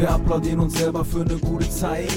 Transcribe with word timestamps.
Und 0.00 0.06
wir 0.06 0.14
applaudieren 0.14 0.60
uns 0.60 0.78
selber 0.78 1.04
für 1.04 1.20
eine 1.20 1.36
gute 1.36 1.68
Zeit. 1.68 2.08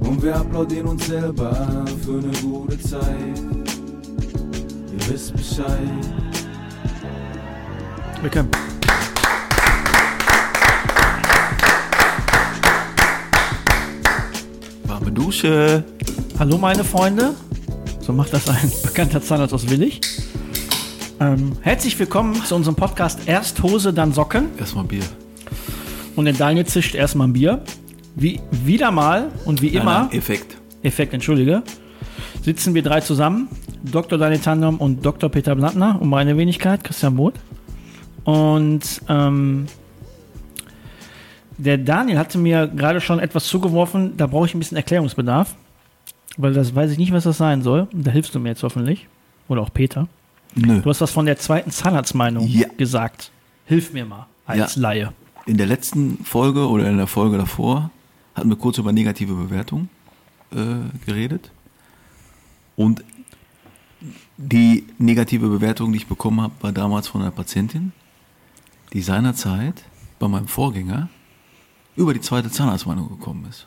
Und 0.00 0.22
wir 0.22 0.36
applaudieren 0.36 0.86
uns 0.86 1.06
selber 1.06 1.86
für 2.04 2.18
eine 2.18 2.30
gute 2.42 2.78
Zeit. 2.78 3.40
Ihr 4.92 5.08
wisst 5.08 5.32
Bescheid. 5.32 5.78
Willkommen. 8.20 8.50
Warme 14.84 15.10
Dusche. 15.10 15.84
Hallo 16.38 16.58
meine 16.58 16.84
Freunde, 16.84 17.34
so 18.00 18.12
macht 18.12 18.34
das 18.34 18.46
ein 18.46 18.70
bekannter 18.82 19.22
Zahnarzt 19.22 19.54
aus 19.54 19.70
Willig. 19.70 20.11
Ähm, 21.22 21.52
herzlich 21.60 21.96
willkommen 22.00 22.34
zu 22.34 22.56
unserem 22.56 22.74
Podcast 22.74 23.28
Erst 23.28 23.62
Hose, 23.62 23.92
dann 23.92 24.12
Socken. 24.12 24.48
Erstmal 24.58 24.86
Bier. 24.86 25.04
Und 26.16 26.24
der 26.24 26.34
Daniel 26.34 26.66
zischt 26.66 26.96
erstmal 26.96 27.28
ein 27.28 27.32
Bier. 27.32 27.62
Wie 28.16 28.40
wieder 28.50 28.90
mal 28.90 29.30
und 29.44 29.62
wie 29.62 29.68
immer, 29.68 29.84
Nein, 29.84 30.06
nein, 30.08 30.18
Effekt. 30.18 30.56
Effekt, 30.82 31.14
entschuldige, 31.14 31.62
sitzen 32.42 32.74
wir 32.74 32.82
drei 32.82 33.02
zusammen. 33.02 33.48
Dr. 33.84 34.18
Daniel 34.18 34.40
Tandem 34.40 34.78
und 34.78 35.06
Dr. 35.06 35.30
Peter 35.30 35.54
Blattner 35.54 35.96
und 36.02 36.08
meine 36.08 36.36
Wenigkeit, 36.36 36.82
Christian 36.82 37.14
Both. 37.14 37.34
Und 38.24 38.82
ähm, 39.08 39.66
der 41.56 41.78
Daniel 41.78 42.18
hatte 42.18 42.36
mir 42.36 42.66
gerade 42.66 43.00
schon 43.00 43.20
etwas 43.20 43.46
zugeworfen, 43.46 44.16
da 44.16 44.26
brauche 44.26 44.46
ich 44.46 44.54
ein 44.54 44.58
bisschen 44.58 44.76
Erklärungsbedarf, 44.76 45.54
weil 46.36 46.52
das 46.52 46.74
weiß 46.74 46.90
ich 46.90 46.98
nicht, 46.98 47.12
was 47.12 47.22
das 47.22 47.38
sein 47.38 47.62
soll. 47.62 47.86
Da 47.92 48.10
hilfst 48.10 48.34
du 48.34 48.40
mir 48.40 48.48
jetzt 48.48 48.64
hoffentlich. 48.64 49.06
Oder 49.46 49.60
auch 49.62 49.72
Peter. 49.72 50.08
Nö. 50.54 50.80
Du 50.80 50.90
hast 50.90 51.00
was 51.00 51.10
von 51.10 51.26
der 51.26 51.38
zweiten 51.38 51.70
Zahnarztmeinung 51.70 52.46
Ja. 52.46 52.68
gesagt. 52.76 53.30
Hilf 53.66 53.92
mir 53.92 54.04
mal 54.04 54.26
als 54.46 54.74
Ja. 54.76 54.80
Laie. 54.82 55.12
In 55.46 55.56
der 55.56 55.66
letzten 55.66 56.24
Folge 56.24 56.68
oder 56.68 56.88
in 56.88 56.96
der 56.98 57.06
Folge 57.06 57.38
davor 57.38 57.90
hatten 58.34 58.48
wir 58.48 58.56
kurz 58.56 58.78
über 58.78 58.92
negative 58.92 59.34
Bewertung 59.34 59.88
äh, 60.52 60.56
geredet. 61.06 61.50
Und 62.76 63.02
die 64.36 64.86
negative 64.98 65.48
Bewertung, 65.48 65.92
die 65.92 65.98
ich 65.98 66.06
bekommen 66.06 66.40
habe, 66.40 66.54
war 66.60 66.72
damals 66.72 67.08
von 67.08 67.22
einer 67.22 67.30
Patientin, 67.30 67.92
die 68.92 69.00
seinerzeit 69.00 69.84
bei 70.18 70.28
meinem 70.28 70.48
Vorgänger 70.48 71.08
über 71.96 72.14
die 72.14 72.20
zweite 72.20 72.50
Zahnarztmeinung 72.50 73.08
gekommen 73.08 73.46
ist. 73.48 73.66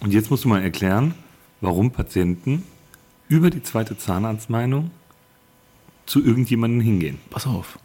Und 0.00 0.12
jetzt 0.12 0.30
musst 0.30 0.44
du 0.44 0.48
mal 0.48 0.62
erklären, 0.62 1.14
warum 1.60 1.90
Patienten 1.90 2.62
über 3.28 3.50
die 3.50 3.62
zweite 3.62 3.96
Zahnarztmeinung 3.96 4.90
zu 6.06 6.24
irgendjemandem 6.24 6.80
hingehen. 6.80 7.18
Pass 7.30 7.46
auf. 7.46 7.78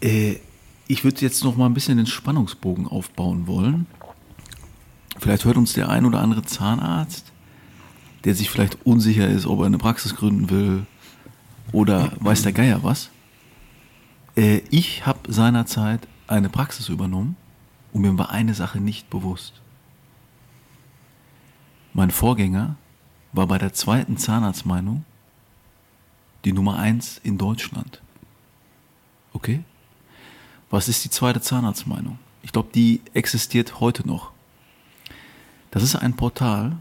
Äh, 0.00 0.36
ich 0.88 1.04
würde 1.04 1.20
jetzt 1.20 1.44
noch 1.44 1.56
mal 1.56 1.66
ein 1.66 1.74
bisschen 1.74 1.98
den 1.98 2.06
Spannungsbogen 2.06 2.86
aufbauen 2.86 3.46
wollen. 3.46 3.86
Vielleicht 5.18 5.44
hört 5.44 5.56
uns 5.56 5.72
der 5.72 5.88
ein 5.88 6.04
oder 6.04 6.20
andere 6.20 6.42
Zahnarzt, 6.42 7.32
der 8.24 8.34
sich 8.34 8.50
vielleicht 8.50 8.84
unsicher 8.86 9.28
ist, 9.28 9.46
ob 9.46 9.60
er 9.60 9.66
eine 9.66 9.78
Praxis 9.78 10.14
gründen 10.14 10.50
will 10.50 10.86
oder 11.72 12.12
weiß 12.20 12.42
der 12.42 12.52
Geier 12.52 12.82
was. 12.82 13.10
Äh, 14.36 14.62
ich 14.70 15.06
habe 15.06 15.32
seinerzeit 15.32 16.06
eine 16.26 16.48
Praxis 16.48 16.88
übernommen 16.88 17.36
und 17.92 18.02
mir 18.02 18.16
war 18.18 18.30
eine 18.30 18.54
Sache 18.54 18.80
nicht 18.80 19.10
bewusst. 19.10 19.60
Mein 21.92 22.10
Vorgänger 22.10 22.76
war 23.36 23.46
bei 23.46 23.58
der 23.58 23.72
zweiten 23.72 24.16
Zahnarztmeinung 24.16 25.04
die 26.44 26.52
Nummer 26.52 26.78
eins 26.78 27.20
in 27.22 27.38
Deutschland. 27.38 28.00
Okay? 29.32 29.62
Was 30.70 30.88
ist 30.88 31.04
die 31.04 31.10
zweite 31.10 31.40
Zahnarztmeinung? 31.40 32.18
Ich 32.42 32.52
glaube, 32.52 32.70
die 32.74 33.02
existiert 33.12 33.80
heute 33.80 34.06
noch. 34.06 34.32
Das 35.70 35.82
ist 35.82 35.96
ein 35.96 36.16
Portal 36.16 36.76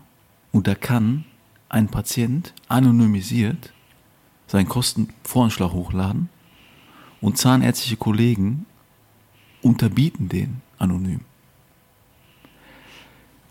und 0.51 0.67
da 0.67 0.75
kann 0.75 1.25
ein 1.69 1.89
Patient 1.89 2.53
anonymisiert 2.67 3.73
seinen 4.47 4.69
Kostenvoranschlag 4.69 5.71
hochladen 5.71 6.29
und 7.19 7.37
zahnärztliche 7.37 7.97
Kollegen 7.97 8.65
unterbieten 9.61 10.29
den 10.29 10.61
anonym. 10.77 11.21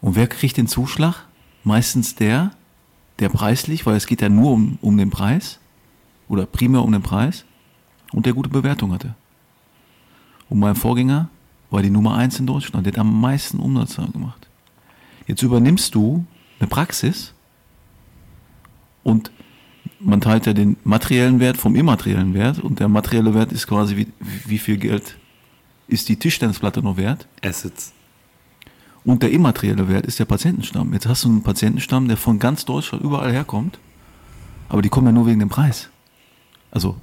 Und 0.00 0.14
wer 0.14 0.28
kriegt 0.28 0.56
den 0.56 0.68
Zuschlag? 0.68 1.26
Meistens 1.64 2.14
der, 2.14 2.52
der 3.18 3.28
preislich, 3.28 3.86
weil 3.86 3.96
es 3.96 4.06
geht 4.06 4.22
ja 4.22 4.28
nur 4.28 4.52
um, 4.52 4.78
um 4.80 4.96
den 4.96 5.10
Preis 5.10 5.58
oder 6.28 6.46
primär 6.46 6.82
um 6.82 6.92
den 6.92 7.02
Preis 7.02 7.44
und 8.12 8.26
der 8.26 8.32
gute 8.32 8.48
Bewertung 8.48 8.92
hatte. 8.92 9.14
Und 10.48 10.58
mein 10.58 10.74
Vorgänger 10.74 11.28
war 11.70 11.82
die 11.82 11.90
Nummer 11.90 12.14
eins 12.16 12.38
in 12.38 12.46
Deutschland, 12.46 12.86
der 12.86 12.92
hat 12.92 13.00
am 13.00 13.20
meisten 13.20 13.58
Umsatz 13.58 13.96
gemacht. 13.96 14.48
Jetzt 15.26 15.42
übernimmst 15.42 15.94
du 15.94 16.24
eine 16.60 16.68
Praxis 16.68 17.32
und 19.02 19.30
man 20.00 20.20
teilt 20.20 20.46
ja 20.46 20.52
den 20.52 20.76
materiellen 20.84 21.40
Wert 21.40 21.56
vom 21.56 21.76
immateriellen 21.76 22.34
Wert 22.34 22.58
und 22.58 22.80
der 22.80 22.88
materielle 22.88 23.34
Wert 23.34 23.52
ist 23.52 23.66
quasi 23.66 23.96
wie, 23.96 24.06
wie 24.46 24.58
viel 24.58 24.76
Geld 24.76 25.16
ist 25.88 26.08
die 26.08 26.16
Tischtennisplatte 26.16 26.82
noch 26.82 26.96
wert 26.96 27.26
Assets. 27.42 27.92
Und 29.04 29.22
der 29.22 29.30
immaterielle 29.30 29.88
Wert 29.88 30.06
ist 30.06 30.18
der 30.18 30.24
Patientenstamm. 30.24 30.92
Jetzt 30.92 31.06
hast 31.06 31.24
du 31.24 31.28
einen 31.28 31.42
Patientenstamm, 31.42 32.08
der 32.08 32.16
von 32.16 32.38
ganz 32.38 32.64
Deutschland 32.64 33.04
überall 33.04 33.32
herkommt, 33.32 33.78
aber 34.68 34.82
die 34.82 34.88
kommen 34.88 35.06
ja 35.06 35.12
nur 35.12 35.26
wegen 35.26 35.40
dem 35.40 35.48
Preis. 35.48 35.90
Also, 36.70 36.96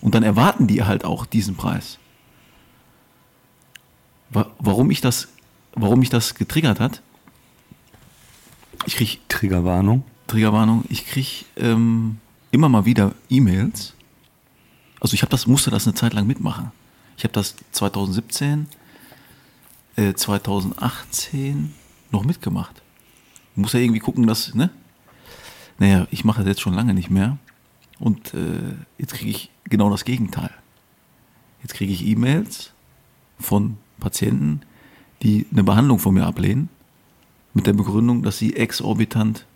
und 0.00 0.14
dann 0.14 0.22
erwarten 0.22 0.66
die 0.66 0.84
halt 0.84 1.04
auch 1.04 1.26
diesen 1.26 1.56
Preis. 1.56 1.98
Wa- 4.30 4.50
Warum 4.58 4.90
ich 4.90 5.00
das, 5.00 5.28
warum 5.74 6.00
mich 6.00 6.10
das 6.10 6.34
getriggert 6.34 6.80
hat, 6.80 7.02
ich 8.84 8.96
krieg 8.96 9.20
Triggerwarnung. 9.28 10.04
Triggerwarnung, 10.26 10.84
ich 10.88 11.06
krieg 11.06 11.46
ähm, 11.56 12.18
immer 12.50 12.68
mal 12.68 12.84
wieder 12.84 13.14
E-Mails. 13.30 13.94
Also 15.00 15.14
ich 15.14 15.22
habe 15.22 15.30
das, 15.30 15.46
musste 15.46 15.70
das 15.70 15.86
eine 15.86 15.94
Zeit 15.94 16.12
lang 16.12 16.26
mitmachen. 16.26 16.70
Ich 17.16 17.24
habe 17.24 17.32
das 17.32 17.54
2017, 17.72 18.66
äh, 19.96 20.14
2018 20.14 21.74
noch 22.10 22.24
mitgemacht. 22.24 22.82
Muss 23.54 23.72
ja 23.72 23.80
irgendwie 23.80 24.00
gucken, 24.00 24.26
dass, 24.26 24.54
ne? 24.54 24.70
Naja, 25.78 26.06
ich 26.10 26.24
mache 26.24 26.40
das 26.40 26.48
jetzt 26.48 26.60
schon 26.60 26.74
lange 26.74 26.94
nicht 26.94 27.10
mehr. 27.10 27.38
Und 27.98 28.34
äh, 28.34 28.74
jetzt 28.98 29.14
kriege 29.14 29.30
ich 29.30 29.50
genau 29.64 29.90
das 29.90 30.04
Gegenteil. 30.04 30.50
Jetzt 31.62 31.74
kriege 31.74 31.92
ich 31.92 32.06
E-Mails 32.06 32.72
von 33.38 33.78
Patienten, 33.98 34.60
die 35.22 35.46
eine 35.50 35.64
Behandlung 35.64 35.98
von 35.98 36.14
mir 36.14 36.26
ablehnen, 36.26 36.68
mit 37.54 37.66
der 37.66 37.72
Begründung, 37.72 38.22
dass 38.22 38.38
sie 38.38 38.54
exorbitant 38.54 39.46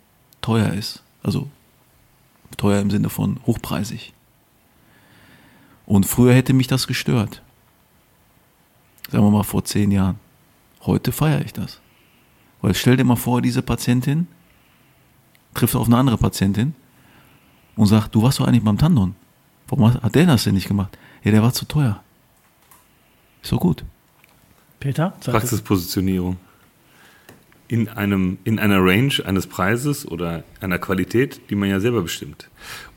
teuer 0.41 0.73
ist. 0.73 1.03
Also 1.21 1.49
teuer 2.57 2.81
im 2.81 2.89
Sinne 2.89 3.09
von 3.09 3.39
hochpreisig. 3.45 4.13
Und 5.85 6.05
früher 6.05 6.33
hätte 6.33 6.53
mich 6.53 6.67
das 6.67 6.87
gestört. 6.87 7.41
Sagen 9.11 9.23
wir 9.23 9.31
mal 9.31 9.43
vor 9.43 9.63
zehn 9.63 9.91
Jahren. 9.91 10.19
Heute 10.85 11.11
feiere 11.11 11.41
ich 11.45 11.53
das. 11.53 11.79
Weil 12.61 12.73
stell 12.73 12.97
dir 12.97 13.03
mal 13.03 13.15
vor, 13.15 13.41
diese 13.41 13.61
Patientin 13.61 14.27
trifft 15.53 15.75
auf 15.75 15.87
eine 15.87 15.97
andere 15.97 16.17
Patientin 16.17 16.73
und 17.75 17.87
sagt, 17.87 18.13
du 18.15 18.21
warst 18.23 18.39
doch 18.39 18.47
eigentlich 18.47 18.63
beim 18.63 18.77
Tandon. 18.77 19.15
Warum 19.67 19.93
hat- 19.93 20.15
der 20.15 20.25
das 20.25 20.43
denn 20.43 20.53
nicht 20.55 20.67
gemacht? 20.67 20.97
Ja, 21.23 21.31
der 21.31 21.41
war 21.43 21.53
zu 21.53 21.65
teuer. 21.65 22.03
Ist 23.41 23.51
doch 23.51 23.59
gut. 23.59 23.83
Peter? 24.79 25.13
Praxispositionierung. 25.23 26.37
In, 27.67 27.87
einem, 27.87 28.37
in 28.43 28.59
einer 28.59 28.79
Range 28.83 29.13
eines 29.25 29.47
Preises 29.47 30.05
oder 30.05 30.43
einer 30.59 30.77
Qualität, 30.77 31.49
die 31.49 31.55
man 31.55 31.69
ja 31.69 31.79
selber 31.79 32.01
bestimmt. 32.01 32.49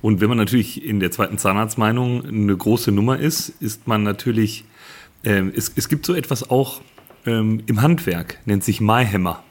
Und 0.02 0.20
wenn 0.20 0.28
man 0.28 0.38
natürlich 0.38 0.84
in 0.84 0.98
der 0.98 1.12
zweiten 1.12 1.38
Zahnarztmeinung 1.38 2.24
eine 2.26 2.56
große 2.56 2.90
Nummer 2.90 3.16
ist, 3.18 3.50
ist 3.60 3.86
man 3.86 4.02
natürlich, 4.02 4.64
ähm, 5.22 5.52
es, 5.54 5.72
es 5.76 5.88
gibt 5.88 6.04
so 6.06 6.14
etwas 6.14 6.50
auch 6.50 6.80
ähm, 7.26 7.62
im 7.66 7.82
Handwerk, 7.82 8.38
nennt 8.44 8.64
sich 8.64 8.80
Maihammer. 8.80 9.42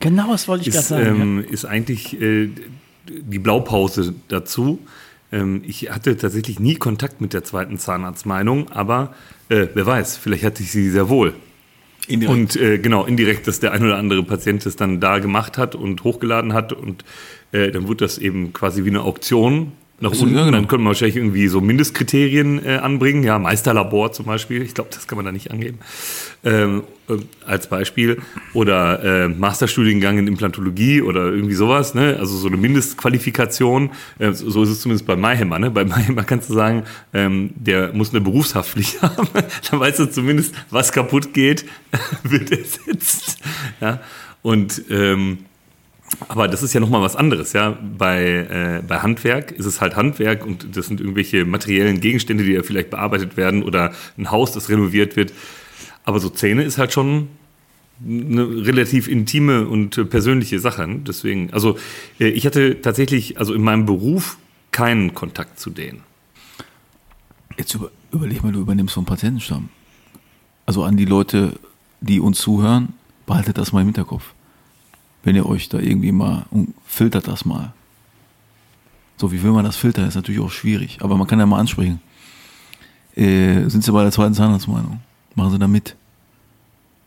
Genau, 0.00 0.30
das 0.32 0.48
wollte 0.48 0.68
ich 0.68 0.74
gerade 0.74 0.82
ist, 0.82 0.88
sagen. 0.88 1.20
ähm, 1.20 1.44
ist 1.48 1.64
eigentlich 1.64 2.20
äh, 2.20 2.50
die 3.08 3.38
Blaupause 3.38 4.14
dazu. 4.28 4.78
Ähm, 5.32 5.62
ich 5.66 5.90
hatte 5.90 6.16
tatsächlich 6.16 6.60
nie 6.60 6.76
Kontakt 6.76 7.20
mit 7.20 7.32
der 7.32 7.44
zweiten 7.44 7.78
Zahnarztmeinung, 7.78 8.70
aber 8.70 9.14
äh, 9.48 9.66
wer 9.74 9.86
weiß, 9.86 10.16
vielleicht 10.16 10.44
hatte 10.44 10.62
ich 10.62 10.70
sie 10.70 10.90
sehr 10.90 11.08
wohl. 11.08 11.34
Indirekt. 12.06 12.38
Und 12.38 12.56
äh, 12.56 12.78
genau, 12.78 13.04
indirekt, 13.04 13.46
dass 13.46 13.60
der 13.60 13.72
ein 13.72 13.82
oder 13.82 13.98
andere 13.98 14.22
Patient 14.22 14.64
es 14.64 14.76
dann 14.76 14.98
da 15.00 15.18
gemacht 15.18 15.58
hat 15.58 15.74
und 15.74 16.04
hochgeladen 16.04 16.54
hat 16.54 16.72
und 16.72 17.04
äh, 17.52 17.70
dann 17.70 17.86
wurde 17.86 18.04
das 18.04 18.16
eben 18.18 18.52
quasi 18.52 18.84
wie 18.84 18.90
eine 18.90 19.02
Auktion 19.02 19.72
nach 20.00 20.12
unten. 20.12 20.34
ja, 20.34 20.44
genau. 20.44 20.52
Dann 20.52 20.68
könnte 20.68 20.84
man 20.84 20.88
wahrscheinlich 20.88 21.16
irgendwie 21.16 21.48
so 21.48 21.60
Mindestkriterien 21.60 22.64
äh, 22.64 22.76
anbringen. 22.76 23.24
Ja, 23.24 23.38
Meisterlabor 23.38 24.12
zum 24.12 24.26
Beispiel. 24.26 24.62
Ich 24.62 24.74
glaube, 24.74 24.90
das 24.92 25.08
kann 25.08 25.16
man 25.16 25.24
da 25.24 25.32
nicht 25.32 25.50
angeben. 25.50 25.78
Ähm, 26.44 26.84
äh, 27.08 27.16
als 27.44 27.68
Beispiel. 27.68 28.22
Oder 28.54 29.24
äh, 29.24 29.28
Masterstudiengang 29.28 30.18
in 30.18 30.28
Implantologie 30.28 31.02
oder 31.02 31.26
irgendwie 31.32 31.54
sowas. 31.54 31.94
Ne? 31.94 32.16
Also 32.18 32.36
so 32.36 32.46
eine 32.46 32.56
Mindestqualifikation. 32.56 33.90
Äh, 34.20 34.32
so 34.32 34.62
ist 34.62 34.68
es 34.68 34.80
zumindest 34.82 35.06
bei 35.06 35.16
Mayhemmer. 35.16 35.58
Ne? 35.58 35.70
Bei 35.70 35.84
Mayhemmer 35.84 36.22
kannst 36.22 36.48
du 36.48 36.54
sagen, 36.54 36.84
ähm, 37.12 37.50
der 37.56 37.92
muss 37.92 38.10
eine 38.10 38.20
Berufshaftpflicht 38.20 39.02
haben. 39.02 39.28
Dann 39.70 39.80
weißt 39.80 39.98
du 39.98 40.06
zumindest, 40.10 40.54
was 40.70 40.92
kaputt 40.92 41.34
geht, 41.34 41.64
wird 42.22 42.52
ersetzt. 42.52 43.38
Ja? 43.80 44.00
Und 44.42 44.82
ähm, 44.90 45.38
aber 46.28 46.48
das 46.48 46.62
ist 46.62 46.72
ja 46.72 46.80
nochmal 46.80 47.02
was 47.02 47.16
anderes, 47.16 47.52
ja. 47.52 47.78
Bei, 47.96 48.22
äh, 48.24 48.82
bei 48.86 48.98
Handwerk 48.98 49.52
ist 49.52 49.66
es 49.66 49.80
halt 49.80 49.96
Handwerk 49.96 50.44
und 50.44 50.76
das 50.76 50.86
sind 50.86 51.00
irgendwelche 51.00 51.44
materiellen 51.44 52.00
Gegenstände, 52.00 52.44
die 52.44 52.52
ja 52.52 52.62
vielleicht 52.62 52.90
bearbeitet 52.90 53.36
werden 53.36 53.62
oder 53.62 53.92
ein 54.16 54.30
Haus, 54.30 54.52
das 54.52 54.68
renoviert 54.68 55.16
wird. 55.16 55.32
Aber 56.04 56.20
so 56.20 56.28
Zähne 56.28 56.64
ist 56.64 56.78
halt 56.78 56.92
schon 56.92 57.28
eine 58.04 58.66
relativ 58.66 59.08
intime 59.08 59.66
und 59.66 60.08
persönliche 60.10 60.60
Sache. 60.60 60.86
Ne? 60.86 61.00
Deswegen, 61.06 61.52
also 61.52 61.78
äh, 62.20 62.28
ich 62.28 62.46
hatte 62.46 62.80
tatsächlich, 62.80 63.38
also 63.38 63.54
in 63.54 63.62
meinem 63.62 63.86
Beruf 63.86 64.38
keinen 64.70 65.14
Kontakt 65.14 65.58
zu 65.58 65.70
denen. 65.70 66.02
Jetzt 67.56 67.74
über, 67.74 67.90
überleg 68.12 68.42
mal, 68.42 68.52
du 68.52 68.60
übernimmst 68.60 68.96
einen 68.96 69.06
Patientenstamm. 69.06 69.68
Also 70.64 70.84
an 70.84 70.96
die 70.96 71.06
Leute, 71.06 71.58
die 72.00 72.20
uns 72.20 72.38
zuhören, 72.38 72.94
behaltet 73.26 73.58
das 73.58 73.72
mal 73.72 73.80
im 73.80 73.88
Hinterkopf. 73.88 74.32
Wenn 75.28 75.36
ihr 75.36 75.44
euch 75.44 75.68
da 75.68 75.78
irgendwie 75.78 76.10
mal 76.10 76.46
und 76.50 76.72
filtert 76.86 77.28
das 77.28 77.44
mal. 77.44 77.74
So, 79.18 79.30
wie 79.30 79.42
will 79.42 79.50
man 79.50 79.62
das 79.62 79.76
filtern? 79.76 80.08
Ist 80.08 80.14
natürlich 80.14 80.40
auch 80.40 80.50
schwierig, 80.50 81.00
aber 81.02 81.18
man 81.18 81.26
kann 81.26 81.38
ja 81.38 81.44
mal 81.44 81.58
ansprechen. 81.58 82.00
Äh, 83.14 83.68
sind 83.68 83.84
Sie 83.84 83.92
bei 83.92 84.02
der 84.04 84.10
zweiten 84.10 84.32
Zahnarztmeinung? 84.32 85.00
Machen 85.34 85.50
Sie 85.50 85.58
da 85.58 85.68
mit. 85.68 85.96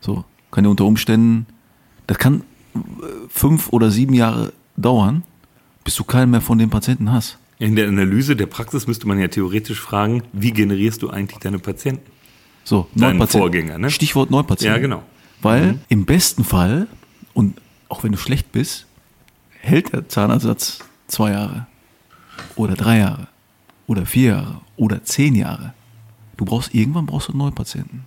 So, 0.00 0.24
kann 0.52 0.62
ja 0.62 0.70
unter 0.70 0.84
Umständen, 0.84 1.46
das 2.06 2.16
kann 2.16 2.44
äh, 2.76 2.78
fünf 3.28 3.70
oder 3.70 3.90
sieben 3.90 4.14
Jahre 4.14 4.52
dauern, 4.76 5.24
bis 5.82 5.96
du 5.96 6.04
keinen 6.04 6.30
mehr 6.30 6.42
von 6.42 6.58
den 6.58 6.70
Patienten 6.70 7.10
hast. 7.10 7.38
In 7.58 7.74
der 7.74 7.88
Analyse 7.88 8.36
der 8.36 8.46
Praxis 8.46 8.86
müsste 8.86 9.08
man 9.08 9.18
ja 9.18 9.26
theoretisch 9.26 9.80
fragen, 9.80 10.22
wie 10.32 10.52
generierst 10.52 11.02
du 11.02 11.10
eigentlich 11.10 11.40
deine 11.40 11.58
Patienten? 11.58 12.08
So, 12.62 12.86
Dein 12.94 13.16
Neupatient. 13.16 13.40
Vorgänger, 13.42 13.78
ne? 13.78 13.90
Stichwort 13.90 14.30
Neupatient. 14.30 14.72
Ja, 14.72 14.78
genau. 14.78 15.02
Weil 15.40 15.80
im 15.88 16.04
besten 16.04 16.44
Fall, 16.44 16.86
und 17.34 17.56
auch 17.92 18.02
wenn 18.02 18.12
du 18.12 18.18
schlecht 18.18 18.52
bist, 18.52 18.86
hält 19.60 19.92
der 19.92 20.08
Zahnersatz 20.08 20.78
zwei 21.08 21.32
Jahre 21.32 21.66
oder 22.56 22.74
drei 22.74 22.98
Jahre 22.98 23.28
oder 23.86 24.06
vier 24.06 24.30
Jahre 24.30 24.60
oder 24.76 25.04
zehn 25.04 25.34
Jahre. 25.34 25.74
Du 26.38 26.46
brauchst 26.46 26.74
irgendwann 26.74 27.04
brauchst 27.04 27.28
du 27.28 27.32
einen 27.32 27.40
Neupatienten. 27.40 28.04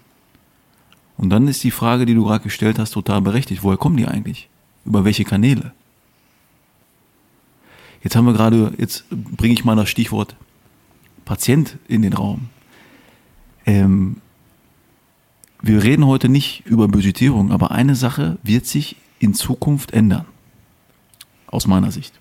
Und 1.18 1.30
dann 1.30 1.48
ist 1.48 1.64
die 1.64 1.70
Frage, 1.70 2.08
die 2.08 2.16
du 2.16 2.26
gerade 2.26 2.44
gestellt 2.44 2.80
hast, 2.80 2.92
total 2.92 3.22
berechtigt. 3.22 3.62
Woher 3.62 3.78
kommen 3.78 3.96
die 3.96 4.08
eigentlich? 4.08 4.50
Über 4.86 5.06
welche 5.06 5.24
Kanäle? 5.24 5.72
Jetzt 8.04 8.16
haben 8.16 8.26
wir 8.26 8.34
gerade, 8.34 8.74
jetzt 8.80 9.06
bringe 9.12 9.54
ich 9.54 9.64
mal 9.64 9.76
das 9.76 9.88
Stichwort 9.88 10.36
Patient 11.26 11.78
in 11.88 12.02
den 12.02 12.14
Raum. 12.14 12.50
Ähm, 13.68 14.18
wir 15.62 15.84
reden 15.84 16.08
heute 16.08 16.28
nicht 16.28 16.66
über 16.66 16.88
Budgetierung, 16.88 17.52
aber 17.52 17.70
eine 17.70 17.96
Sache 17.96 18.40
wird 18.42 18.66
sich 18.66 18.96
in 19.20 19.34
Zukunft 19.34 19.92
ändern. 19.92 20.26
Aus 21.48 21.68
meiner 21.68 21.92
Sicht. 21.92 22.14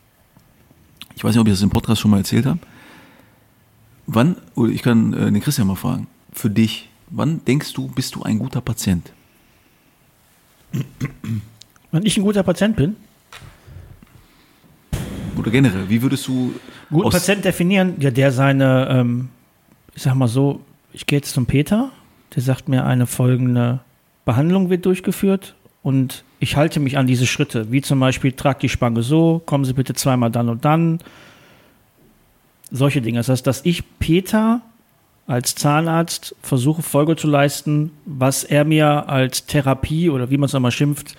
Ich 1.17 1.25
weiß 1.25 1.35
nicht, 1.35 1.41
ob 1.41 1.46
ich 1.46 1.52
das 1.52 1.62
im 1.62 1.70
Podcast 1.70 2.00
schon 2.00 2.11
mal 2.11 2.19
erzählt 2.19 2.46
habe. 2.46 2.61
Wann, 4.06 4.37
oder 4.55 4.70
ich 4.70 4.82
kann 4.82 5.12
äh, 5.14 5.32
den 5.32 5.41
Christian 5.41 5.67
mal 5.67 5.76
fragen, 5.76 6.06
für 6.32 6.50
dich, 6.50 6.88
wann 7.08 7.44
denkst 7.44 7.73
du, 7.73 7.88
bist 7.88 8.14
du 8.14 8.23
ein 8.23 8.38
guter 8.38 8.61
Patient? 8.61 9.12
Wenn 11.91 12.05
ich 12.05 12.17
ein 12.17 12.25
guter 12.25 12.43
Patient 12.43 12.76
bin, 12.76 12.97
Oder 15.37 15.50
generell, 15.50 15.88
wie 15.88 16.00
würdest 16.02 16.26
du 16.29 16.55
guten 16.90 17.11
Patient 17.11 17.44
definieren, 17.44 17.94
ja, 17.99 18.11
der 18.11 18.32
seine, 18.32 18.88
ähm, 18.90 19.29
ich 19.94 20.02
sag 20.02 20.14
mal 20.14 20.29
so, 20.29 20.61
ich 20.93 21.06
gehe 21.06 21.19
jetzt 21.19 21.32
zum 21.32 21.47
Peter, 21.47 21.90
der 22.35 22.43
sagt 22.43 22.69
mir, 22.69 22.85
eine 22.85 23.06
folgende 23.06 23.81
Behandlung 24.25 24.70
wird 24.70 24.87
durchgeführt 24.87 25.55
und 25.84 26.25
ich 26.40 26.56
halte 26.56 26.81
mich 26.81 26.96
an 26.96 27.06
diese 27.06 27.26
Schritte, 27.26 27.70
wie 27.70 27.82
zum 27.82 28.00
Beispiel, 28.00 28.32
trag 28.32 28.58
die 28.58 28.70
Spange 28.70 29.02
so, 29.02 29.42
kommen 29.44 29.66
Sie 29.66 29.75
bitte 29.75 29.92
zweimal 29.92 30.31
dann 30.31 30.48
und 30.48 30.64
dann. 30.64 30.98
Solche 32.70 33.02
Dinge. 33.02 33.19
Das 33.19 33.28
heißt, 33.28 33.46
dass 33.46 33.66
ich 33.66 33.98
Peter 33.98 34.62
als 35.26 35.54
Zahnarzt 35.54 36.34
versuche, 36.40 36.81
Folge 36.81 37.16
zu 37.16 37.28
leisten, 37.28 37.90
was 38.06 38.44
er 38.44 38.64
mir 38.64 39.10
als 39.10 39.44
Therapie 39.44 40.08
oder 40.08 40.31
wie 40.31 40.38
man 40.38 40.46
es 40.46 40.54
auch 40.54 40.60
mal 40.60 40.70
schimpft, 40.70 41.16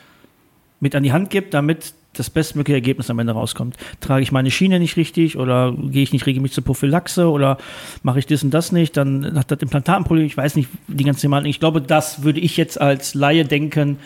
mit 0.80 0.96
an 0.96 1.04
die 1.04 1.14
Hand 1.14 1.30
gibt, 1.30 1.54
damit 1.54 1.94
das 2.20 2.30
bestmögliche 2.30 2.76
Ergebnis 2.76 3.10
am 3.10 3.20
Ende 3.20 3.34
rauskommt. 3.34 3.78
Trage 4.00 4.24
ich 4.24 4.32
meine 4.32 4.52
Schiene 4.52 4.80
nicht 4.80 4.98
richtig 4.98 5.38
oder 5.38 5.74
gehe 5.74 6.04
ich 6.04 6.14
nicht 6.14 6.26
regelmäßig 6.26 6.56
zur 6.56 6.64
Prophylaxe 6.64 7.30
oder 7.30 7.58
mache 8.04 8.20
ich 8.20 8.26
das 8.26 8.44
und 8.44 8.52
das 8.52 8.72
nicht, 8.72 8.98
dann 8.98 9.38
hat 9.38 9.52
das 9.52 9.60
Implantat 9.60 9.98
ein 9.98 10.04
Problem. 10.04 10.26
Ich 10.26 10.38
weiß 10.38 10.56
nicht, 10.56 10.70
die 10.88 11.04
ganze 11.04 11.22
Thematik. 11.22 11.50
Ich 11.50 11.60
glaube, 11.60 11.82
das 11.82 12.24
würde 12.24 12.40
ich 12.40 12.58
jetzt 12.58 12.80
als 12.80 13.14
Laie 13.14 13.46
denken, 13.46 13.98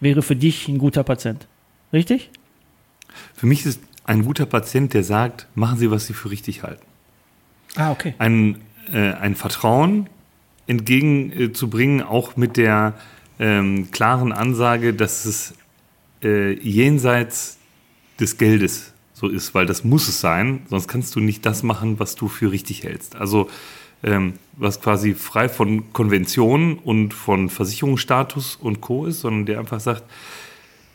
wäre 0.00 0.22
für 0.22 0.36
dich 0.36 0.68
ein 0.68 0.78
guter 0.78 1.04
Patient. 1.04 1.46
Richtig? 1.92 2.30
Für 3.34 3.46
mich 3.46 3.64
ist 3.66 3.80
ein 4.04 4.24
guter 4.24 4.46
Patient, 4.46 4.94
der 4.94 5.02
sagt, 5.02 5.46
machen 5.54 5.78
Sie, 5.78 5.90
was 5.90 6.06
Sie 6.06 6.14
für 6.14 6.30
richtig 6.30 6.62
halten. 6.62 6.84
Ah, 7.74 7.90
okay. 7.90 8.14
ein, 8.18 8.56
äh, 8.92 9.12
ein 9.12 9.34
Vertrauen 9.34 10.08
entgegenzubringen, 10.66 12.02
auch 12.02 12.36
mit 12.36 12.56
der 12.56 12.94
ähm, 13.38 13.90
klaren 13.90 14.32
Ansage, 14.32 14.94
dass 14.94 15.24
es 15.24 15.54
äh, 16.22 16.52
jenseits 16.54 17.55
des 18.20 18.38
Geldes 18.38 18.92
so 19.12 19.28
ist, 19.28 19.54
weil 19.54 19.64
das 19.64 19.82
muss 19.82 20.08
es 20.08 20.20
sein, 20.20 20.60
sonst 20.68 20.88
kannst 20.88 21.16
du 21.16 21.20
nicht 21.20 21.46
das 21.46 21.62
machen, 21.62 21.98
was 21.98 22.16
du 22.16 22.28
für 22.28 22.52
richtig 22.52 22.82
hältst. 22.84 23.16
Also 23.16 23.48
ähm, 24.02 24.34
was 24.56 24.80
quasi 24.80 25.14
frei 25.14 25.48
von 25.48 25.92
Konventionen 25.92 26.78
und 26.78 27.14
von 27.14 27.48
Versicherungsstatus 27.48 28.56
und 28.56 28.80
Co. 28.80 29.06
ist, 29.06 29.20
sondern 29.20 29.46
der 29.46 29.58
einfach 29.58 29.80
sagt, 29.80 30.04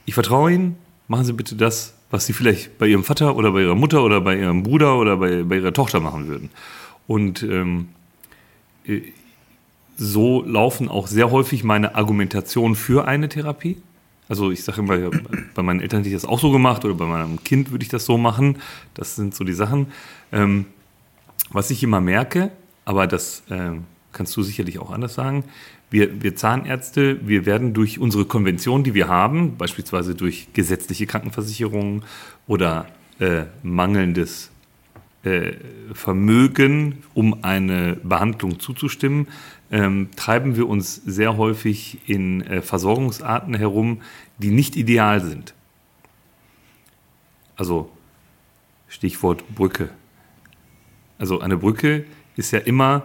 ich 0.06 0.14
vertraue 0.14 0.52
Ihnen, 0.52 0.78
machen 1.08 1.26
Sie 1.26 1.34
bitte 1.34 1.56
das, 1.56 1.96
was 2.12 2.26
Sie 2.26 2.34
vielleicht 2.34 2.78
bei 2.78 2.88
Ihrem 2.88 3.04
Vater 3.04 3.36
oder 3.36 3.52
bei 3.52 3.62
Ihrer 3.62 3.76
Mutter 3.76 4.04
oder 4.04 4.22
bei 4.22 4.38
Ihrem 4.38 4.64
Bruder 4.64 4.98
oder 4.98 5.18
bei, 5.18 5.44
bei 5.44 5.58
Ihrer 5.58 5.74
Tochter 5.74 6.00
machen 6.00 6.28
würden. 6.28 6.50
Und 7.08 7.44
ähm, 7.44 7.90
äh, 8.86 9.02
so 9.98 10.44
laufen 10.44 10.90
auch 10.90 11.08
sehr 11.08 11.32
häufig 11.32 11.64
meine 11.64 11.96
Argumentationen 11.96 12.76
für 12.76 13.08
eine 13.08 13.30
Therapie. 13.30 13.78
Also 14.32 14.50
ich 14.50 14.64
sage 14.64 14.80
immer, 14.80 15.12
bei 15.56 15.62
meinen 15.62 15.82
Eltern 15.82 16.00
hätte 16.00 16.08
ich 16.08 16.16
das 16.16 16.24
auch 16.24 16.40
so 16.40 16.52
gemacht 16.54 16.86
oder 16.86 16.94
bei 16.94 17.06
meinem 17.06 17.44
Kind 17.44 17.72
würde 17.72 17.84
ich 17.84 17.90
das 17.90 18.06
so 18.06 18.18
machen. 18.18 18.60
Das 18.94 19.18
sind 19.18 19.36
so 19.36 19.44
die 19.44 19.52
Sachen. 19.52 19.88
Ähm, 20.32 20.68
was 21.50 21.70
ich 21.70 21.84
immer 21.84 22.00
merke, 22.00 22.50
aber 22.86 23.08
das 23.08 23.44
ähm, 23.50 23.84
kannst 24.14 24.38
du 24.38 24.42
sicherlich 24.42 24.80
auch 24.80 24.90
anders 24.90 25.16
sagen, 25.16 25.44
wir, 25.90 26.24
wir 26.24 26.38
Zahnärzte, 26.38 27.20
wir 27.28 27.46
werden 27.46 27.74
durch 27.74 28.00
unsere 28.00 28.24
Konvention, 28.24 28.86
die 28.86 28.94
wir 28.94 29.10
haben, 29.10 29.58
beispielsweise 29.58 30.16
durch 30.16 30.48
gesetzliche 30.54 31.08
Krankenversicherungen 31.08 32.04
oder 32.48 32.88
äh, 33.20 33.44
mangelndes 33.64 34.50
äh, 35.24 35.56
Vermögen, 35.92 37.04
um 37.14 37.44
eine 37.44 37.98
Behandlung 38.02 38.62
zuzustimmen, 38.62 39.28
ähm, 39.72 40.10
treiben 40.16 40.56
wir 40.56 40.68
uns 40.68 40.96
sehr 40.96 41.38
häufig 41.38 42.00
in 42.08 42.42
äh, 42.42 42.62
Versorgungsarten 42.62 43.54
herum, 43.54 44.02
die 44.38 44.52
nicht 44.52 44.76
ideal 44.76 45.22
sind. 45.22 45.54
Also 47.56 47.90
Stichwort 48.88 49.48
Brücke. 49.56 49.90
Also 51.18 51.40
eine 51.40 51.58
Brücke 51.58 52.06
ist 52.36 52.52
ja 52.52 52.60
immer 52.60 53.04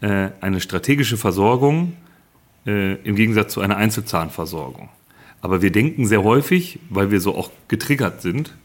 äh, 0.00 0.30
eine 0.40 0.60
strategische 0.60 1.16
Versorgung 1.16 1.96
äh, 2.66 2.94
im 3.02 3.14
Gegensatz 3.14 3.52
zu 3.52 3.60
einer 3.60 3.76
Einzelzahnversorgung. 3.76 4.88
Aber 5.40 5.62
wir 5.62 5.70
denken 5.70 6.06
sehr 6.06 6.22
häufig, 6.24 6.80
weil 6.88 7.10
wir 7.10 7.20
so 7.20 7.36
auch 7.36 7.50
getriggert 7.68 8.22
sind, 8.22 8.56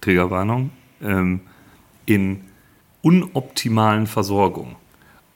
Triggerwarnung, 0.00 0.70
ähm, 1.02 1.40
in 2.06 2.40
unoptimalen 3.02 4.06
Versorgung. 4.06 4.76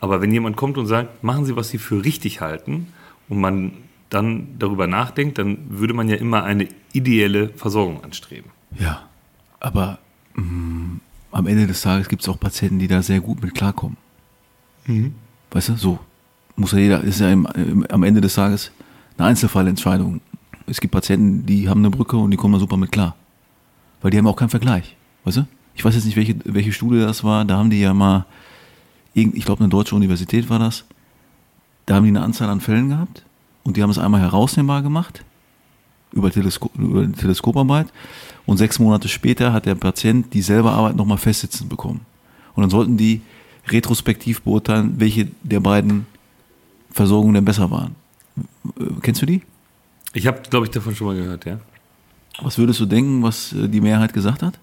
Aber 0.03 0.21
wenn 0.21 0.33
jemand 0.33 0.57
kommt 0.57 0.79
und 0.79 0.87
sagt, 0.87 1.23
machen 1.23 1.45
Sie, 1.45 1.55
was 1.55 1.69
Sie 1.69 1.79
für 1.79 2.05
richtig 2.05 2.41
halten, 2.41 2.89
und 3.29 3.41
man 3.41 3.73
dann 4.11 4.59
darüber 4.59 4.87
nachdenkt, 4.87 5.39
dann 5.39 5.59
würde 5.71 5.95
man 5.95 6.09
ja 6.09 6.17
immer 6.17 6.45
eine 6.45 6.69
ideelle 6.93 7.49
Versorgung 7.51 8.05
anstreben. 8.05 8.51
Ja, 8.79 9.09
aber 9.59 9.99
mh, 10.35 10.99
am 11.31 11.47
Ende 11.47 11.67
des 11.67 11.81
Tages 11.81 12.09
gibt 12.09 12.21
es 12.21 12.29
auch 12.29 12.39
Patienten, 12.39 12.79
die 12.79 12.89
da 12.89 13.01
sehr 13.01 13.21
gut 13.21 13.43
mit 13.43 13.55
klarkommen. 13.55 13.97
Weißt 15.51 15.71
du, 15.71 15.77
so 15.77 15.99
muss 16.57 16.73
ja 16.73 16.79
jeder, 16.79 17.01
ist 17.03 17.21
ja 17.21 17.31
im, 17.31 17.47
im, 17.55 17.87
am 17.89 18.03
Ende 18.03 18.21
des 18.21 18.35
Tages 18.35 18.71
eine 19.17 19.29
Einzelfallentscheidung. 19.29 20.21
Es 20.67 20.81
gibt 20.81 20.93
Patienten, 20.93 21.47
die 21.47 21.69
haben 21.69 21.81
eine 21.81 21.91
Brücke 21.91 22.17
und 22.17 22.33
die 22.33 22.37
kommen 22.37 22.53
da 22.53 22.61
super 22.61 22.77
mit 22.77 22.93
klar. 22.93 23.17
Weil 24.03 24.11
die 24.11 24.19
haben 24.19 24.27
auch 24.27 24.37
keinen 24.37 24.51
Vergleich. 24.51 24.97
Weißt 25.25 25.39
du? 25.39 25.47
Ich 25.75 25.85
weiß 25.85 25.95
jetzt 25.95 26.05
nicht, 26.05 26.17
welche, 26.17 26.35
welche 26.45 26.73
Studie 26.73 27.01
das 27.01 27.25
war. 27.25 27.47
Da 27.47 27.57
haben 27.57 27.71
die 27.71 27.81
ja 27.81 27.95
mal, 27.95 28.27
ich 29.15 29.45
glaube, 29.45 29.61
eine 29.61 29.69
deutsche 29.69 29.95
Universität 29.95 30.49
war 30.49 30.59
das. 30.59 30.85
Da 31.87 31.97
haben 31.97 32.05
die 32.05 32.11
eine 32.11 32.23
Anzahl 32.23 32.49
an 32.49 32.61
Fällen 32.61 32.89
gehabt 32.89 33.25
und 33.65 33.77
die 33.77 33.83
haben 33.83 33.91
es 33.91 33.99
einmal 33.99 34.21
herausnehmbar 34.21 34.83
gemacht 34.83 35.25
über, 36.13 36.31
Telesko 36.31 36.71
über 36.77 37.11
Teleskoparbeit 37.11 37.89
und 38.47 38.57
sechs 38.57 38.79
Monate 38.79 39.09
später 39.09 39.53
hat 39.53 39.67
der 39.67 39.75
Patient 39.75 40.33
dieselbe 40.33 40.71
Arbeit 40.71 40.97
nochmal 40.97 41.19
festsitzend 41.19 41.69
bekommen. 41.69 42.01
Und 42.55 42.63
dann 42.63 42.71
sollten 42.71 42.97
die 42.97 43.23
retrospektiv 43.69 44.43
beurteilen, 44.43 44.95
welche 44.99 45.29
der 45.43 45.61
beiden 45.61 46.07
Versorgungen 46.91 47.35
denn 47.35 47.45
besser 47.45 47.71
waren. 47.71 47.95
Äh, 48.79 48.85
Kennst 49.03 49.23
du 49.23 49.27
die? 49.27 49.43
Ich 50.13 50.27
habe, 50.27 50.43
glaube 50.51 50.67
ich, 50.67 50.71
davon 50.71 50.95
schon 50.95 51.07
mal 51.07 51.17
gehört, 51.17 51.45
ja. 51.47 51.59
Was 52.41 52.59
würdest 52.59 52.81
du 52.81 52.87
denken, 52.87 53.23
was 53.23 53.53
äh, 53.53 53.69
die 53.69 53.81
Mehrheit 53.81 54.13
gesagt 54.13 54.43
hat? 54.43 54.59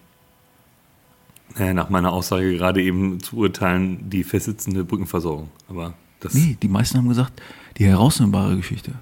Naja, 1.57 1.73
nach 1.73 1.89
meiner 1.89 2.13
Aussage 2.13 2.55
gerade 2.55 2.81
eben 2.81 3.19
zu 3.19 3.37
urteilen, 3.37 4.09
die 4.09 4.23
festsitzende 4.23 4.83
Brückenversorgung. 4.83 5.49
Aber 5.67 5.93
das. 6.19 6.33
Nee, 6.33 6.57
die 6.61 6.67
meisten 6.67 6.97
haben 6.97 7.09
gesagt, 7.09 7.41
die 7.77 7.85
herausnehmbare 7.85 8.55
Geschichte. 8.55 8.93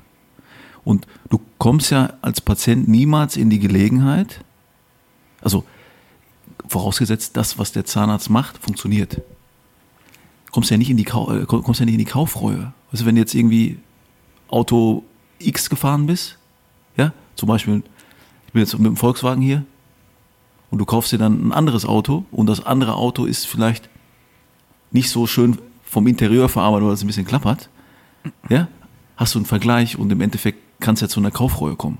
Und 0.83 1.05
du 1.29 1.41
kommst 1.57 1.91
ja 1.91 2.13
als 2.21 2.39
Patient 2.39 2.87
niemals 2.87 3.35
in 3.35 3.49
die 3.49 3.59
Gelegenheit, 3.59 4.43
also 5.41 5.65
vorausgesetzt, 6.67 7.35
das, 7.35 7.59
was 7.59 7.71
der 7.71 7.85
Zahnarzt 7.85 8.29
macht, 8.29 8.57
funktioniert. 8.57 9.21
Kommst 10.51 10.71
ja 10.71 10.77
nicht 10.77 10.89
in 10.89 10.97
die, 10.97 11.03
Kau 11.03 11.31
äh, 11.31 11.45
kommst 11.45 11.79
ja 11.79 11.85
nicht 11.85 11.95
in 11.95 11.99
die 11.99 12.05
Kaufreue. 12.05 12.73
Also 12.91 13.05
wenn 13.05 13.15
du 13.15 13.21
jetzt 13.21 13.35
irgendwie 13.35 13.79
Auto 14.47 15.03
X 15.39 15.69
gefahren 15.69 16.05
bist, 16.05 16.37
ja, 16.95 17.13
zum 17.35 17.49
Beispiel, 17.49 17.83
ich 18.47 18.53
bin 18.53 18.61
jetzt 18.61 18.73
mit 18.77 18.87
dem 18.87 18.95
Volkswagen 18.95 19.41
hier 19.41 19.65
und 20.69 20.79
du 20.79 20.85
kaufst 20.85 21.11
dir 21.11 21.17
dann 21.17 21.47
ein 21.47 21.51
anderes 21.51 21.85
Auto 21.85 22.25
und 22.31 22.47
das 22.47 22.65
andere 22.65 22.95
Auto 22.95 23.25
ist 23.25 23.47
vielleicht 23.47 23.89
nicht 24.91 25.09
so 25.09 25.27
schön 25.27 25.57
vom 25.83 26.07
Interieur 26.07 26.49
verarbeitet, 26.49 26.87
weil 26.87 26.93
es 26.93 27.03
ein 27.03 27.07
bisschen 27.07 27.25
klappert, 27.25 27.69
ja, 28.49 28.67
hast 29.15 29.35
du 29.35 29.39
einen 29.39 29.45
Vergleich 29.45 29.97
und 29.97 30.11
im 30.11 30.21
Endeffekt 30.21 30.59
kannst 30.79 31.01
du 31.01 31.05
ja 31.05 31.09
zu 31.09 31.19
einer 31.19 31.31
Kaufreue 31.31 31.75
kommen. 31.75 31.97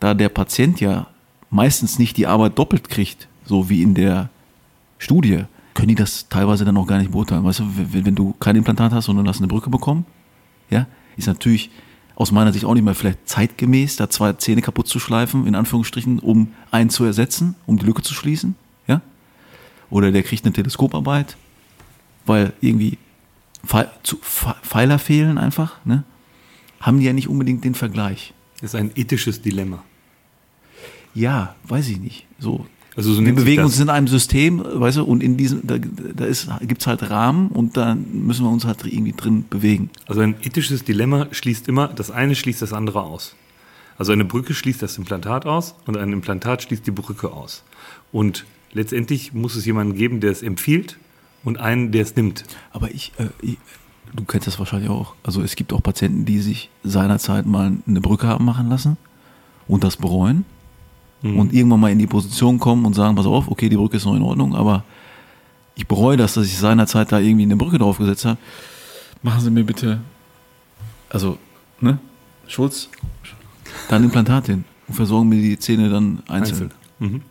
Da 0.00 0.14
der 0.14 0.28
Patient 0.28 0.80
ja 0.80 1.06
meistens 1.50 1.98
nicht 1.98 2.16
die 2.16 2.26
Arbeit 2.26 2.58
doppelt 2.58 2.88
kriegt, 2.88 3.28
so 3.44 3.68
wie 3.68 3.82
in 3.82 3.94
der 3.94 4.28
Studie, 4.98 5.44
können 5.74 5.88
die 5.88 5.94
das 5.94 6.28
teilweise 6.28 6.64
dann 6.64 6.76
auch 6.76 6.86
gar 6.86 6.98
nicht 6.98 7.10
beurteilen. 7.10 7.44
Weißt 7.44 7.60
du, 7.60 7.64
wenn, 7.74 8.06
wenn 8.06 8.14
du 8.14 8.34
kein 8.38 8.56
Implantat 8.56 8.92
hast, 8.92 9.06
sondern 9.06 9.26
hast 9.28 9.38
eine 9.38 9.48
Brücke 9.48 9.70
bekommen, 9.70 10.06
ja, 10.70 10.86
ist 11.16 11.26
natürlich 11.26 11.70
aus 12.16 12.30
meiner 12.30 12.52
Sicht 12.52 12.64
auch 12.64 12.74
nicht 12.74 12.84
mehr 12.84 12.94
vielleicht 12.94 13.28
zeitgemäß, 13.28 13.96
da 13.96 14.08
zwei 14.08 14.32
Zähne 14.34 14.62
kaputt 14.62 14.86
zu 14.86 15.00
schleifen, 15.00 15.46
in 15.46 15.54
Anführungsstrichen, 15.54 16.20
um 16.20 16.52
einen 16.70 16.90
zu 16.90 17.04
ersetzen, 17.04 17.56
um 17.66 17.78
die 17.78 17.86
Lücke 17.86 18.02
zu 18.02 18.14
schließen, 18.14 18.54
ja. 18.86 19.00
Oder 19.90 20.12
der 20.12 20.22
kriegt 20.22 20.44
eine 20.44 20.52
Teleskoparbeit, 20.52 21.36
weil 22.26 22.52
irgendwie 22.60 22.98
Pfeiler 23.64 24.98
fehlen 24.98 25.38
einfach, 25.38 25.84
ne? 25.84 26.04
Haben 26.80 27.00
die 27.00 27.06
ja 27.06 27.12
nicht 27.12 27.28
unbedingt 27.28 27.64
den 27.64 27.74
Vergleich. 27.74 28.34
ist 28.60 28.74
ein 28.74 28.90
ethisches 28.94 29.40
Dilemma. 29.40 29.82
Ja, 31.14 31.54
weiß 31.64 31.88
ich 31.88 31.98
nicht. 31.98 32.26
So. 32.38 32.66
Also 32.96 33.12
so 33.12 33.24
Wir 33.24 33.34
bewegen 33.34 33.64
uns 33.64 33.80
in 33.80 33.88
einem 33.88 34.06
System, 34.06 34.62
weißt 34.64 34.98
du, 34.98 35.04
und 35.04 35.22
in 35.22 35.36
diesem, 35.36 35.66
da, 35.66 35.78
da 35.78 36.24
ist, 36.26 36.48
gibt's 36.62 36.86
halt 36.86 37.10
Rahmen 37.10 37.48
und 37.48 37.76
da 37.76 37.94
müssen 37.94 38.44
wir 38.44 38.50
uns 38.50 38.64
halt 38.64 38.84
irgendwie 38.84 39.12
drin 39.12 39.46
bewegen. 39.50 39.90
Also 40.06 40.20
ein 40.20 40.36
ethisches 40.42 40.84
Dilemma 40.84 41.26
schließt 41.32 41.66
immer, 41.66 41.88
das 41.88 42.12
eine 42.12 42.36
schließt 42.36 42.62
das 42.62 42.72
andere 42.72 43.02
aus. 43.02 43.34
Also 43.98 44.12
eine 44.12 44.24
Brücke 44.24 44.54
schließt 44.54 44.80
das 44.80 44.96
Implantat 44.96 45.44
aus 45.46 45.74
und 45.86 45.96
ein 45.96 46.12
Implantat 46.12 46.62
schließt 46.62 46.86
die 46.86 46.92
Brücke 46.92 47.32
aus. 47.32 47.64
Und 48.12 48.44
letztendlich 48.72 49.32
muss 49.32 49.56
es 49.56 49.64
jemanden 49.64 49.94
geben, 49.94 50.20
der 50.20 50.30
es 50.30 50.42
empfiehlt 50.42 50.98
und 51.42 51.58
einen, 51.58 51.90
der 51.90 52.02
es 52.02 52.14
nimmt. 52.14 52.44
Aber 52.70 52.92
ich, 52.92 53.12
äh, 53.18 53.26
ich, 53.40 53.58
du 54.14 54.24
kennst 54.24 54.46
das 54.46 54.60
wahrscheinlich 54.60 54.90
auch. 54.90 55.14
Also 55.24 55.42
es 55.42 55.56
gibt 55.56 55.72
auch 55.72 55.82
Patienten, 55.82 56.24
die 56.24 56.40
sich 56.40 56.70
seinerzeit 56.84 57.46
mal 57.46 57.72
eine 57.86 58.00
Brücke 58.00 58.28
haben 58.28 58.44
machen 58.44 58.68
lassen 58.68 58.96
und 59.66 59.82
das 59.82 59.96
bereuen 59.96 60.44
und 61.32 61.52
irgendwann 61.54 61.80
mal 61.80 61.90
in 61.90 61.98
die 61.98 62.06
Position 62.06 62.58
kommen 62.58 62.84
und 62.84 62.94
sagen, 62.94 63.16
pass 63.16 63.26
auf, 63.26 63.48
okay, 63.48 63.68
die 63.68 63.76
Brücke 63.76 63.96
ist 63.96 64.04
noch 64.04 64.14
in 64.14 64.22
Ordnung, 64.22 64.54
aber 64.54 64.84
ich 65.74 65.86
bereue 65.86 66.16
das, 66.16 66.34
dass 66.34 66.46
ich 66.46 66.58
seinerzeit 66.58 67.10
da 67.12 67.18
irgendwie 67.18 67.44
eine 67.44 67.56
Brücke 67.56 67.78
draufgesetzt 67.78 68.26
habe. 68.26 68.38
Machen 69.22 69.40
Sie 69.40 69.50
mir 69.50 69.64
bitte, 69.64 70.00
also, 71.08 71.38
ne, 71.80 71.98
Schulz, 72.46 72.90
da 73.88 73.96
ein 73.96 74.04
Implantat 74.04 74.46
hin 74.46 74.64
und 74.86 74.94
versorgen 74.94 75.28
mir 75.28 75.40
die 75.40 75.58
Zähne 75.58 75.88
dann 75.88 76.22
einzeln. 76.28 76.70
Einzeln. 76.70 76.72
Mhm. 76.98 77.22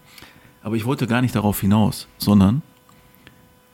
Aber 0.64 0.76
ich 0.76 0.86
wollte 0.86 1.06
gar 1.08 1.22
nicht 1.22 1.36
darauf 1.36 1.62
hinaus, 1.62 2.08
sondern 2.18 2.62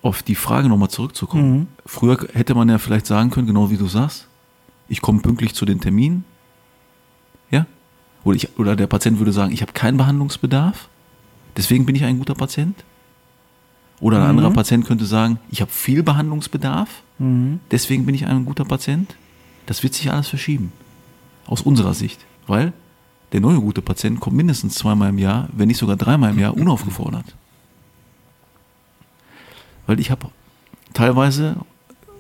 auf 0.01 0.23
die 0.23 0.35
Frage 0.35 0.69
nochmal 0.69 0.89
zurückzukommen. 0.89 1.67
Früher 1.85 2.27
hätte 2.33 2.55
man 2.55 2.67
ja 2.69 2.77
vielleicht 2.77 3.05
sagen 3.05 3.29
können, 3.29 3.47
genau 3.47 3.69
wie 3.69 3.77
du 3.77 3.88
sagst, 3.88 4.27
ich 4.88 5.01
komme 5.01 5.19
pünktlich 5.19 5.53
zu 5.53 5.65
den 5.65 5.79
Terminen. 5.79 6.25
Oder, 8.23 8.35
ich, 8.35 8.59
oder 8.59 8.75
der 8.75 8.88
Patient 8.88 9.19
würde 9.19 9.31
sagen, 9.31 9.51
ich 9.53 9.61
habe 9.61 9.71
keinen 9.73 9.97
Behandlungsbedarf, 9.97 10.89
deswegen 11.57 11.85
bin 11.85 11.95
ich 11.95 12.03
ein 12.03 12.19
guter 12.19 12.35
Patient. 12.35 12.83
Oder 14.01 14.23
ein 14.23 14.29
anderer 14.29 14.51
Patient 14.51 14.85
könnte 14.85 15.05
sagen, 15.05 15.39
ich 15.51 15.59
habe 15.59 15.71
viel 15.71 16.03
Behandlungsbedarf, 16.03 16.89
deswegen 17.69 18.05
bin 18.05 18.15
ich 18.15 18.25
ein 18.25 18.45
guter 18.45 18.63
Patient. 18.65 19.15
Das 19.65 19.83
wird 19.83 19.93
sich 19.93 20.09
alles 20.11 20.29
verschieben. 20.29 20.71
Aus 21.45 21.61
unserer 21.61 21.93
Sicht. 21.93 22.25
Weil 22.47 22.73
der 23.33 23.41
neue 23.41 23.59
gute 23.59 23.81
Patient 23.81 24.19
kommt 24.19 24.35
mindestens 24.38 24.75
zweimal 24.75 25.09
im 25.09 25.17
Jahr, 25.17 25.49
wenn 25.51 25.67
nicht 25.67 25.77
sogar 25.77 25.97
dreimal 25.97 26.31
im 26.31 26.39
Jahr, 26.39 26.55
unaufgefordert. 26.55 27.35
Weil 29.85 29.99
ich 29.99 30.11
habe 30.11 30.29
teilweise, 30.93 31.57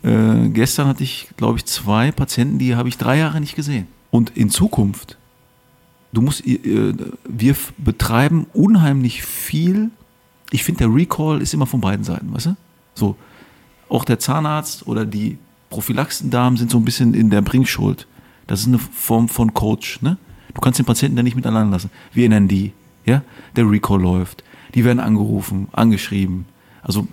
äh, 0.03 0.49
gestern 0.49 0.87
hatte 0.87 1.03
ich, 1.03 1.29
glaube 1.37 1.57
ich, 1.57 1.65
zwei 1.65 2.11
Patienten, 2.11 2.59
die 2.59 2.75
habe 2.75 2.89
ich 2.89 2.97
drei 2.97 3.17
Jahre 3.17 3.39
nicht 3.39 3.55
gesehen. 3.55 3.87
Und 4.11 4.35
in 4.35 4.49
Zukunft, 4.49 5.17
du 6.13 6.21
musst, 6.21 6.45
äh, 6.45 6.93
wir 7.27 7.55
betreiben 7.77 8.47
unheimlich 8.53 9.23
viel. 9.23 9.91
Ich 10.51 10.63
finde, 10.63 10.79
der 10.79 10.93
Recall 10.93 11.41
ist 11.41 11.53
immer 11.53 11.65
von 11.65 11.81
beiden 11.81 12.03
Seiten, 12.03 12.33
weißt 12.33 12.47
du? 12.47 12.55
So, 12.95 13.15
auch 13.87 14.05
der 14.05 14.19
Zahnarzt 14.19 14.87
oder 14.87 15.05
die 15.05 15.37
Prophylaxendamen 15.69 16.57
sind 16.57 16.71
so 16.71 16.77
ein 16.77 16.85
bisschen 16.85 17.13
in 17.13 17.29
der 17.29 17.41
Bringschuld. 17.41 18.07
Das 18.47 18.61
ist 18.61 18.67
eine 18.67 18.79
Form 18.79 19.29
von 19.29 19.53
Coach, 19.53 20.01
ne? 20.01 20.17
Du 20.53 20.61
kannst 20.61 20.79
den 20.79 20.85
Patienten 20.85 21.15
da 21.15 21.23
nicht 21.23 21.35
mit 21.35 21.45
allein 21.45 21.69
lassen. 21.69 21.91
Wir 22.11 22.27
nennen 22.27 22.47
die, 22.47 22.73
ja? 23.05 23.21
Der 23.55 23.69
Recall 23.69 24.01
läuft. 24.01 24.43
Die 24.73 24.83
werden 24.83 24.99
angerufen, 24.99 25.67
angeschrieben. 25.71 26.45
Also, 26.81 27.07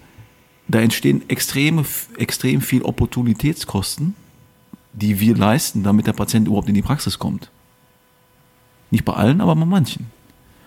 da 0.69 0.81
entstehen 0.81 1.23
extreme, 1.29 1.85
extrem 2.17 2.61
viel 2.61 2.83
Opportunitätskosten, 2.83 4.15
die 4.95 5.21
wir 5.21 5.37
leisten, 5.37 5.83
damit 5.83 6.07
der 6.07 6.13
Patient 6.13 6.49
überhaupt 6.49 6.69
in 6.69 6.75
die 6.75 6.83
Praxis 6.83 7.19
kommt. 7.19 7.51
Nicht 8.91 9.05
bei 9.05 9.13
allen, 9.15 9.41
aber 9.41 9.55
bei 9.57 9.65
manchen. 9.65 10.07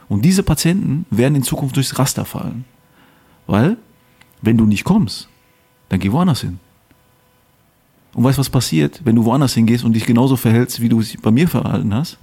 Und 0.07 0.23
diese 0.25 0.43
Patienten 0.43 1.05
werden 1.09 1.35
in 1.35 1.43
Zukunft 1.43 1.75
durchs 1.75 1.97
Raster 1.97 2.25
fallen. 2.25 2.65
Weil, 3.47 3.77
wenn 4.41 4.57
du 4.57 4.65
nicht 4.65 4.83
kommst, 4.83 5.29
dann 5.89 5.99
geh 5.99 6.11
woanders 6.11 6.41
hin. 6.41 6.59
Und 8.13 8.23
weißt 8.23 8.39
was 8.39 8.49
passiert, 8.49 9.01
wenn 9.05 9.15
du 9.15 9.25
woanders 9.25 9.53
hingehst 9.53 9.83
und 9.83 9.93
dich 9.93 10.05
genauso 10.05 10.35
verhältst, 10.35 10.81
wie 10.81 10.89
du 10.89 10.99
dich 10.99 11.19
bei 11.19 11.31
mir 11.31 11.47
verhalten 11.47 11.93
hast? 11.93 12.17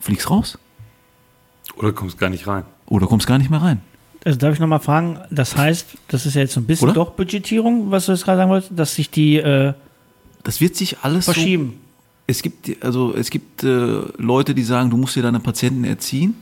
Fliegst 0.00 0.30
raus. 0.30 0.58
Oder 1.76 1.92
kommst 1.92 2.18
gar 2.18 2.28
nicht 2.28 2.46
rein. 2.46 2.64
Oder 2.86 3.06
kommst 3.06 3.26
gar 3.26 3.38
nicht 3.38 3.50
mehr 3.50 3.62
rein. 3.62 3.80
Also 4.24 4.38
darf 4.38 4.54
ich 4.54 4.60
nochmal 4.60 4.80
fragen, 4.80 5.20
das 5.30 5.56
heißt, 5.56 5.96
das 6.08 6.26
ist 6.26 6.34
ja 6.34 6.40
jetzt 6.42 6.54
so 6.54 6.60
ein 6.60 6.66
bisschen 6.66 6.88
Oder? 6.88 6.94
doch 6.94 7.12
Budgetierung, 7.12 7.90
was 7.92 8.06
du 8.06 8.12
jetzt 8.12 8.24
gerade 8.24 8.38
sagen 8.38 8.50
wolltest, 8.50 8.72
dass 8.76 8.94
sich 8.94 9.10
die 9.10 9.36
äh, 9.36 9.74
Das 10.42 10.60
wird 10.60 10.74
sich 10.74 10.98
alles 11.02 11.26
so 11.26 11.32
verschieben. 11.32 11.80
Es 12.30 12.42
gibt, 12.42 12.84
also 12.84 13.14
es 13.14 13.30
gibt 13.30 13.64
äh, 13.64 14.02
Leute, 14.18 14.54
die 14.54 14.62
sagen, 14.62 14.90
du 14.90 14.96
musst 14.98 15.16
dir 15.16 15.22
deine 15.22 15.40
Patienten 15.40 15.84
erziehen. 15.84 16.34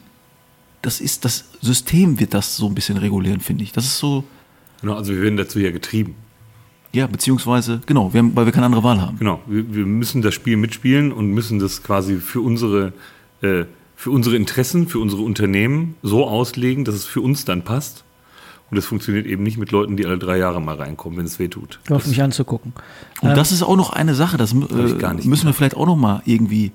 Das 0.83 1.01
ist, 1.01 1.25
das 1.25 1.45
System 1.63 2.19
wird 2.21 2.35
das 2.35 2.57
so 2.57 2.67
ein 2.67 2.75
bisschen 2.75 2.97
regulieren, 2.99 3.41
finde 3.41 3.63
ich. 3.65 3.73
Das 3.73 3.85
ist 3.87 3.99
so, 3.99 4.25
Genau, 4.83 4.95
also 4.95 5.13
wir 5.15 5.23
werden 5.23 5.37
dazu 5.39 5.59
ja 5.59 5.71
getrieben. 5.71 6.15
ja, 6.93 7.07
beziehungsweise, 7.07 7.81
genau, 7.87 8.13
wir 8.13 8.19
haben, 8.19 8.35
weil 8.37 8.47
wir 8.47 8.53
keine 8.53 8.67
andere 8.67 8.83
Wahl 8.83 9.01
haben. 9.01 9.19
Genau, 9.19 9.41
wir, 9.47 9.75
wir 9.75 9.87
müssen 9.87 10.23
das 10.23 10.35
Spiel 10.35 10.57
mitspielen 10.57 11.13
und 11.13 11.31
müssen 11.31 11.59
das 11.59 11.83
quasi 11.83 12.17
für 12.17 12.41
unsere, 12.41 12.93
äh, 13.43 13.65
für 13.95 14.11
unsere 14.11 14.37
Interessen, 14.37 14.89
für 14.89 14.99
unsere 14.99 15.23
Unternehmen 15.23 15.95
so 16.03 16.27
auslegen, 16.27 16.85
dass 16.85 16.95
es 16.97 17.05
für 17.07 17.21
uns 17.21 17.45
dann 17.45 17.63
passt. 17.63 18.05
Und 18.71 18.77
das 18.77 18.85
funktioniert 18.87 19.27
eben 19.27 19.45
nicht 19.45 19.59
mit 19.59 19.71
Leuten, 19.71 19.97
die 19.97 20.05
alle 20.07 20.19
drei 20.19 20.39
Jahre 20.39 20.61
mal 20.61 20.75
reinkommen, 20.75 21.19
wenn 21.19 21.27
es 21.27 21.39
weh 21.39 21.49
tut. 21.49 21.79
Ich 21.85 21.91
hoffe, 21.91 22.09
mich 22.09 22.21
anzugucken. 22.21 22.73
Und 23.21 23.31
Ähm, 23.31 23.37
das 23.37 23.53
ist 23.53 23.63
auch 23.63 23.77
noch 23.77 23.91
eine 23.91 24.15
Sache, 24.15 24.37
das 24.37 24.53
äh, 24.53 24.95
gar 24.99 25.15
nicht 25.15 25.27
müssen 25.27 25.47
wir 25.47 25.53
vielleicht 25.53 25.77
auch 25.77 25.87
noch 25.87 25.97
mal 25.97 26.21
irgendwie, 26.25 26.73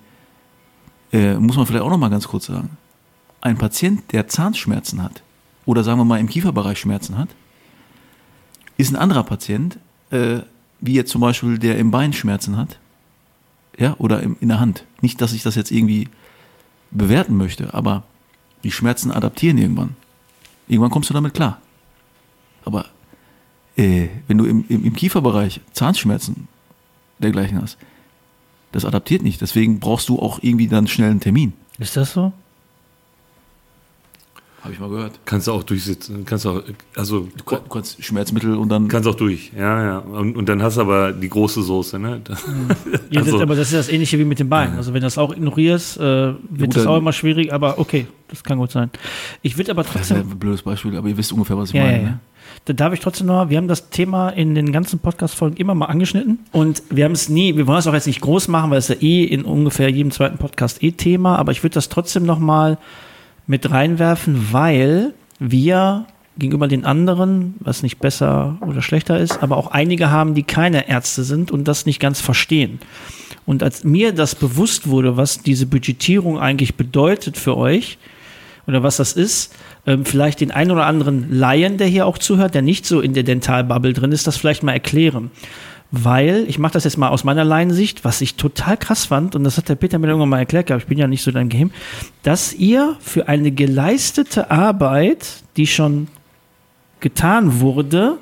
äh, 1.12 1.36
muss 1.36 1.58
man 1.58 1.66
vielleicht 1.66 1.84
auch 1.84 1.90
noch 1.90 1.98
mal 1.98 2.10
ganz 2.10 2.28
kurz 2.28 2.46
sagen. 2.46 2.78
Ein 3.42 3.58
Patient, 3.58 4.04
der 4.14 4.28
Zahnschmerzen 4.28 5.04
hat, 5.04 5.22
oder 5.66 5.84
sagen 5.84 6.00
wir 6.00 6.06
mal 6.06 6.20
im 6.20 6.30
Kieferbereich 6.30 6.80
Schmerzen 6.80 7.18
hat, 7.18 7.30
ist 8.78 8.92
ein 8.92 8.96
anderer 8.96 9.24
Patient, 9.24 9.78
äh, 10.12 10.40
wie 10.80 10.94
jetzt 10.94 11.12
zum 11.12 11.22
Beispiel 11.22 11.60
der 11.60 11.78
im 11.78 11.92
Bein 11.92 12.14
Schmerzen 12.14 12.56
hat, 12.56 12.80
ja, 13.78 13.96
oder 13.98 14.22
im, 14.22 14.38
in 14.40 14.48
der 14.48 14.60
Hand. 14.60 14.86
Nicht, 15.02 15.20
dass 15.22 15.34
ich 15.34 15.44
das 15.44 15.56
jetzt 15.56 15.72
irgendwie 15.72 16.08
bewerten 16.92 17.36
möchte, 17.36 17.74
aber 17.74 18.04
die 18.64 18.72
Schmerzen 18.72 19.12
adaptieren 19.12 19.58
irgendwann. 19.58 19.96
Irgendwann 20.68 20.92
kommst 20.92 21.10
du 21.10 21.14
damit 21.14 21.34
klar. 21.34 21.60
Aber 22.66 22.86
äh, 23.76 24.08
wenn 24.28 24.38
du 24.38 24.46
im, 24.46 24.66
im, 24.70 24.84
im 24.86 24.94
Kieferbereich 24.94 25.62
Zahnschmerzen 25.74 26.48
dergleichen 27.20 27.62
hast, 27.62 27.78
das 28.72 28.86
adaptiert 28.86 29.22
nicht. 29.22 29.42
Deswegen 29.42 29.80
brauchst 29.80 30.08
du 30.10 30.20
auch 30.20 30.40
irgendwie 30.42 30.68
dann 30.68 30.88
schnell 30.88 31.12
einen 31.12 31.20
Termin. 31.20 31.54
Ist 31.80 31.98
das 31.98 32.14
so? 32.14 32.32
Habe 34.64 34.74
ich 34.74 34.80
mal 34.80 34.90
gehört. 34.90 35.20
Kannst 35.26 35.48
du 35.48 35.54
auch 35.54 35.64
durchsitzen. 35.64 36.24
Kannst 36.24 36.46
auch, 36.46 36.62
also 36.96 37.28
Du 37.36 37.44
kann- 37.44 37.62
du 37.64 37.70
kannst 37.70 38.04
Schmerzmittel 38.04 38.56
und 38.56 38.70
dann. 38.70 38.88
kannst 38.90 39.10
auch 39.10 39.16
durch. 39.16 39.52
Ja, 39.58 39.84
ja. 39.84 39.98
Und, 39.98 40.38
und 40.38 40.48
dann 40.48 40.62
hast 40.62 40.78
du 40.78 40.82
aber 40.82 41.14
die 41.14 41.30
große 41.30 41.64
Soße, 41.64 41.98
ne? 41.98 42.22
Da- 42.24 42.38
Ja, 43.10 43.22
Also- 43.22 43.32
das, 43.34 43.42
aber 43.42 43.56
das 43.56 43.70
ist 43.70 43.74
das 43.74 43.90
ähnliche 43.90 44.20
wie 44.20 44.24
mit 44.24 44.38
dem 44.38 44.50
Bein. 44.50 44.76
Also 44.76 44.94
wenn 44.94 45.02
du 45.02 45.08
das 45.08 45.18
auch 45.18 45.34
ignorierst, 45.34 45.98
äh, 45.98 46.02
wird 46.02 46.38
Gut, 46.60 46.76
das 46.76 46.86
auch 46.86 46.98
immer 46.98 47.12
schwierig, 47.12 47.52
aber 47.52 47.80
okay, 47.80 48.06
das 48.28 48.44
kann 48.44 48.60
gut 48.60 48.70
sein. 48.70 48.92
Ich 49.42 49.58
würde 49.58 49.72
aber 49.72 49.82
das 49.82 49.96
wäre 49.96 50.04
trotzdem. 50.06 50.32
ein 50.32 50.38
blödes 50.40 50.62
Beispiel, 50.62 50.96
aber 50.96 51.08
ihr 51.10 51.18
wisst 51.18 51.34
ungefähr, 51.34 51.58
was 51.58 51.70
ich 51.70 51.76
Ja, 51.76 51.82
meine. 51.84 51.98
ja, 51.98 52.04
ja. 52.04 52.10
Ne? 52.10 52.20
Da 52.66 52.74
darf 52.74 52.94
ich 52.94 53.00
trotzdem 53.00 53.28
noch, 53.28 53.50
wir 53.50 53.58
haben 53.58 53.68
das 53.68 53.90
Thema 53.90 54.30
in 54.30 54.54
den 54.54 54.72
ganzen 54.72 55.00
Podcast-Folgen 55.00 55.58
immer 55.58 55.74
mal 55.74 55.88
angeschnitten 55.88 56.40
und 56.52 56.84
wir 56.92 57.06
haben 57.06 57.14
es 57.14 57.28
nie, 57.28 57.58
wir 57.58 57.66
wollen 57.66 57.80
es 57.80 57.88
auch 57.88 57.94
jetzt 57.94 58.06
nicht 58.06 58.22
groß 58.22 58.50
machen, 58.50 58.70
weil 58.70 58.78
es 58.78 58.88
ja 58.88 58.96
eh 59.02 59.24
in 59.24 59.44
ungefähr 59.46 59.90
jedem 59.90 60.12
zweiten 60.12 60.38
Podcast 60.38 60.84
eh 60.84 60.92
Thema, 60.92 61.38
aber 61.38 61.52
ich 61.52 61.64
würde 61.64 61.74
das 61.74 61.90
trotzdem 61.90 62.24
noch 62.24 62.38
mal 62.38 62.78
mit 63.48 63.72
reinwerfen, 63.72 64.50
weil 64.52 65.14
wir 65.40 66.06
gegenüber 66.38 66.68
den 66.68 66.86
anderen, 66.86 67.56
was 67.60 67.82
nicht 67.82 68.00
besser 68.00 68.58
oder 68.62 68.82
schlechter 68.82 69.20
ist, 69.20 69.42
aber 69.42 69.58
auch 69.58 69.72
einige 69.72 70.12
haben, 70.12 70.36
die 70.36 70.44
keine 70.44 70.88
Ärzte 70.88 71.24
sind 71.24 71.52
und 71.52 71.68
das 71.68 71.88
nicht 71.88 72.00
ganz 72.00 72.22
verstehen. 72.22 72.80
Und 73.46 73.64
als 73.64 73.84
mir 73.84 74.14
das 74.14 74.36
bewusst 74.36 74.88
wurde, 74.88 75.18
was 75.18 75.42
diese 75.42 75.66
Budgetierung 75.66 76.40
eigentlich 76.40 76.76
bedeutet 76.76 77.38
für 77.38 77.58
euch, 77.58 77.98
oder 78.72 78.84
was 78.84 78.98
das 78.98 79.14
ist, 79.14 79.54
ähm, 79.86 80.06
vielleicht 80.06 80.42
den 80.42 80.52
einen 80.52 80.72
oder 80.72 80.86
anderen 80.86 81.32
Laien, 81.32 81.78
der 81.78 81.88
hier 81.88 82.06
auch 82.06 82.18
zuhört, 82.18 82.56
der 82.56 82.62
nicht 82.62 82.86
so 82.86 83.02
in 83.02 83.14
der 83.14 83.24
Dentalbubble 83.24 83.94
drin 83.94 84.12
ist, 84.12 84.28
das 84.28 84.38
vielleicht 84.38 84.64
mal 84.64 84.74
erklären. 84.74 85.32
Weil, 85.92 86.46
ich 86.48 86.58
mache 86.58 86.74
das 86.74 86.86
jetzt 86.86 86.98
mal 86.98 87.10
aus 87.10 87.26
meiner 87.26 87.44
Laiensicht, 87.44 88.06
was 88.06 88.22
ich 88.22 88.36
total 88.36 88.78
krass 88.78 89.06
fand, 89.06 89.36
und 89.36 89.44
das 89.44 89.58
hat 89.58 89.68
der 89.68 89.76
Peter 89.76 90.00
mir 90.00 90.08
irgendwann 90.08 90.30
mal 90.30 90.40
erklärt, 90.40 90.70
ich 90.70 90.86
bin 90.86 90.98
ja 90.98 91.08
nicht 91.08 91.22
so 91.22 91.32
dein 91.32 91.50
Game, 91.50 91.72
dass 92.24 92.54
ihr 92.54 92.96
für 93.02 93.28
eine 93.28 93.52
geleistete 93.52 94.50
Arbeit, 94.50 95.44
die 95.58 95.68
schon 95.68 96.08
getan 97.02 97.60
wurde 97.60 98.18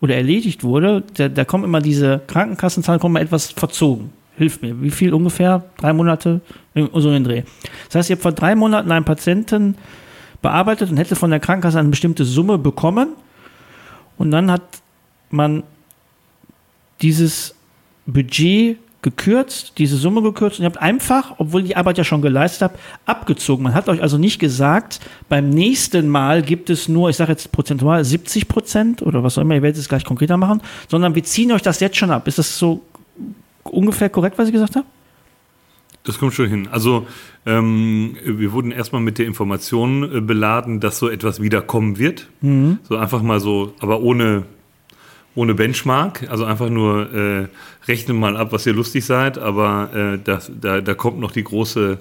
oder 0.00 0.14
erledigt 0.14 0.62
wurde, 0.62 1.02
da, 1.14 1.28
da 1.28 1.44
kommen 1.44 1.64
immer 1.64 1.80
diese 1.80 2.20
Krankenkassenzahlen 2.28 3.00
kommen 3.00 3.16
etwas 3.16 3.50
verzogen. 3.50 4.12
Hilf 4.40 4.62
mir. 4.62 4.80
Wie 4.80 4.90
viel 4.90 5.12
ungefähr? 5.12 5.64
Drei 5.76 5.92
Monate? 5.92 6.40
So 6.74 7.08
in 7.08 7.12
den 7.12 7.24
Dreh. 7.24 7.42
Das 7.88 7.96
heißt, 7.96 8.08
ihr 8.08 8.16
habt 8.16 8.22
vor 8.22 8.32
drei 8.32 8.54
Monaten 8.54 8.90
einen 8.90 9.04
Patienten 9.04 9.76
bearbeitet 10.40 10.90
und 10.90 10.96
hätte 10.96 11.14
von 11.14 11.28
der 11.28 11.40
Krankenkasse 11.40 11.78
eine 11.78 11.90
bestimmte 11.90 12.24
Summe 12.24 12.56
bekommen. 12.56 13.08
Und 14.16 14.30
dann 14.30 14.50
hat 14.50 14.62
man 15.28 15.62
dieses 17.02 17.54
Budget 18.06 18.78
gekürzt, 19.02 19.74
diese 19.76 19.98
Summe 19.98 20.22
gekürzt 20.22 20.58
und 20.58 20.64
ihr 20.64 20.70
habt 20.70 20.80
einfach, 20.80 21.34
obwohl 21.36 21.62
die 21.62 21.76
Arbeit 21.76 21.98
ja 21.98 22.04
schon 22.04 22.22
geleistet 22.22 22.62
habt, 22.62 22.80
abgezogen. 23.04 23.62
Man 23.62 23.74
hat 23.74 23.90
euch 23.90 24.00
also 24.00 24.16
nicht 24.16 24.38
gesagt, 24.38 25.00
beim 25.28 25.50
nächsten 25.50 26.08
Mal 26.08 26.40
gibt 26.40 26.70
es 26.70 26.88
nur, 26.88 27.10
ich 27.10 27.16
sage 27.16 27.32
jetzt 27.32 27.52
prozentual 27.52 28.02
70 28.02 28.48
Prozent 28.48 29.02
oder 29.02 29.22
was 29.22 29.36
auch 29.36 29.42
immer, 29.42 29.54
ihr 29.54 29.62
werdet 29.62 29.78
es 29.78 29.88
gleich 29.90 30.04
konkreter 30.06 30.38
machen, 30.38 30.62
sondern 30.88 31.14
wir 31.14 31.24
ziehen 31.24 31.52
euch 31.52 31.60
das 31.60 31.80
jetzt 31.80 31.98
schon 31.98 32.10
ab. 32.10 32.26
Ist 32.26 32.38
das 32.38 32.58
so 32.58 32.82
ungefähr 33.70 34.08
korrekt, 34.08 34.38
was 34.38 34.48
ich 34.48 34.52
gesagt 34.52 34.76
habe? 34.76 34.86
Das 36.04 36.18
kommt 36.18 36.32
schon 36.32 36.48
hin. 36.48 36.68
Also 36.70 37.06
ähm, 37.44 38.16
wir 38.24 38.52
wurden 38.52 38.72
erstmal 38.72 39.02
mit 39.02 39.18
der 39.18 39.26
Information 39.26 40.16
äh, 40.16 40.20
beladen, 40.20 40.80
dass 40.80 40.98
so 40.98 41.08
etwas 41.08 41.42
wiederkommen 41.42 41.98
wird. 41.98 42.28
So 42.88 42.96
einfach 42.96 43.22
mal 43.22 43.38
so, 43.38 43.74
aber 43.80 44.00
ohne, 44.00 44.44
ohne 45.34 45.54
Benchmark. 45.54 46.26
Also 46.30 46.44
einfach 46.44 46.70
nur 46.70 47.12
äh, 47.12 47.48
rechnen 47.86 48.18
mal 48.18 48.36
ab, 48.36 48.52
was 48.52 48.66
ihr 48.66 48.72
lustig 48.72 49.04
seid, 49.04 49.36
aber 49.38 49.90
äh, 49.94 50.18
das, 50.22 50.50
da, 50.58 50.80
da 50.80 50.94
kommt 50.94 51.20
noch 51.20 51.32
die 51.32 51.44
große, 51.44 51.98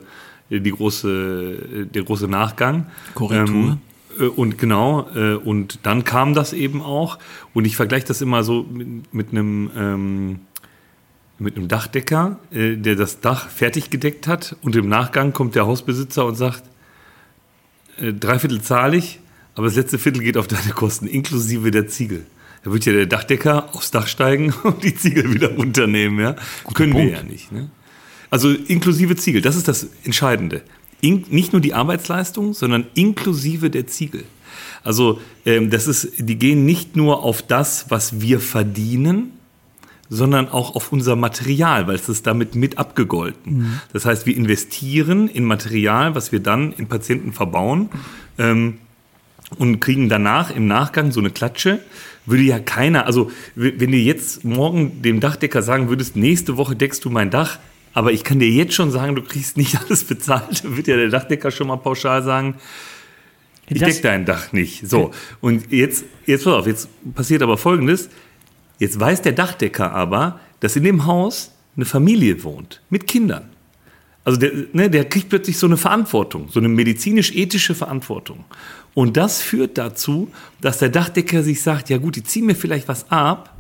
die 0.49 0.71
große, 0.71 1.87
der 1.93 2.03
große 2.03 2.27
Nachgang. 2.29 2.85
Korrektur. 3.15 3.55
Ähm, 3.55 3.77
äh, 4.19 4.23
und 4.25 4.57
genau, 4.57 5.07
äh, 5.15 5.33
und 5.35 5.79
dann 5.83 6.03
kam 6.03 6.33
das 6.33 6.53
eben 6.53 6.81
auch. 6.81 7.19
Und 7.53 7.65
ich 7.65 7.75
vergleiche 7.75 8.07
das 8.07 8.21
immer 8.21 8.43
so 8.43 8.65
mit, 8.71 9.13
mit 9.13 9.31
einem 9.31 9.71
ähm, 9.75 10.39
mit 11.39 11.55
einem 11.55 11.67
Dachdecker, 11.67 12.39
äh, 12.51 12.75
der 12.75 12.95
das 12.95 13.21
Dach 13.21 13.49
fertig 13.49 13.89
gedeckt 13.89 14.27
hat 14.27 14.55
und 14.61 14.75
im 14.75 14.89
Nachgang 14.89 15.33
kommt 15.33 15.55
der 15.55 15.65
Hausbesitzer 15.65 16.25
und 16.25 16.35
sagt, 16.35 16.63
äh, 17.97 18.13
drei 18.13 18.39
Viertel 18.39 18.61
zahle 18.61 18.97
ich, 18.97 19.19
aber 19.55 19.67
das 19.67 19.75
letzte 19.75 19.97
Viertel 19.97 20.21
geht 20.21 20.37
auf 20.37 20.47
deine 20.47 20.71
Kosten, 20.71 21.07
inklusive 21.07 21.71
der 21.71 21.87
Ziegel. 21.87 22.25
Da 22.63 22.73
wird 22.73 22.85
ja 22.85 22.91
der 22.91 23.05
Dachdecker 23.05 23.73
aufs 23.73 23.91
Dach 23.91 24.07
steigen 24.07 24.53
und 24.63 24.83
die 24.83 24.95
Ziegel 24.95 25.33
wieder 25.33 25.55
runternehmen, 25.55 26.19
ja. 26.19 26.35
Können 26.73 26.93
wir 26.93 27.03
Punkt. 27.03 27.17
ja 27.17 27.23
nicht, 27.23 27.51
ne? 27.51 27.69
Also 28.29 28.51
inklusive 28.51 29.15
Ziegel, 29.15 29.41
das 29.41 29.55
ist 29.55 29.67
das 29.67 29.87
Entscheidende. 30.03 30.61
In, 31.01 31.25
nicht 31.29 31.53
nur 31.53 31.61
die 31.61 31.73
Arbeitsleistung, 31.73 32.53
sondern 32.53 32.85
inklusive 32.93 33.71
der 33.71 33.87
Ziegel. 33.87 34.25
Also 34.83 35.19
ähm, 35.45 35.69
das 35.69 35.87
ist, 35.87 36.13
die 36.17 36.37
gehen 36.37 36.65
nicht 36.65 36.95
nur 36.95 37.23
auf 37.23 37.41
das, 37.41 37.89
was 37.89 38.21
wir 38.21 38.39
verdienen, 38.39 39.31
sondern 40.09 40.49
auch 40.49 40.75
auf 40.75 40.91
unser 40.91 41.15
Material, 41.15 41.87
weil 41.87 41.95
es 41.95 42.09
ist 42.09 42.25
damit 42.25 42.55
mit 42.55 42.77
abgegolten. 42.79 43.79
Das 43.93 44.05
heißt, 44.05 44.25
wir 44.25 44.35
investieren 44.35 45.27
in 45.27 45.43
Material, 45.45 46.15
was 46.15 46.31
wir 46.31 46.39
dann 46.39 46.73
in 46.73 46.87
Patienten 46.87 47.31
verbauen 47.31 47.89
ähm, 48.39 48.79
und 49.57 49.79
kriegen 49.79 50.09
danach 50.09 50.49
im 50.55 50.67
Nachgang 50.67 51.11
so 51.11 51.19
eine 51.19 51.29
Klatsche. 51.29 51.79
Würde 52.25 52.43
ja 52.43 52.59
keiner, 52.59 53.05
also 53.05 53.31
wenn 53.55 53.91
du 53.91 53.97
jetzt 53.97 54.43
morgen 54.43 55.01
dem 55.01 55.19
Dachdecker 55.19 55.61
sagen 55.61 55.89
würdest, 55.89 56.15
nächste 56.15 56.57
Woche 56.57 56.75
deckst 56.75 57.03
du 57.05 57.09
mein 57.09 57.29
Dach, 57.31 57.59
aber 57.93 58.11
ich 58.11 58.23
kann 58.23 58.39
dir 58.39 58.49
jetzt 58.49 58.73
schon 58.75 58.91
sagen, 58.91 59.15
du 59.15 59.21
kriegst 59.23 59.57
nicht 59.57 59.79
alles 59.85 60.03
bezahlt, 60.03 60.63
dann 60.63 60.75
wird 60.77 60.87
ja 60.87 60.95
der 60.95 61.09
Dachdecker 61.09 61.51
schon 61.51 61.67
mal 61.67 61.77
pauschal 61.77 62.23
sagen, 62.23 62.55
ich 63.67 63.79
Das- 63.79 63.93
deck 63.93 64.01
dein 64.03 64.25
Dach 64.25 64.51
nicht. 64.53 64.87
So, 64.89 65.11
und 65.41 65.71
jetzt, 65.71 66.03
jetzt 66.25 66.43
pass 66.45 66.53
auf, 66.53 66.65
jetzt 66.67 66.89
passiert 67.13 67.43
aber 67.43 67.57
Folgendes. 67.57 68.09
Jetzt 68.79 68.99
weiß 68.99 69.21
der 69.21 69.33
Dachdecker 69.33 69.91
aber, 69.91 70.39
dass 70.61 70.75
in 70.75 70.83
dem 70.83 71.05
Haus 71.05 71.51
eine 71.75 71.85
Familie 71.85 72.43
wohnt 72.43 72.81
mit 72.89 73.07
Kindern. 73.07 73.49
Also 74.25 74.39
der, 74.39 74.51
ne, 74.73 74.89
der 74.89 75.05
kriegt 75.05 75.29
plötzlich 75.29 75.57
so 75.57 75.67
eine 75.67 75.77
Verantwortung, 75.77 76.49
so 76.49 76.59
eine 76.59 76.69
medizinisch-ethische 76.69 77.75
Verantwortung. 77.75 78.45
Und 78.93 79.17
das 79.17 79.41
führt 79.41 79.77
dazu, 79.77 80.29
dass 80.61 80.79
der 80.79 80.89
Dachdecker 80.89 81.43
sich 81.43 81.61
sagt, 81.61 81.89
ja 81.89 81.97
gut, 81.97 82.15
die 82.15 82.23
ziehen 82.23 82.45
mir 82.45 82.55
vielleicht 82.55 82.87
was 82.87 83.09
ab, 83.11 83.55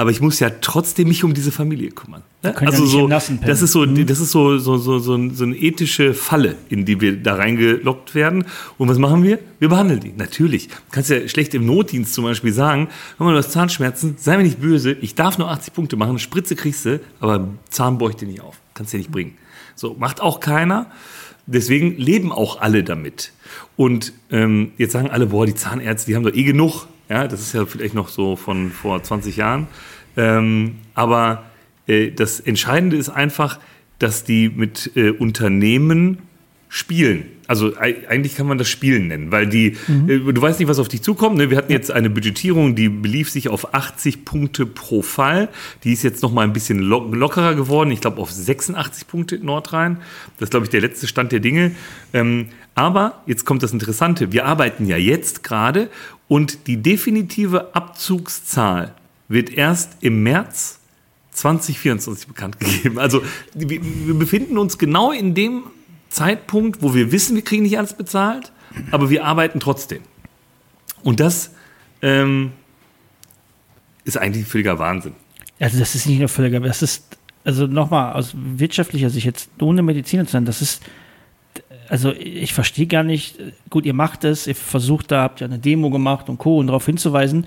aber 0.00 0.10
ich 0.10 0.20
muss 0.22 0.40
ja 0.40 0.48
trotzdem 0.62 1.08
mich 1.08 1.24
um 1.24 1.34
diese 1.34 1.52
Familie 1.52 1.90
kümmern. 1.90 2.22
Ne? 2.42 2.54
ja 2.58 2.66
Also 2.68 2.82
nicht 2.82 2.92
so, 2.92 3.06
das 3.46 3.60
ist 3.62 3.72
so, 3.72 3.84
das 3.84 4.18
ist 4.20 4.30
so, 4.30 4.56
so, 4.58 4.78
so, 4.78 4.98
so, 4.98 5.14
ein- 5.14 5.34
so 5.34 5.44
eine 5.44 5.54
ethische 5.56 6.14
Falle, 6.14 6.56
in 6.70 6.86
die 6.86 7.00
wir 7.02 7.16
da 7.16 7.34
reingelockt 7.34 8.14
werden. 8.14 8.44
Und 8.78 8.88
was 8.88 8.98
machen 8.98 9.22
wir? 9.22 9.38
Wir 9.58 9.68
behandeln 9.68 10.00
die. 10.00 10.12
Natürlich. 10.16 10.68
Du 10.68 10.74
kannst 10.90 11.10
ja 11.10 11.28
schlecht 11.28 11.52
im 11.54 11.66
Notdienst 11.66 12.14
zum 12.14 12.24
Beispiel 12.24 12.52
sagen, 12.52 12.88
hör 13.18 13.26
mal, 13.26 13.32
du 13.32 13.38
hast 13.38 13.52
Zahnschmerzen, 13.52 14.14
sei 14.18 14.38
mir 14.38 14.44
nicht 14.44 14.60
böse, 14.60 14.92
ich 14.92 15.14
darf 15.14 15.36
nur 15.36 15.50
80 15.50 15.74
Punkte 15.74 15.96
machen, 15.96 16.10
eine 16.10 16.18
Spritze 16.18 16.56
kriegst 16.56 16.86
du, 16.86 16.98
aber 17.20 17.48
Zahn 17.68 17.98
bräuchte 17.98 18.24
nicht 18.24 18.40
auf. 18.40 18.56
Kannst 18.72 18.94
du 18.94 18.96
nicht 18.96 19.10
bringen. 19.12 19.34
So, 19.74 19.94
macht 19.98 20.20
auch 20.22 20.40
keiner. 20.40 20.86
Deswegen 21.46 21.96
leben 21.98 22.32
auch 22.32 22.60
alle 22.60 22.84
damit. 22.84 23.32
Und 23.76 24.12
ähm, 24.30 24.72
jetzt 24.78 24.92
sagen 24.92 25.10
alle, 25.10 25.26
boah, 25.26 25.44
die 25.46 25.54
Zahnärzte, 25.54 26.10
die 26.10 26.16
haben 26.16 26.22
doch 26.22 26.32
eh 26.34 26.44
genug. 26.44 26.86
Ja, 27.08 27.26
das 27.26 27.40
ist 27.40 27.54
ja 27.54 27.66
vielleicht 27.66 27.94
noch 27.94 28.08
so 28.08 28.36
von 28.36 28.70
vor 28.70 29.02
20 29.02 29.36
Jahren. 29.36 29.66
Ähm, 30.16 30.76
aber 30.94 31.44
äh, 31.86 32.10
das 32.10 32.40
Entscheidende 32.40 32.96
ist 32.96 33.08
einfach, 33.08 33.58
dass 33.98 34.24
die 34.24 34.48
mit 34.48 34.92
äh, 34.96 35.10
Unternehmen 35.10 36.18
spielen. 36.68 37.24
Also 37.48 37.76
ei- 37.78 38.06
eigentlich 38.08 38.36
kann 38.36 38.46
man 38.46 38.56
das 38.56 38.68
Spielen 38.68 39.08
nennen, 39.08 39.32
weil 39.32 39.48
die, 39.48 39.76
äh, 40.06 40.18
du 40.20 40.40
weißt 40.40 40.60
nicht, 40.60 40.68
was 40.68 40.78
auf 40.78 40.86
dich 40.86 41.02
zukommt. 41.02 41.36
Ne? 41.36 41.50
Wir 41.50 41.56
hatten 41.58 41.72
jetzt 41.72 41.90
eine 41.90 42.08
Budgetierung, 42.08 42.76
die 42.76 42.88
belief 42.88 43.28
sich 43.28 43.48
auf 43.48 43.74
80 43.74 44.24
Punkte 44.24 44.66
pro 44.66 45.02
Fall. 45.02 45.48
Die 45.82 45.92
ist 45.92 46.04
jetzt 46.04 46.22
noch 46.22 46.32
mal 46.32 46.42
ein 46.42 46.52
bisschen 46.52 46.78
lo 46.78 47.12
lockerer 47.12 47.54
geworden. 47.56 47.90
Ich 47.90 48.00
glaube 48.00 48.20
auf 48.22 48.30
86 48.30 49.08
Punkte 49.08 49.36
in 49.36 49.46
Nordrhein. 49.46 49.96
Das 50.38 50.46
ist, 50.46 50.50
glaube 50.50 50.64
ich, 50.66 50.70
der 50.70 50.80
letzte 50.80 51.08
Stand 51.08 51.32
der 51.32 51.40
Dinge. 51.40 51.72
Ähm, 52.12 52.46
aber 52.76 53.20
jetzt 53.26 53.44
kommt 53.44 53.64
das 53.64 53.72
Interessante. 53.72 54.30
Wir 54.32 54.46
arbeiten 54.46 54.86
ja 54.86 54.96
jetzt 54.96 55.42
gerade 55.42 55.90
und 56.28 56.68
die 56.68 56.76
definitive 56.76 57.74
Abzugszahl 57.74 58.94
wird 59.30 59.50
erst 59.50 59.96
im 60.00 60.22
März 60.22 60.80
2024 61.30 62.26
bekannt 62.26 62.60
gegeben. 62.60 62.98
Also 62.98 63.22
wir, 63.54 63.80
wir 63.80 64.14
befinden 64.14 64.58
uns 64.58 64.76
genau 64.76 65.12
in 65.12 65.34
dem 65.34 65.62
Zeitpunkt, 66.10 66.82
wo 66.82 66.94
wir 66.94 67.12
wissen, 67.12 67.36
wir 67.36 67.44
kriegen 67.44 67.62
nicht 67.62 67.78
alles 67.78 67.94
bezahlt, 67.94 68.52
aber 68.90 69.08
wir 69.08 69.24
arbeiten 69.24 69.60
trotzdem. 69.60 70.02
Und 71.02 71.20
das 71.20 71.52
ähm, 72.02 72.52
ist 74.04 74.18
eigentlich 74.18 74.46
völliger 74.46 74.78
Wahnsinn. 74.78 75.12
Also 75.60 75.78
das 75.78 75.94
ist 75.94 76.06
nicht 76.06 76.18
nur 76.18 76.28
völlig, 76.28 76.54
aber 76.56 76.66
das 76.66 76.82
ist, 76.82 77.16
also 77.44 77.68
nochmal 77.68 78.14
aus 78.14 78.34
wirtschaftlicher 78.34 79.10
Sicht 79.10 79.26
jetzt 79.26 79.50
ohne 79.60 79.82
Mediziner 79.82 80.26
zu 80.26 80.32
sein, 80.32 80.44
das 80.44 80.60
ist, 80.60 80.82
also 81.90 82.12
ich 82.12 82.54
verstehe 82.54 82.86
gar 82.86 83.02
nicht, 83.02 83.38
gut, 83.68 83.84
ihr 83.84 83.94
macht 83.94 84.22
es, 84.24 84.46
ihr 84.46 84.54
versucht 84.54 85.10
da, 85.10 85.22
habt 85.22 85.40
ja 85.40 85.46
eine 85.48 85.58
Demo 85.58 85.90
gemacht 85.90 86.28
und 86.28 86.38
Co. 86.38 86.58
und 86.58 86.68
darauf 86.68 86.86
hinzuweisen, 86.86 87.46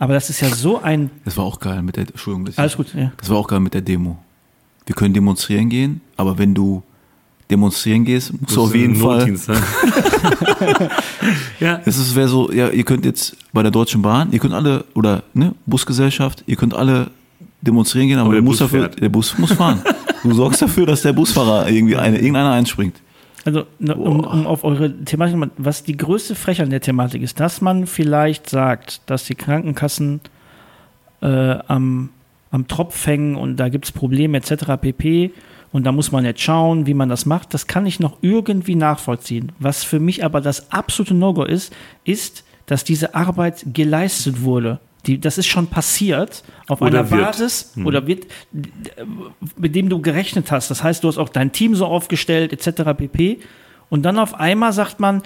aber 0.00 0.14
das 0.14 0.30
ist 0.30 0.40
ja 0.40 0.48
so 0.48 0.82
ein, 0.82 1.10
Das 1.24 1.36
war 1.36 1.44
auch 1.44 1.60
geil 1.60 1.80
mit 1.80 1.96
der, 1.96 2.08
Entschuldigung, 2.08 2.46
das, 2.46 2.58
alles 2.58 2.76
gut, 2.76 2.92
ja. 2.94 3.12
das 3.16 3.30
war 3.30 3.36
auch 3.38 3.46
geil 3.46 3.60
mit 3.60 3.72
der 3.72 3.82
Demo. 3.82 4.18
Wir 4.86 4.96
können 4.96 5.14
demonstrieren 5.14 5.70
gehen, 5.70 6.00
aber 6.16 6.36
wenn 6.38 6.54
du 6.54 6.82
demonstrieren 7.48 8.04
gehst, 8.04 8.32
musst 8.40 8.56
du 8.56 8.62
auf 8.62 8.74
jeden 8.74 8.96
Fall. 8.96 9.30
Ne? 9.30 9.38
ja, 11.60 11.80
Es 11.84 11.96
ist 11.96 12.16
wäre 12.16 12.28
so, 12.28 12.50
ja, 12.50 12.70
ihr 12.70 12.84
könnt 12.84 13.04
jetzt 13.04 13.36
bei 13.52 13.62
der 13.62 13.70
Deutschen 13.70 14.02
Bahn, 14.02 14.32
ihr 14.32 14.40
könnt 14.40 14.54
alle, 14.54 14.84
oder 14.94 15.22
ne, 15.34 15.54
Busgesellschaft, 15.66 16.42
ihr 16.46 16.56
könnt 16.56 16.74
alle 16.74 17.10
demonstrieren 17.60 18.08
gehen, 18.08 18.18
aber, 18.18 18.26
Aber 18.30 18.34
du 18.34 18.40
der 18.40 18.44
musst 18.44 18.58
Bus 18.58 18.70
dafür, 18.70 18.88
der 18.88 19.08
Bus 19.08 19.38
muss 19.38 19.52
fahren. 19.52 19.80
du 20.24 20.34
sorgst 20.34 20.60
dafür, 20.62 20.84
dass 20.84 21.02
der 21.02 21.12
Busfahrer 21.12 21.68
irgendwie 21.68 21.96
eine, 21.96 22.16
irgendeiner 22.16 22.52
einspringt. 22.52 22.96
Also, 23.44 23.66
ne, 23.78 23.94
um, 23.94 24.20
um 24.20 24.46
auf 24.46 24.64
eure 24.64 25.04
Thematik, 25.04 25.50
was 25.58 25.82
die 25.82 25.96
größte 25.96 26.34
Frechheit 26.34 26.72
der 26.72 26.80
Thematik 26.80 27.22
ist, 27.22 27.40
dass 27.40 27.60
man 27.60 27.86
vielleicht 27.86 28.48
sagt, 28.48 29.02
dass 29.06 29.24
die 29.24 29.34
Krankenkassen 29.34 30.20
äh, 31.20 31.58
am, 31.66 32.10
am 32.50 32.68
Tropf 32.68 33.06
hängen 33.06 33.36
und 33.36 33.56
da 33.56 33.68
gibt 33.68 33.84
es 33.84 33.92
Probleme 33.92 34.38
etc. 34.38 34.80
pp. 34.80 35.32
Und 35.72 35.84
da 35.84 35.90
muss 35.90 36.12
man 36.12 36.24
jetzt 36.24 36.40
schauen, 36.40 36.86
wie 36.86 36.94
man 36.94 37.08
das 37.08 37.26
macht. 37.26 37.52
Das 37.52 37.66
kann 37.66 37.84
ich 37.84 37.98
noch 37.98 38.18
irgendwie 38.20 38.76
nachvollziehen. 38.76 39.50
Was 39.58 39.82
für 39.82 39.98
mich 39.98 40.24
aber 40.24 40.40
das 40.40 40.70
absolute 40.70 41.14
No-Go 41.14 41.42
ist, 41.42 41.74
ist, 42.04 42.44
dass 42.66 42.84
diese 42.84 43.16
Arbeit 43.16 43.64
geleistet 43.74 44.42
wurde. 44.42 44.78
Die, 45.06 45.20
das 45.20 45.38
ist 45.38 45.46
schon 45.46 45.66
passiert 45.66 46.44
auf 46.66 46.80
Oder 46.80 47.00
einer 47.00 47.10
wird. 47.10 47.22
Basis 47.22 47.74
oder 47.84 48.06
wird, 48.06 48.26
mit 49.56 49.74
dem 49.74 49.88
du 49.88 50.00
gerechnet 50.00 50.50
hast. 50.50 50.70
Das 50.70 50.82
heißt, 50.82 51.04
du 51.04 51.08
hast 51.08 51.18
auch 51.18 51.28
dein 51.28 51.52
Team 51.52 51.74
so 51.74 51.86
aufgestellt, 51.86 52.52
etc. 52.52 52.96
pp. 52.96 53.40
Und 53.90 54.02
dann 54.02 54.18
auf 54.18 54.34
einmal 54.34 54.72
sagt 54.72 55.00
man, 55.00 55.22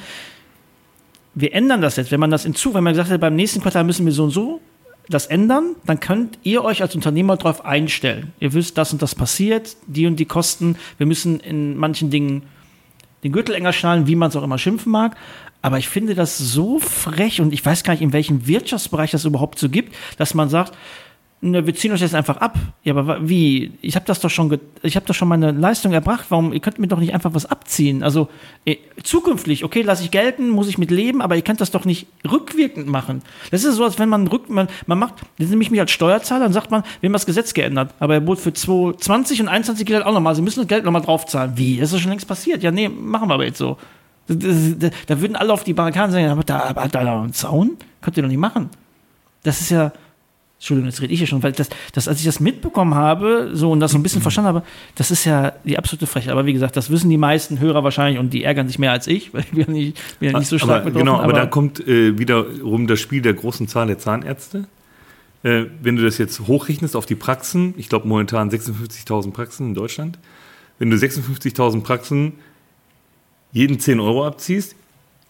wir 1.34 1.54
ändern 1.54 1.80
das 1.80 1.96
jetzt. 1.96 2.10
Wenn 2.10 2.20
man 2.20 2.30
das 2.30 2.44
in 2.44 2.54
Zug, 2.54 2.74
wenn 2.74 2.84
man 2.84 2.92
gesagt 2.92 3.10
hat, 3.10 3.20
beim 3.20 3.36
nächsten 3.36 3.60
Quartal 3.60 3.84
müssen 3.84 4.04
wir 4.04 4.12
so 4.12 4.24
und 4.24 4.30
so 4.30 4.60
das 5.08 5.26
ändern, 5.26 5.76
dann 5.86 6.00
könnt 6.00 6.38
ihr 6.42 6.64
euch 6.64 6.82
als 6.82 6.94
Unternehmer 6.94 7.36
darauf 7.36 7.64
einstellen. 7.64 8.32
Ihr 8.40 8.52
wisst, 8.52 8.76
das 8.76 8.92
und 8.92 9.00
das 9.00 9.14
passiert, 9.14 9.76
die 9.86 10.06
und 10.06 10.16
die 10.16 10.26
Kosten. 10.26 10.76
Wir 10.98 11.06
müssen 11.06 11.40
in 11.40 11.76
manchen 11.76 12.10
Dingen 12.10 12.42
den 13.24 13.32
Gürtel 13.32 13.54
enger 13.54 13.72
schnallen, 13.72 14.06
wie 14.06 14.16
man 14.16 14.28
es 14.28 14.36
auch 14.36 14.42
immer 14.42 14.58
schimpfen 14.58 14.92
mag. 14.92 15.16
Aber 15.62 15.78
ich 15.78 15.88
finde 15.88 16.14
das 16.14 16.38
so 16.38 16.78
frech 16.78 17.40
und 17.40 17.52
ich 17.52 17.64
weiß 17.64 17.82
gar 17.82 17.92
nicht, 17.92 18.02
in 18.02 18.12
welchem 18.12 18.46
Wirtschaftsbereich 18.46 19.10
das 19.10 19.24
überhaupt 19.24 19.58
so 19.58 19.68
gibt, 19.68 19.94
dass 20.16 20.34
man 20.34 20.48
sagt, 20.48 20.74
na, 21.40 21.64
wir 21.64 21.74
ziehen 21.74 21.92
euch 21.92 22.00
jetzt 22.00 22.16
einfach 22.16 22.38
ab. 22.38 22.58
Ja, 22.82 22.96
aber 22.96 23.28
wie? 23.28 23.72
Ich 23.80 23.94
habe 23.94 24.04
das 24.06 24.18
doch 24.18 24.30
schon, 24.30 24.58
ich 24.82 24.96
habe 24.96 25.06
doch 25.06 25.14
schon 25.14 25.28
meine 25.28 25.52
Leistung 25.52 25.92
erbracht. 25.92 26.26
Warum? 26.30 26.52
Ihr 26.52 26.58
könnt 26.58 26.80
mir 26.80 26.88
doch 26.88 26.98
nicht 26.98 27.14
einfach 27.14 27.32
was 27.32 27.46
abziehen. 27.46 28.02
Also 28.02 28.28
eh, 28.66 28.78
zukünftig, 29.04 29.62
okay, 29.62 29.82
lasse 29.82 30.02
ich 30.02 30.10
gelten, 30.10 30.48
muss 30.48 30.68
ich 30.68 30.78
mit 30.78 30.90
leben, 30.90 31.22
aber 31.22 31.36
ihr 31.36 31.42
könnt 31.42 31.60
das 31.60 31.70
doch 31.70 31.84
nicht 31.84 32.08
rückwirkend 32.28 32.88
machen. 32.88 33.22
Das 33.52 33.62
ist 33.62 33.76
so, 33.76 33.84
als 33.84 34.00
wenn 34.00 34.08
man 34.08 34.26
rück, 34.26 34.50
man, 34.50 34.66
man 34.86 34.98
macht, 34.98 35.14
das 35.38 35.44
ist 35.44 35.50
nämlich 35.50 35.70
mich 35.70 35.80
als 35.80 35.92
Steuerzahler, 35.92 36.44
dann 36.44 36.52
sagt 36.52 36.72
man, 36.72 36.82
wir 37.00 37.08
haben 37.08 37.12
das 37.12 37.26
Gesetz 37.26 37.54
geändert, 37.54 37.94
aber 38.00 38.14
er 38.14 38.20
bot 38.20 38.40
für 38.40 38.52
2020 38.52 39.42
und 39.42 39.48
21 39.48 39.86
gilt 39.86 39.98
halt 39.98 40.06
auch 40.06 40.14
nochmal. 40.14 40.34
Sie 40.34 40.42
müssen 40.42 40.60
das 40.60 40.68
Geld 40.68 40.84
nochmal 40.84 41.02
draufzahlen. 41.02 41.52
Wie? 41.54 41.78
Das 41.78 41.92
ist 41.92 42.00
schon 42.00 42.10
längst 42.10 42.26
passiert. 42.26 42.64
Ja, 42.64 42.72
nee, 42.72 42.88
machen 42.88 43.28
wir 43.28 43.34
aber 43.34 43.44
jetzt 43.44 43.58
so. 43.58 43.76
Da 44.28 45.20
würden 45.20 45.36
alle 45.36 45.52
auf 45.52 45.64
die 45.64 45.72
Barrikaden 45.72 46.12
sagen, 46.12 46.26
aber 46.26 46.44
da 46.44 46.60
aber 46.64 46.88
da 46.88 47.02
noch 47.02 47.22
einen 47.22 47.32
Zaun? 47.32 47.76
Könnt 48.02 48.16
ihr 48.16 48.22
doch 48.22 48.28
nicht 48.28 48.38
machen. 48.38 48.68
Das 49.42 49.60
ist 49.60 49.70
ja, 49.70 49.92
Entschuldigung, 50.58 50.90
jetzt 50.90 51.00
rede 51.00 51.14
ich 51.14 51.20
ja 51.20 51.26
schon, 51.26 51.42
weil 51.42 51.52
das, 51.52 51.68
das, 51.92 52.08
als 52.08 52.18
ich 52.18 52.26
das 52.26 52.40
mitbekommen 52.40 52.94
habe, 52.94 53.50
so 53.52 53.70
und 53.70 53.80
das 53.80 53.92
so 53.92 53.98
ein 53.98 54.02
bisschen 54.02 54.22
verstanden 54.22 54.48
habe, 54.48 54.62
das 54.96 55.10
ist 55.10 55.24
ja 55.24 55.52
die 55.64 55.78
absolute 55.78 56.06
Frechheit. 56.06 56.32
Aber 56.32 56.46
wie 56.46 56.52
gesagt, 56.52 56.76
das 56.76 56.90
wissen 56.90 57.08
die 57.08 57.16
meisten 57.16 57.60
Hörer 57.60 57.84
wahrscheinlich 57.84 58.18
und 58.18 58.34
die 58.34 58.44
ärgern 58.44 58.66
sich 58.66 58.78
mehr 58.78 58.92
als 58.92 59.06
ich, 59.06 59.32
weil 59.32 59.42
ich 59.42 59.50
bin 59.50 59.60
ja 59.60 59.70
nicht, 59.70 60.18
bin 60.18 60.32
ja 60.32 60.38
nicht 60.38 60.48
so 60.48 60.58
stark 60.58 60.82
aber, 60.82 60.90
betroffen. 60.90 61.06
Genau, 61.06 61.20
aber, 61.20 61.32
da 61.32 61.46
kommt 61.46 61.86
äh, 61.86 62.18
wiederum 62.18 62.86
das 62.86 63.00
Spiel 63.00 63.22
der 63.22 63.34
großen 63.34 63.68
Zahl 63.68 63.86
der 63.86 63.98
Zahnärzte. 63.98 64.66
Äh, 65.44 65.66
wenn 65.80 65.96
du 65.96 66.02
das 66.02 66.18
jetzt 66.18 66.40
hochrechnest 66.40 66.96
auf 66.96 67.06
die 67.06 67.14
Praxen, 67.14 67.74
ich 67.76 67.88
glaube 67.88 68.08
momentan 68.08 68.50
56.000 68.50 69.32
Praxen 69.32 69.68
in 69.68 69.74
Deutschland, 69.74 70.18
wenn 70.80 70.90
du 70.90 70.96
56.000 70.96 71.82
Praxen 71.82 72.32
jeden 73.52 73.78
10 73.78 74.00
Euro 74.00 74.26
abziehst, 74.26 74.74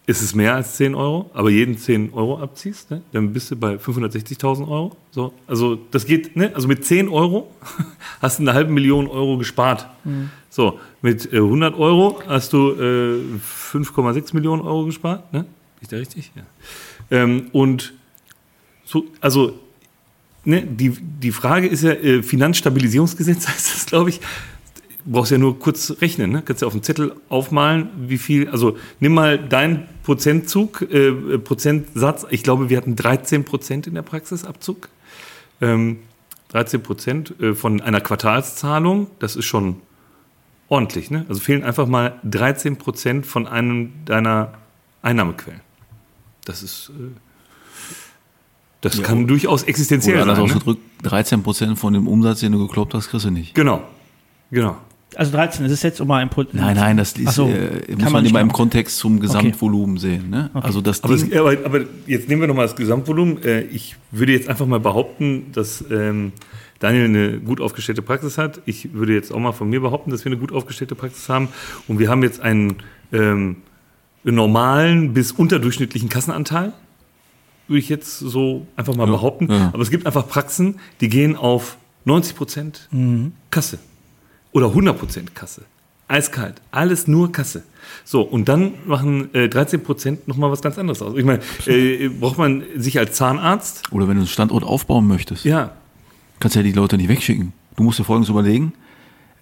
ist 0.06 0.22
es 0.22 0.34
mehr 0.34 0.54
als 0.54 0.76
10 0.76 0.94
Euro, 0.94 1.30
aber 1.34 1.50
jeden 1.50 1.76
10 1.76 2.14
Euro 2.14 2.40
abziehst, 2.40 2.90
ne, 2.90 3.02
dann 3.12 3.32
bist 3.32 3.50
du 3.50 3.56
bei 3.56 3.74
560.000 3.74 4.66
Euro. 4.66 4.96
So, 5.10 5.34
also 5.46 5.78
das 5.90 6.06
geht, 6.06 6.34
ne, 6.34 6.50
also 6.54 6.66
mit 6.66 6.84
10 6.84 7.10
Euro 7.10 7.52
hast 8.22 8.38
du 8.38 8.42
eine 8.42 8.54
halbe 8.54 8.72
Million 8.72 9.06
Euro 9.06 9.36
gespart. 9.36 9.86
So, 10.48 10.80
mit 11.02 11.30
äh, 11.30 11.36
100 11.36 11.78
Euro 11.78 12.22
hast 12.26 12.54
du 12.54 12.72
äh, 12.72 13.74
5,6 13.76 14.34
Millionen 14.34 14.62
Euro 14.62 14.86
gespart, 14.86 15.30
ne? 15.32 15.44
Ist 15.82 15.92
der 15.92 16.00
richtig? 16.00 16.32
Ja. 16.34 16.42
Ähm, 17.10 17.48
und 17.52 17.92
so, 18.84 19.04
also 19.20 19.58
ne, 20.44 20.62
die, 20.62 20.90
die 20.90 21.32
Frage 21.32 21.68
ist 21.68 21.82
ja, 21.82 21.92
äh, 21.92 22.22
Finanzstabilisierungsgesetz 22.22 23.46
heißt 23.48 23.74
das, 23.74 23.86
glaube 23.86 24.08
ich. 24.08 24.20
Du 25.04 25.12
brauchst 25.12 25.30
ja 25.30 25.38
nur 25.38 25.58
kurz 25.58 25.94
rechnen, 26.00 26.30
ne? 26.32 26.42
Kannst 26.44 26.60
ja 26.62 26.66
auf 26.66 26.74
dem 26.74 26.82
Zettel 26.82 27.14
aufmalen, 27.28 27.88
wie 28.08 28.18
viel, 28.18 28.48
also 28.50 28.76
nimm 29.00 29.14
mal 29.14 29.38
deinen 29.38 29.86
Prozentzug, 30.02 30.82
äh, 30.82 31.38
Prozentsatz. 31.38 32.26
Ich 32.30 32.42
glaube, 32.42 32.68
wir 32.68 32.76
hatten 32.76 32.96
13 32.96 33.44
Prozent 33.44 33.86
in 33.86 33.94
der 33.94 34.02
Praxisabzug. 34.02 34.88
Ähm, 35.60 35.98
13 36.48 36.82
Prozent 36.82 37.34
äh, 37.40 37.54
von 37.54 37.80
einer 37.80 38.00
Quartalszahlung, 38.00 39.06
das 39.18 39.36
ist 39.36 39.44
schon 39.46 39.76
ordentlich, 40.68 41.10
ne? 41.10 41.24
Also 41.28 41.40
fehlen 41.40 41.62
einfach 41.62 41.86
mal 41.86 42.18
13 42.24 42.76
Prozent 42.76 43.26
von 43.26 43.46
einem 43.46 43.92
deiner 44.04 44.54
Einnahmequellen. 45.02 45.60
Das 46.44 46.62
ist, 46.62 46.90
äh, 46.90 47.10
das 48.80 48.96
Ja, 48.98 49.04
kann 49.04 49.18
oder- 49.18 49.26
durchaus 49.28 49.62
existenziell 49.62 50.16
Oder 50.22 50.34
sein. 50.36 50.44
Ne? 50.44 50.50
ausgedrückt, 50.52 50.80
13% 51.04 51.76
von 51.76 51.92
dem 51.94 52.06
Umsatz, 52.08 52.40
den 52.40 52.52
du 52.52 52.66
gekloppt 52.66 52.94
hast, 52.94 53.08
kriegst 53.08 53.26
du 53.26 53.30
nicht. 53.30 53.54
Genau, 53.54 53.82
genau. 54.50 54.76
Also 55.18 55.32
13, 55.32 55.64
das 55.64 55.72
ist 55.72 55.82
jetzt 55.82 56.00
um 56.00 56.06
mal 56.08 56.18
ein 56.22 56.30
Pro 56.30 56.44
Nein, 56.52 56.76
nein, 56.76 56.96
das 56.96 57.12
ist, 57.12 57.32
so, 57.34 57.48
äh, 57.48 57.94
muss 57.98 58.10
man 58.12 58.24
immer 58.24 58.40
im. 58.40 58.52
Kontext 58.52 58.98
zum 58.98 59.18
Gesamtvolumen 59.18 59.98
sehen. 59.98 60.30
Ne? 60.30 60.48
Also 60.54 60.80
das 60.80 61.02
Aber, 61.02 61.16
Ding, 61.16 61.32
es, 61.32 61.36
aber, 61.38 61.56
aber 61.64 61.80
jetzt 62.06 62.28
nehmen 62.28 62.40
wir 62.40 62.46
nochmal 62.48 62.66
das 62.66 62.76
Gesamtvolumen. 62.76 63.42
Äh, 63.42 63.62
Ich 63.62 63.96
würde 64.12 64.32
jetzt 64.32 64.48
einfach 64.48 64.66
mal 64.66 64.78
behaupten, 64.78 65.46
dass 65.52 65.84
ähm, 65.90 66.30
Daniel 66.78 67.04
eine 67.06 67.40
gut 67.40 67.60
aufgestellte 67.60 68.00
Praxis 68.00 68.38
hat. 68.38 68.60
Ich 68.64 68.92
würde 68.94 69.12
jetzt 69.12 69.32
auch 69.32 69.40
mal 69.40 69.50
von 69.50 69.68
mir 69.68 69.80
behaupten, 69.80 70.12
dass 70.12 70.24
wir 70.24 70.30
eine 70.30 70.40
gut 70.40 70.52
aufgestellte 70.52 70.94
Praxis 70.94 71.28
haben. 71.28 71.48
Und 71.88 71.98
wir 71.98 72.08
haben 72.10 72.22
jetzt 72.22 72.40
einen 72.40 72.76
ähm, 73.12 73.56
normalen 74.22 75.14
bis 75.14 75.32
unterdurchschnittlichen 75.32 76.08
Kassenanteil. 76.08 76.72
Würde 77.66 77.80
ich 77.80 77.88
jetzt 77.88 78.18
so 78.18 78.66
einfach 78.76 78.94
mal 78.94 79.06
Ja, 79.06 79.12
behaupten. 79.12 79.50
ja. 79.50 79.70
Aber 79.72 79.82
es 79.82 79.90
gibt 79.90 80.06
einfach 80.06 80.28
Praxen, 80.28 80.76
die 81.00 81.08
gehen 81.08 81.36
auf 81.36 81.76
90 82.04 82.36
Prozent 82.36 82.88
Mhm. 82.92 83.32
Kasse. 83.50 83.78
Oder 84.52 84.66
100 84.68 84.98
Prozent 84.98 85.34
Kasse. 85.34 85.62
Eiskalt. 86.08 86.62
Alles 86.70 87.06
nur 87.06 87.30
Kasse. 87.32 87.64
So, 88.04 88.22
und 88.22 88.48
dann 88.48 88.74
machen 88.86 89.32
äh, 89.34 89.48
13 89.48 89.82
Prozent 89.82 90.26
nochmal 90.26 90.50
was 90.50 90.62
ganz 90.62 90.78
anderes 90.78 91.02
aus. 91.02 91.14
Ich 91.16 91.24
meine, 91.24 91.40
äh, 91.66 92.08
braucht 92.08 92.38
man 92.38 92.62
sich 92.76 92.98
als 92.98 93.14
Zahnarzt? 93.16 93.92
oder 93.92 94.08
wenn 94.08 94.16
du 94.16 94.20
einen 94.22 94.26
Standort 94.28 94.64
aufbauen 94.64 95.06
möchtest, 95.06 95.44
Ja, 95.44 95.72
kannst 96.40 96.56
du 96.56 96.60
ja 96.60 96.64
die 96.64 96.72
Leute 96.72 96.96
nicht 96.96 97.08
wegschicken. 97.08 97.52
Du 97.76 97.82
musst 97.82 97.98
dir 97.98 98.04
folgendes 98.04 98.30
überlegen. 98.30 98.72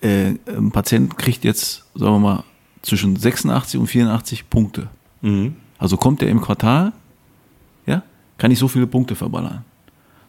Äh, 0.00 0.34
ein 0.48 0.72
Patient 0.72 1.16
kriegt 1.16 1.44
jetzt, 1.44 1.84
sagen 1.94 2.14
wir 2.14 2.18
mal, 2.18 2.44
zwischen 2.82 3.16
86 3.16 3.78
und 3.80 3.86
84 3.86 4.50
Punkte. 4.50 4.88
Mhm. 5.22 5.56
Also 5.78 5.96
kommt 5.96 6.22
er 6.22 6.28
im 6.28 6.40
Quartal, 6.40 6.92
ja, 7.86 8.02
kann 8.38 8.50
ich 8.50 8.58
so 8.58 8.66
viele 8.68 8.86
Punkte 8.86 9.14
verballern. 9.14 9.64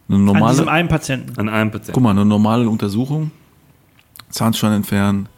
Eine 0.08 0.18
an 0.18 0.24
normale, 0.24 0.52
diesem 0.52 0.68
einen 0.68 0.88
Patienten. 0.88 1.38
an 1.38 1.48
einem 1.48 1.70
Patienten. 1.70 1.92
Guck 1.92 2.02
mal, 2.02 2.10
eine 2.10 2.24
normale 2.24 2.68
Untersuchung, 2.68 3.30
Zahnstein 4.30 4.72
entfernen, 4.72 5.28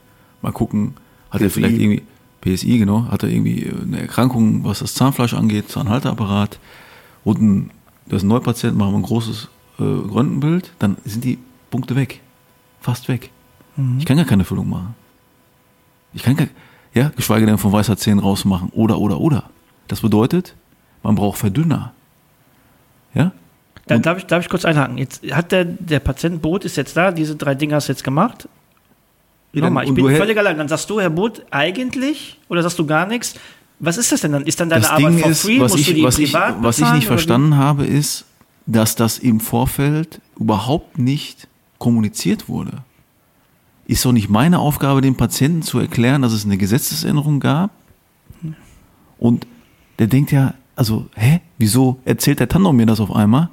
mal 0.42 0.52
gucken, 0.52 0.94
hat 1.30 1.40
er 1.40 1.48
PSI. 1.48 1.54
vielleicht 1.54 1.78
irgendwie, 1.78 2.02
PSI, 2.40 2.78
genau, 2.78 3.06
hat 3.08 3.22
er 3.22 3.28
irgendwie 3.28 3.70
eine 3.82 4.00
Erkrankung, 4.00 4.64
was 4.64 4.80
das 4.80 4.94
Zahnfleisch 4.94 5.34
angeht, 5.34 5.68
Zahnhalteapparat, 5.68 6.58
und 7.24 7.40
ein, 7.40 7.70
das 8.06 8.18
ist 8.18 8.22
ein 8.24 8.28
Neupatient, 8.28 8.76
machen 8.76 8.92
wir 8.92 8.98
ein 8.98 9.02
großes 9.02 9.48
äh, 9.78 9.82
Röntgenbild, 9.82 10.72
dann 10.78 10.96
sind 11.04 11.24
die 11.24 11.38
Punkte 11.70 11.96
weg. 11.96 12.20
Fast 12.80 13.08
weg. 13.08 13.30
Ich 13.98 14.04
kann 14.04 14.16
gar 14.16 14.26
keine 14.26 14.44
Füllung 14.44 14.68
machen. 14.68 14.94
Ich 16.12 16.22
kann 16.22 16.36
gar, 16.36 16.48
ja, 16.92 17.10
geschweige 17.14 17.46
denn 17.46 17.58
von 17.58 17.72
weißer 17.72 17.96
Zähnen 17.96 18.18
rausmachen. 18.18 18.70
Oder, 18.70 18.98
oder, 18.98 19.20
oder. 19.20 19.50
Das 19.88 20.00
bedeutet, 20.00 20.54
man 21.02 21.14
braucht 21.14 21.38
Verdünner. 21.38 21.92
Ja? 23.14 23.32
Da, 23.86 23.98
darf, 23.98 24.18
ich, 24.18 24.26
darf 24.26 24.44
ich 24.44 24.50
kurz 24.50 24.64
einhaken? 24.64 24.98
Jetzt 24.98 25.22
hat 25.32 25.52
der, 25.52 25.64
der 25.64 26.00
Patient 26.00 26.42
Boot 26.42 26.64
ist 26.64 26.76
jetzt 26.76 26.96
da, 26.96 27.10
diese 27.10 27.36
drei 27.36 27.54
Dinge 27.54 27.74
hast 27.74 27.88
du 27.88 27.92
jetzt 27.92 28.04
gemacht. 28.04 28.48
Nochmal, 29.52 29.84
ich 29.84 29.94
bin 29.94 30.04
du 30.06 30.16
völlig 30.16 30.38
allein. 30.38 30.56
Dann 30.58 30.68
sagst 30.68 30.88
du, 30.90 31.00
Herr 31.00 31.10
Boot, 31.10 31.44
eigentlich, 31.50 32.38
oder 32.48 32.62
sagst 32.62 32.78
du 32.78 32.86
gar 32.86 33.06
nichts, 33.06 33.34
Was 33.80 33.96
ist 33.96 34.12
das 34.12 34.20
denn 34.20 34.32
dann? 34.32 34.44
Ist 34.44 34.60
dann 34.60 34.68
deine 34.68 34.82
Das 34.82 34.90
Arbeit 34.90 35.12
Ding 35.14 35.18
for 35.20 35.30
ist, 35.30 35.42
free? 35.42 35.60
was 35.60 35.72
Musst 35.72 35.86
du 35.86 35.90
ich, 35.90 35.96
die 35.96 36.02
was, 36.04 36.18
ich, 36.18 36.32
privat 36.32 36.62
was 36.62 36.78
ich 36.78 36.84
nicht 36.84 36.90
oder 36.92 37.00
wie? 37.00 37.06
verstanden 37.06 37.56
habe, 37.56 37.86
ist, 37.86 38.26
dass 38.66 38.94
das 38.94 39.18
im 39.18 39.40
Vorfeld 39.40 40.20
überhaupt 40.38 40.98
nicht 40.98 41.48
kommuniziert 41.78 42.48
wurde. 42.48 42.84
Ist 43.86 44.04
doch 44.04 44.12
nicht 44.12 44.28
meine 44.28 44.58
Aufgabe, 44.60 45.00
dem 45.00 45.16
Patienten 45.16 45.62
zu 45.62 45.78
erklären, 45.80 46.22
dass 46.22 46.32
es 46.32 46.44
eine 46.44 46.58
Gesetzesänderung 46.58 47.40
gab. 47.40 47.70
Und 49.18 49.46
der 49.98 50.06
denkt 50.06 50.30
ja, 50.30 50.54
also, 50.76 51.06
hä, 51.14 51.40
wieso 51.58 51.98
erzählt 52.04 52.38
der 52.40 52.48
Tandem 52.48 52.76
mir 52.76 52.86
das 52.86 53.00
auf 53.00 53.14
einmal? 53.14 53.48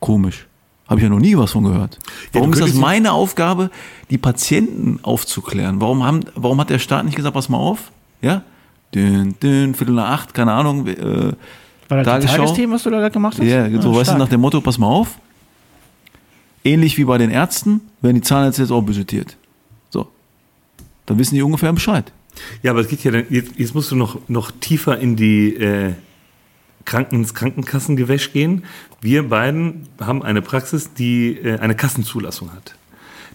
Komisch. 0.00 0.45
Habe 0.88 1.00
ich 1.00 1.02
ja 1.04 1.08
noch 1.10 1.18
nie 1.18 1.36
was 1.36 1.50
von 1.52 1.64
gehört. 1.64 1.98
Warum 2.32 2.52
ist 2.52 2.62
das 2.62 2.74
meine 2.74 3.12
Aufgabe, 3.12 3.70
die 4.10 4.18
Patienten 4.18 5.00
aufzuklären? 5.02 5.80
Warum, 5.80 6.04
haben, 6.04 6.20
warum 6.36 6.60
hat 6.60 6.70
der 6.70 6.78
Staat 6.78 7.04
nicht 7.04 7.16
gesagt, 7.16 7.34
pass 7.34 7.48
mal 7.48 7.58
auf? 7.58 7.90
Ja? 8.22 8.42
Dün, 8.94 9.34
dün, 9.42 9.74
Viertel 9.74 9.94
nach 9.94 10.10
acht, 10.10 10.32
keine 10.34 10.52
Ahnung. 10.52 10.86
Äh, 10.86 11.32
War 11.88 11.98
das 11.98 12.06
Tagesschau? 12.06 12.36
Tagesthema, 12.36 12.74
was 12.74 12.84
du 12.84 12.90
da 12.90 12.98
gerade 12.98 13.10
gemacht 13.12 13.36
hast? 13.38 13.44
ja, 13.46 13.68
so, 13.82 13.90
Ah, 13.90 13.96
weißt 13.96 14.12
du, 14.12 14.18
nach 14.18 14.28
dem 14.28 14.40
Motto, 14.40 14.60
pass 14.60 14.78
mal 14.78 14.86
auf. 14.86 15.18
Ähnlich 16.64 16.96
wie 16.98 17.04
bei 17.04 17.18
den 17.18 17.30
Ärzten, 17.30 17.80
werden 18.00 18.16
die 18.16 18.22
Zahnärzte 18.22 18.62
jetzt 18.62 18.70
auch 18.72 18.82
budgetiert. 18.82 19.36
So. 19.90 20.08
Dann 21.06 21.18
wissen 21.18 21.34
die 21.34 21.42
ungefähr 21.42 21.72
Bescheid. 21.72 22.12
Ja, 22.62 22.72
aber 22.72 22.80
es 22.80 22.88
geht 22.88 23.02
ja 23.04 23.10
dann, 23.10 23.24
jetzt, 23.30 23.58
jetzt 23.58 23.74
musst 23.74 23.90
du 23.90 23.96
noch, 23.96 24.18
noch 24.28 24.50
tiefer 24.60 24.98
in 24.98 25.16
die 25.16 25.54
äh, 25.56 25.94
Kranken, 26.86 27.16
ins 27.16 27.34
Krankenkassengewäsch 27.34 28.32
gehen. 28.32 28.64
Wir 29.02 29.28
beiden 29.28 29.88
haben 30.00 30.22
eine 30.22 30.40
Praxis, 30.40 30.94
die 30.94 31.36
äh, 31.36 31.58
eine 31.58 31.76
Kassenzulassung 31.76 32.52
hat. 32.52 32.74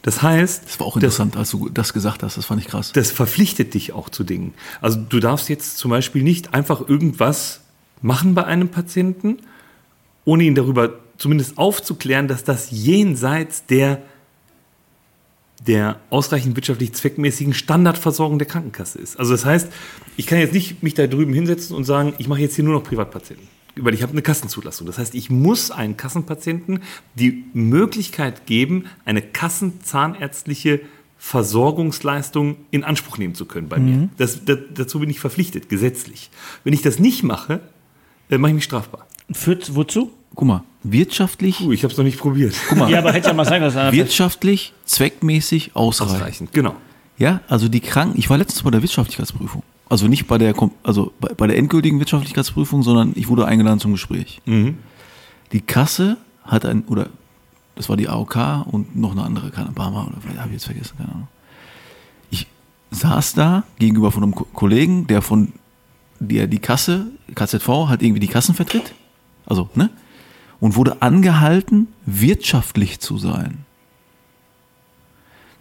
Das 0.01 0.23
heißt, 0.23 0.65
Das 0.65 0.79
war 0.79 0.87
auch 0.87 0.95
interessant, 0.95 1.37
als 1.37 1.51
du 1.51 1.69
das 1.69 1.93
gesagt 1.93 2.23
hast. 2.23 2.37
Das 2.37 2.45
fand 2.45 2.59
ich 2.61 2.67
krass. 2.67 2.91
das 2.91 3.11
verpflichtet 3.11 3.75
dich 3.75 3.93
auch 3.93 4.09
zu 4.09 4.23
Dingen. 4.23 4.53
Also 4.81 4.97
du 4.97 5.19
darfst 5.19 5.47
jetzt 5.49 5.77
zum 5.77 5.91
Beispiel 5.91 6.23
nicht 6.23 6.55
einfach 6.55 6.87
irgendwas 6.87 7.61
machen 8.01 8.33
bei 8.33 8.45
einem 8.45 8.69
Patienten, 8.69 9.37
ohne 10.25 10.43
ihn 10.43 10.55
darüber 10.55 10.93
zumindest 11.17 11.59
aufzuklären, 11.59 12.27
dass 12.27 12.43
das 12.43 12.71
jenseits 12.71 13.67
der, 13.67 14.01
der 15.67 15.99
ausreichend 16.09 16.55
wirtschaftlich 16.55 16.93
zweckmäßigen 16.93 17.53
Standardversorgung 17.53 18.39
der 18.39 18.47
Krankenkasse 18.47 18.99
ist. 18.99 19.19
Also 19.19 19.31
das 19.31 19.45
heißt, 19.45 19.71
ich 20.17 20.25
kann 20.25 20.39
jetzt 20.39 20.53
nicht 20.53 20.81
mich 20.81 20.95
da 20.95 21.07
drüben 21.07 21.33
hinsetzen 21.33 21.75
und 21.75 21.83
sagen, 21.83 22.13
ich 22.17 22.27
mache 22.27 22.41
jetzt 22.41 22.55
hier 22.55 22.65
nur 22.65 22.73
noch 22.73 22.83
Privatpatienten. 22.83 23.47
Weil 23.77 23.93
ich 23.93 24.01
habe 24.01 24.11
eine 24.11 24.21
Kassenzulassung. 24.21 24.85
Das 24.87 24.97
heißt, 24.97 25.15
ich 25.15 25.29
muss 25.29 25.71
einen 25.71 25.95
Kassenpatienten 25.95 26.81
die 27.15 27.45
Möglichkeit 27.53 28.45
geben, 28.45 28.85
eine 29.05 29.21
kassenzahnärztliche 29.21 30.81
Versorgungsleistung 31.17 32.57
in 32.71 32.83
Anspruch 32.83 33.19
nehmen 33.19 33.35
zu 33.35 33.45
können 33.45 33.69
bei 33.69 33.77
mir. 33.77 34.09
Das, 34.17 34.43
das, 34.43 34.57
dazu 34.73 34.99
bin 34.99 35.09
ich 35.09 35.19
verpflichtet, 35.19 35.69
gesetzlich. 35.69 36.31
Wenn 36.63 36.73
ich 36.73 36.81
das 36.81 36.97
nicht 36.97 37.23
mache, 37.23 37.61
äh, 38.29 38.39
mache 38.39 38.49
ich 38.49 38.55
mich 38.55 38.63
strafbar. 38.63 39.07
Führt 39.31 39.75
wozu? 39.75 40.11
Guck 40.35 40.47
mal, 40.47 40.63
wirtschaftlich, 40.83 41.59
Uh, 41.61 41.71
ich 41.71 41.83
habe 41.83 41.91
es 41.91 41.97
noch 41.97 42.05
nicht 42.05 42.17
probiert. 42.19 42.55
guck 42.69 42.77
mal, 42.77 42.89
Ja, 42.89 42.99
aber 42.99 43.11
hätte 43.13 43.27
ja 43.27 43.33
mal 43.33 43.45
sein, 43.45 43.61
dass 43.61 43.75
einer 43.75 43.91
wirtschaftlich, 43.91 44.73
zweckmäßig 44.85 45.75
ausreichend. 45.75 46.15
Ausreichend, 46.15 46.53
genau. 46.53 46.75
Ja, 47.17 47.41
also 47.47 47.67
die 47.67 47.81
Kranken, 47.81 48.17
ich 48.17 48.29
war 48.29 48.37
letztens 48.37 48.63
bei 48.63 48.71
der 48.71 48.81
Wirtschaftlichkeitsprüfung. 48.81 49.61
Also 49.89 50.07
nicht 50.07 50.27
bei 50.27 50.37
der, 50.37 50.55
also 50.83 51.11
bei, 51.19 51.33
bei 51.35 51.47
der 51.47 51.57
endgültigen 51.57 51.99
Wirtschaftlichkeitsprüfung, 51.99 52.81
sondern 52.81 53.11
ich 53.15 53.27
wurde 53.27 53.45
eingeladen 53.45 53.79
zum 53.79 53.91
Gespräch. 53.91 54.41
Die 55.51 55.61
Kasse 55.61 56.17
hat 56.43 56.65
ein, 56.65 56.83
oder 56.85 57.09
das 57.75 57.89
war 57.89 57.97
die 57.97 58.07
AOK 58.07 58.65
und 58.71 58.95
noch 58.95 59.11
eine 59.11 59.23
andere, 59.23 59.51
keine 59.51 59.71
Barmer 59.71 60.07
oder 60.07 60.17
vielleicht 60.21 60.39
habe 60.39 60.47
ich 60.49 60.53
jetzt 60.53 60.65
vergessen, 60.65 60.93
keine 60.97 61.09
Ahnung. 61.11 61.27
Ich 62.29 62.47
saß 62.91 63.33
da 63.33 63.63
gegenüber 63.79 64.11
von 64.11 64.23
einem 64.23 64.33
Ko- 64.33 64.47
Kollegen, 64.53 65.07
der 65.07 65.21
von 65.21 65.51
der 66.19 66.47
die 66.47 66.59
Kasse, 66.59 67.07
KZV, 67.35 67.67
halt 67.89 68.01
irgendwie 68.01 68.19
die 68.21 68.27
Kassen 68.27 68.55
vertritt. 68.55 68.93
Also, 69.45 69.69
ne? 69.75 69.89
Und 70.61 70.77
wurde 70.77 71.01
angehalten, 71.01 71.89
wirtschaftlich 72.05 73.01
zu 73.01 73.17
sein. 73.17 73.65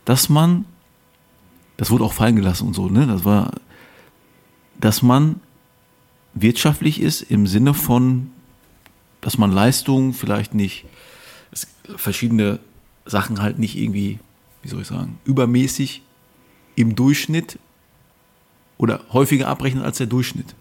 Dass 0.04 0.28
man 0.28 0.66
das 1.80 1.90
wurde 1.90 2.04
auch 2.04 2.12
fallen 2.12 2.36
gelassen 2.36 2.66
und 2.66 2.74
so, 2.74 2.90
ne? 2.90 3.06
Das 3.06 3.24
war, 3.24 3.52
dass 4.78 5.00
man 5.00 5.40
wirtschaftlich 6.34 7.00
ist 7.00 7.22
im 7.22 7.46
Sinne 7.46 7.72
von, 7.72 8.30
dass 9.22 9.38
man 9.38 9.50
Leistungen 9.50 10.12
vielleicht 10.12 10.52
nicht, 10.52 10.84
verschiedene 11.96 12.58
Sachen 13.06 13.40
halt 13.40 13.58
nicht 13.58 13.78
irgendwie, 13.78 14.18
wie 14.60 14.68
soll 14.68 14.82
ich 14.82 14.88
sagen, 14.88 15.18
übermäßig 15.24 16.02
im 16.76 16.94
Durchschnitt 16.94 17.58
oder 18.76 19.00
häufiger 19.14 19.48
abrechnet 19.48 19.82
als 19.82 19.96
der 19.96 20.06
Durchschnitt 20.06 20.54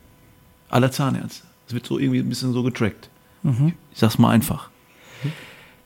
aller 0.69 0.89
Zahnärzte. 0.89 1.45
Es 1.67 1.73
wird 1.73 1.86
so 1.86 1.99
irgendwie 1.99 2.19
ein 2.19 2.30
bisschen 2.30 2.54
so 2.54 2.63
getrackt. 2.63 3.10
Ich 3.91 3.99
sag's 3.99 4.17
mal 4.17 4.32
einfach. 4.32 4.69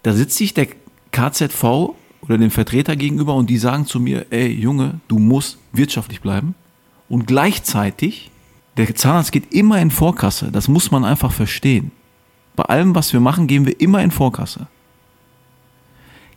Da 0.02 0.13
sitzt 0.13 0.38
sich 0.38 0.54
der 0.54 0.68
KZV 1.12 1.94
oder 2.22 2.38
dem 2.38 2.52
Vertreter 2.52 2.96
gegenüber 2.96 3.36
und 3.36 3.50
die 3.50 3.58
sagen 3.58 3.86
zu 3.86 4.00
mir, 4.00 4.26
ey 4.32 4.48
Junge, 4.48 5.00
du 5.08 5.20
musst 5.20 5.58
wirtschaftlich 5.72 6.22
bleiben. 6.22 6.56
Und 7.10 7.28
gleichzeitig, 7.28 8.32
der 8.78 8.94
Zahnarzt 8.96 9.32
geht 9.32 9.54
immer 9.54 9.80
in 9.80 9.92
Vorkasse. 9.92 10.52
Das 10.52 10.68
muss 10.68 10.92
man 10.92 11.06
einfach 11.06 11.32
verstehen. 11.32 11.92
Bei 12.56 12.63
allem, 12.63 12.96
was 12.96 13.13
wir 13.13 13.20
machen, 13.20 13.48
gehen 13.48 13.66
wir 13.66 13.80
immer 13.80 14.02
in 14.02 14.12
Vorkasse. 14.12 14.68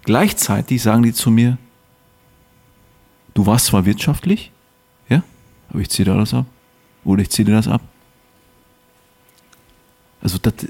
Gleichzeitig 0.02 0.82
sagen 0.82 1.02
die 1.02 1.12
zu 1.12 1.30
mir, 1.30 1.58
du 3.34 3.46
warst 3.46 3.66
zwar 3.66 3.84
wirtschaftlich, 3.84 4.52
ja, 5.08 5.22
aber 5.68 5.80
ich 5.80 5.90
ziehe 5.90 6.04
dir 6.04 6.12
alles 6.12 6.32
ab. 6.32 6.46
Oder 7.04 7.22
ich 7.22 7.30
ziehe 7.30 7.44
dir 7.44 7.54
das 7.54 7.68
ab. 7.68 7.82
Also 10.20 10.38
das 10.38 10.54
äh, 10.64 10.66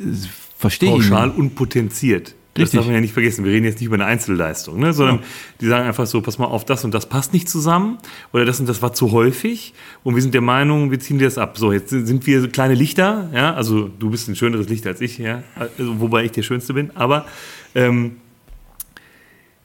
verstehe 0.59 0.91
ich. 0.91 1.09
Pauschal 1.09 1.29
nicht. 1.29 1.39
und 1.39 1.55
potenziert. 1.55 2.35
Das 2.57 2.63
Richtig. 2.63 2.79
darf 2.79 2.87
man 2.87 2.95
ja 2.95 3.01
nicht 3.03 3.13
vergessen. 3.13 3.45
Wir 3.45 3.53
reden 3.53 3.67
jetzt 3.67 3.81
nicht 3.81 3.87
über 3.87 3.97
eine 3.97 4.07
Einzelleistung, 4.07 4.81
ne? 4.81 4.95
sondern 4.95 5.21
die 5.61 5.67
sagen 5.67 5.87
einfach 5.87 6.07
so, 6.07 6.23
pass 6.23 6.39
mal 6.39 6.47
auf, 6.47 6.65
das 6.65 6.85
und 6.87 6.95
das 6.95 7.07
passt 7.07 7.35
nicht 7.35 7.51
zusammen 7.51 7.99
oder 8.33 8.47
das 8.47 8.61
und 8.61 8.67
das 8.67 8.81
war 8.81 8.95
zu 8.95 9.13
häufig 9.13 9.75
und 10.05 10.15
wir 10.15 10.23
sind 10.23 10.33
der 10.33 10.41
Meinung, 10.41 10.91
wir 10.91 10.99
ziehen 10.99 11.19
dir 11.19 11.27
das 11.27 11.37
ab. 11.37 11.59
So, 11.59 11.71
jetzt 11.71 11.91
sind 11.91 12.27
wir 12.27 12.41
so 12.41 12.49
kleine 12.49 12.73
Lichter, 12.73 13.29
ja, 13.35 13.53
also 13.53 13.89
du 13.89 14.09
bist 14.09 14.29
ein 14.29 14.37
schöneres 14.37 14.71
Licht 14.71 14.87
als 14.87 15.03
ich, 15.03 15.19
ja, 15.19 15.43
also, 15.55 16.01
wobei 16.01 16.25
ich 16.25 16.33
der 16.33 16.43
Schönste 16.43 16.73
bin, 16.73 16.93
aber 16.95 17.27
ähm, 17.75 18.17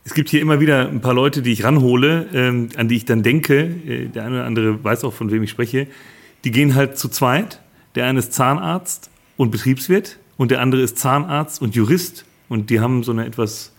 es 0.03 0.13
gibt 0.13 0.29
hier 0.29 0.41
immer 0.41 0.59
wieder 0.59 0.89
ein 0.89 0.99
paar 0.99 1.13
Leute, 1.13 1.41
die 1.41 1.53
ich 1.53 1.63
ranhole, 1.63 2.27
ähm, 2.33 2.69
an 2.75 2.89
die 2.89 2.97
ich 2.97 3.05
dann 3.05 3.23
denke, 3.23 3.63
äh, 3.87 4.07
der 4.07 4.25
eine 4.25 4.35
oder 4.35 4.45
andere 4.45 4.83
weiß 4.83 5.05
auch, 5.05 5.13
von 5.13 5.31
wem 5.31 5.43
ich 5.43 5.49
spreche, 5.49 5.87
die 6.43 6.51
gehen 6.51 6.75
halt 6.75 6.97
zu 6.97 7.07
zweit. 7.07 7.61
Der 7.95 8.05
eine 8.05 8.19
ist 8.19 8.33
Zahnarzt 8.33 9.10
und 9.41 9.49
Betriebswirt 9.49 10.19
und 10.37 10.51
der 10.51 10.61
andere 10.61 10.81
ist 10.81 10.99
Zahnarzt 10.99 11.61
und 11.61 11.75
Jurist 11.75 12.25
und 12.47 12.69
die 12.69 12.79
haben 12.79 13.03
so 13.03 13.11
eine 13.11 13.25
etwas, 13.25 13.71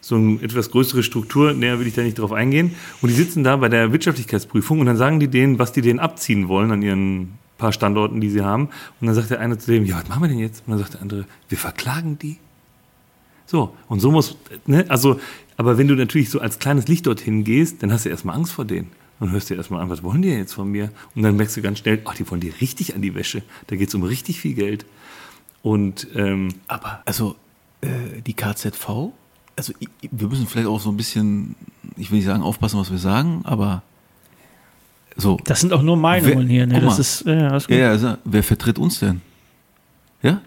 so 0.00 0.16
eine 0.16 0.40
etwas 0.42 0.70
größere 0.70 1.02
Struktur, 1.02 1.52
näher 1.52 1.78
will 1.78 1.86
ich 1.86 1.94
da 1.94 2.02
nicht 2.02 2.18
drauf 2.18 2.32
eingehen. 2.32 2.74
Und 3.02 3.10
die 3.10 3.14
sitzen 3.14 3.44
da 3.44 3.56
bei 3.56 3.68
der 3.68 3.92
Wirtschaftlichkeitsprüfung 3.92 4.80
und 4.80 4.86
dann 4.86 4.96
sagen 4.96 5.20
die 5.20 5.28
denen, 5.28 5.58
was 5.58 5.72
die 5.72 5.82
denen 5.82 5.98
abziehen 5.98 6.48
wollen 6.48 6.70
an 6.72 6.80
ihren 6.80 7.38
paar 7.58 7.72
Standorten, 7.72 8.22
die 8.22 8.30
sie 8.30 8.40
haben. 8.40 8.70
Und 9.00 9.06
dann 9.06 9.14
sagt 9.14 9.30
der 9.30 9.40
eine 9.40 9.58
zu 9.58 9.70
dem, 9.70 9.84
ja, 9.84 9.98
was 9.98 10.08
machen 10.08 10.22
wir 10.22 10.28
denn 10.28 10.38
jetzt? 10.38 10.64
Und 10.66 10.72
dann 10.72 10.78
sagt 10.78 10.94
der 10.94 11.02
andere, 11.02 11.26
wir 11.48 11.58
verklagen 11.58 12.18
die. 12.18 12.38
So, 13.44 13.74
und 13.88 14.00
so 14.00 14.10
muss, 14.10 14.38
ne, 14.66 14.86
also, 14.88 15.20
aber 15.58 15.76
wenn 15.76 15.88
du 15.88 15.94
natürlich 15.94 16.30
so 16.30 16.40
als 16.40 16.58
kleines 16.58 16.88
Licht 16.88 17.06
dorthin 17.06 17.44
gehst, 17.44 17.82
dann 17.82 17.92
hast 17.92 18.06
du 18.06 18.08
erstmal 18.08 18.34
Angst 18.34 18.52
vor 18.52 18.64
denen. 18.64 18.90
Und 19.20 19.30
hörst 19.30 19.50
dir 19.50 19.56
erstmal 19.56 19.82
an, 19.82 19.90
was 19.90 20.02
wollen 20.02 20.22
die 20.22 20.30
jetzt 20.30 20.54
von 20.54 20.68
mir? 20.68 20.90
Und 21.14 21.22
dann 21.22 21.36
merkst 21.36 21.56
du 21.56 21.62
ganz 21.62 21.78
schnell, 21.78 22.00
ach, 22.06 22.14
die 22.14 22.28
wollen 22.28 22.40
dir 22.40 22.52
richtig 22.60 22.96
an 22.96 23.02
die 23.02 23.14
Wäsche. 23.14 23.42
Da 23.68 23.76
geht 23.76 23.88
es 23.88 23.94
um 23.94 24.02
richtig 24.02 24.40
viel 24.40 24.54
Geld. 24.54 24.84
Und 25.62 26.08
ähm, 26.14 26.48
Aber, 26.68 27.02
also, 27.04 27.36
äh, 27.80 28.20
die 28.26 28.34
KZV, 28.34 29.10
also 29.56 29.72
wir 30.10 30.28
müssen 30.28 30.46
vielleicht 30.46 30.68
auch 30.68 30.80
so 30.80 30.90
ein 30.90 30.96
bisschen, 30.96 31.54
ich 31.96 32.10
will 32.10 32.18
nicht 32.18 32.26
sagen, 32.26 32.42
aufpassen, 32.42 32.78
was 32.80 32.90
wir 32.90 32.98
sagen, 32.98 33.42
aber 33.44 33.82
so. 35.16 35.38
Das 35.44 35.60
sind 35.60 35.72
auch 35.72 35.82
nur 35.82 35.96
Meinungen 35.96 36.38
Wer- 36.40 36.46
hier. 36.48 36.66
Ne? 36.66 36.74
guck 36.74 36.84
Das 36.84 36.94
mal. 36.94 37.00
ist, 37.00 37.24
ja, 37.26 37.58
gut. 37.58 37.68
Ja, 37.70 37.76
ja, 37.76 37.88
also, 37.90 38.16
wer 38.24 38.42
vertritt 38.42 38.78
uns 38.78 38.98
denn? 38.98 39.20
Ja? 40.22 40.40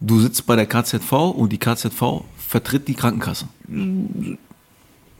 Du 0.00 0.18
sitzt 0.20 0.44
bei 0.46 0.56
der 0.56 0.66
KZV 0.66 1.12
und 1.12 1.50
die 1.52 1.58
KZV 1.58 2.24
vertritt 2.36 2.88
die 2.88 2.94
Krankenkasse. 2.94 3.46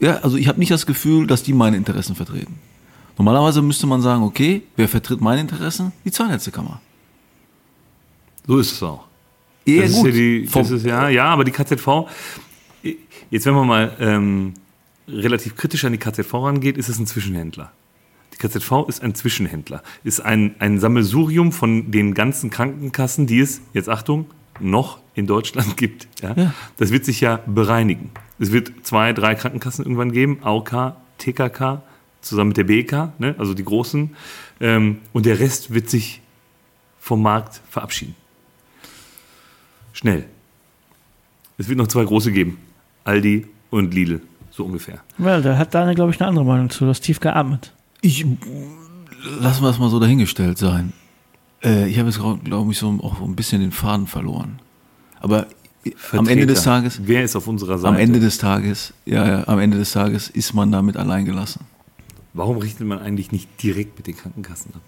Ja, 0.00 0.16
also 0.18 0.36
ich 0.36 0.48
habe 0.48 0.58
nicht 0.58 0.70
das 0.72 0.84
Gefühl, 0.84 1.26
dass 1.26 1.42
die 1.42 1.52
meine 1.54 1.76
Interessen 1.76 2.14
vertreten. 2.16 2.58
Normalerweise 3.16 3.62
müsste 3.62 3.86
man 3.86 4.02
sagen, 4.02 4.22
okay, 4.24 4.64
wer 4.76 4.88
vertritt 4.88 5.20
meine 5.20 5.40
Interessen? 5.40 5.92
Die 6.04 6.10
Zahnärztekammer. 6.10 6.80
so 8.46 8.58
ist 8.58 8.72
es 8.72 8.82
auch. 8.82 9.04
Ja, 9.64 9.82
das 9.82 9.92
gut. 9.92 10.08
Ist 10.08 10.14
ja, 10.14 10.20
die, 10.20 10.48
das 10.52 10.70
ist 10.70 10.86
ja, 10.86 11.08
ja, 11.08 11.24
aber 11.26 11.44
die 11.44 11.52
KZV, 11.52 12.08
jetzt 13.30 13.46
wenn 13.46 13.54
man 13.54 13.66
mal 13.66 13.96
ähm, 13.98 14.54
relativ 15.08 15.56
kritisch 15.56 15.84
an 15.84 15.92
die 15.92 15.98
KZV 15.98 16.32
rangeht, 16.34 16.76
ist 16.76 16.88
es 16.88 16.98
ein 16.98 17.06
Zwischenhändler. 17.06 17.72
Die 18.32 18.38
KZV 18.38 18.88
ist 18.88 19.02
ein 19.02 19.14
Zwischenhändler, 19.14 19.82
ist 20.02 20.20
ein, 20.20 20.56
ein 20.58 20.80
Sammelsurium 20.80 21.52
von 21.52 21.90
den 21.90 22.14
ganzen 22.14 22.50
Krankenkassen, 22.50 23.26
die 23.26 23.40
es, 23.40 23.60
jetzt 23.72 23.88
Achtung, 23.88 24.26
noch 24.60 24.98
in 25.14 25.26
Deutschland 25.26 25.76
gibt. 25.76 26.08
Ja? 26.22 26.34
Ja. 26.36 26.54
Das 26.76 26.90
wird 26.90 27.04
sich 27.04 27.20
ja 27.20 27.40
bereinigen. 27.46 28.10
Es 28.38 28.50
wird 28.52 28.72
zwei, 28.82 29.12
drei 29.12 29.34
Krankenkassen 29.34 29.84
irgendwann 29.84 30.12
geben, 30.12 30.38
AOK, 30.42 30.94
TKK, 31.18 31.82
zusammen 32.20 32.48
mit 32.48 32.56
der 32.56 32.64
BK, 32.64 33.12
ne? 33.18 33.34
also 33.38 33.54
die 33.54 33.64
großen. 33.64 34.16
Ähm, 34.60 34.98
und 35.12 35.26
der 35.26 35.38
Rest 35.38 35.72
wird 35.72 35.88
sich 35.88 36.20
vom 36.98 37.22
Markt 37.22 37.60
verabschieden. 37.70 38.16
Schnell. 39.94 40.26
Es 41.56 41.68
wird 41.68 41.78
noch 41.78 41.86
zwei 41.86 42.04
große 42.04 42.30
geben. 42.32 42.58
Aldi 43.04 43.46
und 43.70 43.94
Lidl, 43.94 44.20
so 44.50 44.64
ungefähr. 44.64 45.00
Well, 45.18 45.40
da 45.40 45.56
hat 45.56 45.72
Daniel, 45.74 45.94
glaube 45.94 46.10
ich, 46.12 46.20
eine 46.20 46.28
andere 46.28 46.44
Meinung 46.44 46.68
zu. 46.68 46.84
Du 46.84 46.90
hast 46.90 47.00
tief 47.00 47.20
geatmet. 47.20 47.72
Ich 48.02 48.26
lassen 49.40 49.62
wir 49.62 49.70
es 49.70 49.78
mal 49.78 49.88
so 49.88 49.98
dahingestellt 50.00 50.58
sein. 50.58 50.92
Äh, 51.62 51.88
ich 51.88 51.98
habe 51.98 52.08
jetzt, 52.10 52.20
glaube 52.44 52.72
ich, 52.72 52.78
so 52.78 52.98
auch 53.02 53.18
so 53.18 53.24
ein 53.24 53.36
bisschen 53.36 53.60
den 53.60 53.72
Faden 53.72 54.06
verloren. 54.06 54.58
Aber 55.20 55.46
am 56.12 56.26
Ende 56.26 56.46
des 56.46 56.62
Vertreter. 56.62 56.82
Tages, 56.90 57.00
Wer 57.04 57.24
ist 57.24 57.36
auf 57.36 57.46
unserer 57.46 57.78
Seite? 57.78 57.94
am 57.94 58.00
Ende 58.00 58.20
des 58.20 58.38
Tages, 58.38 58.92
ja, 59.04 59.26
ja, 59.26 59.48
am 59.48 59.58
Ende 59.58 59.78
des 59.78 59.92
Tages 59.92 60.28
ist 60.28 60.54
man 60.54 60.72
damit 60.72 60.96
allein 60.96 61.24
gelassen. 61.24 61.64
Warum 62.32 62.56
richtet 62.58 62.86
man 62.86 62.98
eigentlich 62.98 63.32
nicht 63.32 63.62
direkt 63.62 63.96
mit 63.96 64.06
den 64.06 64.16
Krankenkassen 64.16 64.72
ab? 64.74 64.82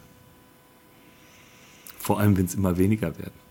Vor 1.98 2.18
allem, 2.18 2.36
wenn 2.36 2.46
es 2.46 2.54
immer 2.54 2.76
weniger 2.76 3.16
werden. 3.18 3.45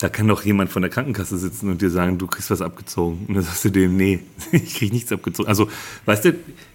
Da 0.00 0.08
kann 0.08 0.28
doch 0.28 0.44
jemand 0.44 0.70
von 0.70 0.82
der 0.82 0.90
Krankenkasse 0.90 1.36
sitzen 1.38 1.70
und 1.70 1.82
dir 1.82 1.90
sagen, 1.90 2.18
du 2.18 2.26
kriegst 2.28 2.50
was 2.50 2.62
abgezogen. 2.62 3.24
Und 3.26 3.34
dann 3.34 3.42
sagst 3.42 3.64
du 3.64 3.70
dem, 3.70 3.96
nee, 3.96 4.20
ich 4.52 4.74
krieg 4.76 4.92
nichts 4.92 5.10
abgezogen. 5.10 5.48
Also, 5.48 5.68
weißt 6.06 6.24
du, 6.26 6.34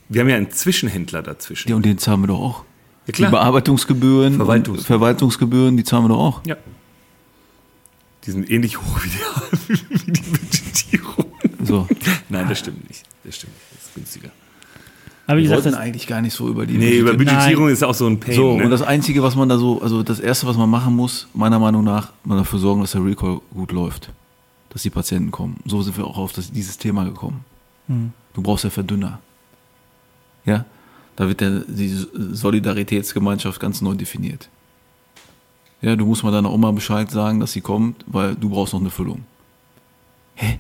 wir 0.10 0.22
haben 0.22 0.30
ja 0.30 0.36
einen 0.36 0.52
Zwischenhändler 0.52 1.22
dazwischen. 1.24 1.70
Ja, 1.70 1.76
und 1.78 1.86
den 1.86 1.98
zahlen 1.98 2.22
wir 2.22 2.28
doch 2.28 2.40
auch. 2.40 2.64
Ja, 3.08 3.14
klar. 3.14 3.30
Die 3.30 3.32
Bearbeitungsgebühren, 3.36 4.40
Verwaltungs- 4.42 4.84
Verwaltungsgebühren, 4.84 5.78
die 5.78 5.84
zahlen 5.84 6.04
wir 6.06 6.10
doch 6.10 6.20
auch. 6.20 6.42
Ja. 6.46 6.58
Die 8.26 8.32
sind 8.32 8.50
ähnlich 8.50 8.80
hoch 8.82 9.04
wie 9.04 9.10
die, 9.10 9.78
wie 10.08 10.12
die 10.12 10.22
Budgetierung. 10.22 11.34
So. 11.64 11.88
Nein, 12.30 12.48
das 12.50 12.60
stimmt 12.60 12.88
nicht. 12.90 13.04
Das 13.24 13.36
stimmt 13.38 13.54
nicht. 13.54 13.66
Das 13.74 13.88
ist 13.88 13.96
günstiger. 13.96 14.30
Aber 15.26 15.38
wie 15.40 15.48
Wir 15.50 15.56
gesagt, 15.56 15.76
eigentlich 15.78 16.06
gar 16.08 16.22
nicht 16.22 16.34
so 16.34 16.50
über 16.50 16.66
die 16.66 16.78
Nee, 16.78 16.98
über 16.98 17.14
Budget- 17.14 17.30
Budgetierung 17.34 17.70
ist 17.70 17.82
auch 17.84 17.94
so 17.94 18.08
ein 18.08 18.20
Pain. 18.20 18.36
So, 18.36 18.58
ne? 18.58 18.66
und 18.66 18.72
das 18.72 18.82
Einzige, 18.82 19.24
was 19.24 19.36
man 19.36 19.48
da 19.48 19.58
so, 19.58 19.82
also 19.82 20.04
das 20.04 20.20
Erste, 20.20 20.48
was 20.48 20.58
man 20.58 20.70
machen 20.70 20.96
muss, 20.96 21.28
meiner 21.34 21.60
Meinung 21.60 21.84
nach, 21.86 22.12
man 22.26 22.38
dafür 22.40 22.60
sorgen, 22.60 22.82
dass 22.82 22.92
der 22.92 23.06
Recall 23.06 23.40
gut 23.54 23.72
läuft. 23.72 24.10
Dass 24.70 24.82
die 24.82 24.90
Patienten 24.90 25.32
kommen. 25.32 25.58
So 25.66 25.82
sind 25.82 25.96
wir 25.98 26.06
auch 26.06 26.18
auf 26.18 26.34
das, 26.34 26.52
dieses 26.52 26.78
Thema 26.78 27.06
gekommen. 27.06 27.46
Du 28.34 28.42
brauchst 28.42 28.64
ja 28.66 28.70
Verdünner. 28.70 29.20
Ja? 30.46 30.66
Da 31.16 31.28
wird 31.28 31.42
der, 31.42 31.60
die 31.68 31.88
Solidaritätsgemeinschaft 32.34 33.60
ganz 33.60 33.82
neu 33.82 33.94
definiert. 33.94 34.50
Ja, 35.82 35.96
du 35.96 36.06
musst 36.06 36.24
mal 36.24 36.32
deiner 36.32 36.52
Oma 36.52 36.72
Bescheid 36.72 37.12
sagen, 37.12 37.40
dass 37.40 37.52
sie 37.52 37.62
kommt, 37.62 38.04
weil 38.08 38.36
du 38.36 38.50
brauchst 38.50 38.74
noch 38.74 38.80
eine 38.82 38.90
Füllung. 38.90 39.24
Hä? 40.36 40.60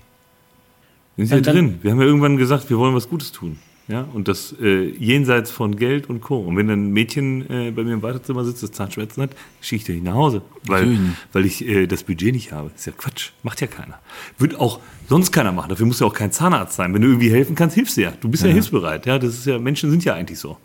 Wir 1.15 1.27
sind 1.27 1.45
ja 1.45 1.53
drin. 1.53 1.79
Wir 1.81 1.91
haben 1.91 1.99
ja 2.01 2.05
irgendwann 2.05 2.37
gesagt, 2.37 2.69
wir 2.69 2.77
wollen 2.77 2.93
was 2.95 3.09
Gutes 3.09 3.31
tun. 3.31 3.57
Ja, 3.89 4.07
und 4.13 4.29
das 4.29 4.55
äh, 4.61 4.87
jenseits 4.91 5.51
von 5.51 5.75
Geld 5.75 6.09
und 6.09 6.21
Co. 6.21 6.39
Und 6.39 6.55
wenn 6.55 6.69
dann 6.69 6.87
ein 6.87 6.93
Mädchen 6.93 7.49
äh, 7.49 7.71
bei 7.71 7.83
mir 7.83 7.93
im 7.93 8.01
Wartezimmer 8.01 8.45
sitzt, 8.45 8.63
das 8.63 8.71
Zahnschmerzen 8.71 9.23
hat, 9.23 9.31
schicke 9.59 9.81
ich 9.81 9.83
dir 9.83 9.93
nicht 9.93 10.05
nach 10.05 10.13
Hause, 10.13 10.41
weil, 10.65 10.97
weil 11.33 11.45
ich 11.45 11.67
äh, 11.67 11.85
das 11.85 12.03
Budget 12.03 12.33
nicht 12.33 12.53
habe. 12.53 12.71
ist 12.73 12.85
ja 12.85 12.93
Quatsch, 12.95 13.31
macht 13.43 13.59
ja 13.59 13.67
keiner. 13.67 13.99
Wird 14.37 14.57
auch 14.57 14.79
sonst 15.09 15.33
keiner 15.33 15.51
machen. 15.51 15.67
Dafür 15.67 15.85
muss 15.85 15.99
ja 15.99 16.07
auch 16.07 16.13
kein 16.13 16.31
Zahnarzt 16.31 16.77
sein. 16.77 16.93
Wenn 16.93 17.01
du 17.01 17.09
irgendwie 17.09 17.29
helfen 17.29 17.55
kannst, 17.55 17.75
hilfst 17.75 17.97
du 17.97 18.01
ja. 18.01 18.13
Du 18.21 18.29
bist 18.29 18.43
ja, 18.43 18.49
hilfsbereit. 18.49 19.05
Ja, 19.05 19.19
das 19.19 19.33
ist 19.33 19.45
ja, 19.47 19.59
Menschen 19.59 19.91
sind 19.91 20.05
ja 20.05 20.13
eigentlich 20.13 20.39
so. 20.39 20.57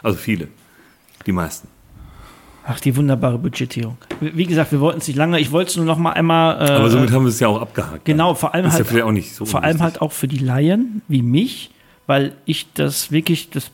Also 0.00 0.16
viele. 0.16 0.46
Die 1.26 1.32
meisten. 1.32 1.66
ach, 2.64 2.78
die 2.78 2.94
wunderbare 2.96 3.36
Budgetierung. 3.38 3.98
Wie 4.20 4.46
gesagt, 4.46 4.70
wir 4.70 4.78
wollten 4.78 5.00
es 5.00 5.08
nicht 5.08 5.16
lange. 5.16 5.40
Ich 5.40 5.50
wollte 5.50 5.70
es 5.70 5.76
nur 5.76 5.86
noch 5.86 5.98
mal 5.98 6.12
einmal. 6.12 6.68
Äh, 6.68 6.72
Aber 6.72 6.88
somit 6.88 7.10
haben 7.10 7.24
wir 7.24 7.30
es 7.30 7.40
ja 7.40 7.48
auch 7.48 7.60
abgehakt. 7.60 8.04
Genau, 8.04 8.34
vor 8.34 8.54
allem 8.54 8.72
halt, 8.72 8.92
ja 8.92 9.04
auch 9.04 9.10
nicht 9.10 9.34
so 9.34 9.44
vor 9.44 9.64
allem 9.64 9.80
halt 9.80 10.00
auch 10.00 10.12
für 10.12 10.28
die 10.28 10.38
Laien 10.38 11.02
wie 11.08 11.22
mich, 11.22 11.72
weil 12.10 12.32
ich 12.44 12.66
das 12.74 13.12
wirklich, 13.12 13.50
das 13.50 13.70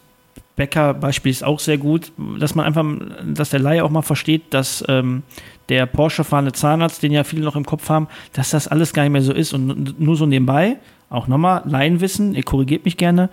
Bäcker-Beispiel 0.57 1.31
ist 1.33 1.43
auch 1.43 1.59
sehr 1.59 1.79
gut, 1.79 2.13
dass 2.39 2.55
man 2.55 2.67
einfach, 2.67 2.85
dass 3.25 3.49
der 3.49 3.61
Laie 3.61 3.83
auch 3.83 3.89
mal 3.89 4.03
versteht, 4.03 4.43
dass 4.51 4.85
ähm, 4.89 5.23
der 5.71 5.87
Porsche 5.87 6.23
fahrende 6.23 6.53
Zahnarzt, 6.53 7.03
den 7.03 7.13
ja 7.13 7.25
viele 7.25 7.45
noch 7.45 7.57
im 7.57 7.65
Kopf 7.65 7.89
haben, 7.89 8.09
dass 8.35 8.51
das 8.51 8.69
alles 8.69 8.93
gar 8.93 9.05
nicht 9.05 9.13
mehr 9.13 9.23
so 9.23 9.33
ist 9.33 9.55
und 9.55 9.99
nur 9.99 10.17
so 10.17 10.27
nebenbei, 10.27 10.77
auch 11.09 11.29
nochmal, 11.29 11.63
Laienwissen, 11.65 12.35
ihr 12.35 12.43
korrigiert 12.43 12.85
mich 12.85 12.99
gerne, 12.99 13.31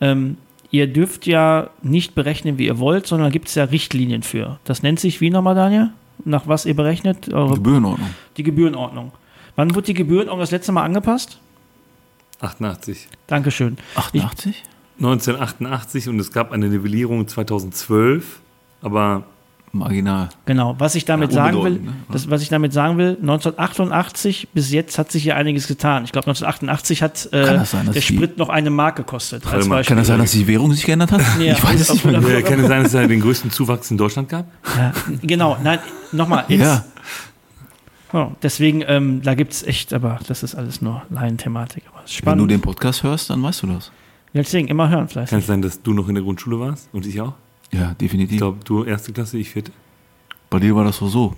ähm, 0.00 0.36
ihr 0.72 0.88
dürft 0.88 1.28
ja 1.28 1.70
nicht 1.82 2.16
berechnen, 2.16 2.58
wie 2.58 2.66
ihr 2.66 2.80
wollt, 2.80 3.06
sondern 3.06 3.30
gibt 3.30 3.46
es 3.46 3.54
ja 3.54 3.62
Richtlinien 3.62 4.24
für. 4.24 4.58
Das 4.64 4.82
nennt 4.82 4.98
sich 4.98 5.20
wie 5.20 5.30
nochmal, 5.30 5.54
Daniel? 5.54 5.90
Nach 6.24 6.48
was 6.48 6.66
ihr 6.66 6.74
berechnet? 6.74 7.32
Eure 7.32 7.54
Gebührenordnung. 7.54 8.10
die 8.36 8.42
Gebührenordnung. 8.42 9.12
Wann 9.54 9.76
wurde 9.76 9.86
die 9.86 9.94
Gebührenordnung 9.94 10.40
das 10.40 10.50
letzte 10.50 10.72
Mal 10.72 10.82
angepasst? 10.82 11.38
88. 12.40 13.08
Dankeschön. 13.26 13.76
88? 13.96 14.62
1988 14.98 16.08
und 16.08 16.18
es 16.20 16.30
gab 16.32 16.52
eine 16.52 16.68
Nivellierung 16.68 17.26
2012, 17.26 18.40
aber 18.82 19.24
Marginal. 19.72 20.28
Genau. 20.46 20.74
Was 20.78 20.94
ich 20.96 21.04
damit 21.04 21.30
Ja, 21.30 21.44
sagen 21.44 21.62
will, 21.62 21.78
ne? 21.78 21.92
das, 22.10 22.28
was 22.28 22.42
ich 22.42 22.48
damit 22.48 22.72
sagen 22.72 22.98
will, 22.98 23.16
1988 23.20 24.48
bis 24.52 24.70
jetzt 24.72 24.98
hat 24.98 25.12
sich 25.12 25.22
hier 25.22 25.36
einiges 25.36 25.68
getan. 25.68 26.04
Ich 26.04 26.12
glaube, 26.12 26.26
1988 26.26 27.02
hat 27.02 27.26
äh, 27.32 27.44
das 27.56 27.70
sein, 27.70 27.90
der 27.92 28.00
Sprit 28.00 28.36
noch 28.36 28.48
eine 28.48 28.70
Mark 28.70 28.96
gekostet. 28.96 29.44
Als 29.44 29.52
Warte 29.52 29.68
mal, 29.68 29.76
Beispiel. 29.76 29.88
Kann 29.94 29.98
das 29.98 30.08
sein, 30.08 30.18
dass 30.18 30.32
die 30.32 30.46
Währung 30.48 30.72
sich 30.72 30.84
geändert 30.84 31.12
hat? 31.12 31.20
Ja. 31.38 31.52
Ich 31.52 31.62
weiß 31.64 31.80
es 31.80 31.92
nicht 31.92 32.04
mehr. 32.04 32.42
Kann 32.42 32.60
es 32.60 32.66
sein, 32.68 32.82
dass 32.82 32.94
es 32.94 33.08
den 33.08 33.20
größten 33.20 33.50
Zuwachs 33.52 33.90
in 33.90 33.96
Deutschland 33.96 34.28
gab? 34.28 34.46
Ja, 34.76 34.92
genau. 35.22 35.56
Nein, 35.62 35.78
nochmal. 36.12 36.44
jetzt- 36.48 36.82
Ja, 38.12 38.32
deswegen, 38.42 38.82
ähm, 38.86 39.22
da 39.22 39.34
gibt 39.34 39.52
es 39.52 39.62
echt, 39.62 39.92
aber 39.92 40.18
das 40.26 40.42
ist 40.42 40.54
alles 40.56 40.82
nur 40.82 41.02
Laienthematik. 41.10 41.84
Aber 41.92 42.02
es 42.04 42.12
ist 42.12 42.26
wenn 42.26 42.38
du 42.38 42.46
den 42.46 42.60
Podcast 42.60 43.02
hörst, 43.02 43.30
dann 43.30 43.42
weißt 43.42 43.62
du 43.62 43.68
das. 43.68 43.92
Ja, 44.32 44.42
deswegen 44.42 44.68
immer 44.68 44.88
hören 44.88 45.08
vielleicht. 45.08 45.30
Kann 45.30 45.38
es 45.40 45.46
sein, 45.46 45.62
dass 45.62 45.80
du 45.82 45.92
noch 45.92 46.08
in 46.08 46.14
der 46.14 46.24
Grundschule 46.24 46.58
warst 46.58 46.88
und 46.92 47.06
ich 47.06 47.20
auch? 47.20 47.34
Ja, 47.72 47.92
Ich 47.92 47.96
definitiv. 47.98 48.38
glaube, 48.38 48.58
du 48.64 48.84
erste 48.84 49.12
Klasse, 49.12 49.38
ich 49.38 49.50
vierte. 49.50 49.70
Bei 50.48 50.58
dir 50.58 50.74
war 50.74 50.84
das 50.84 50.96
so. 50.98 51.36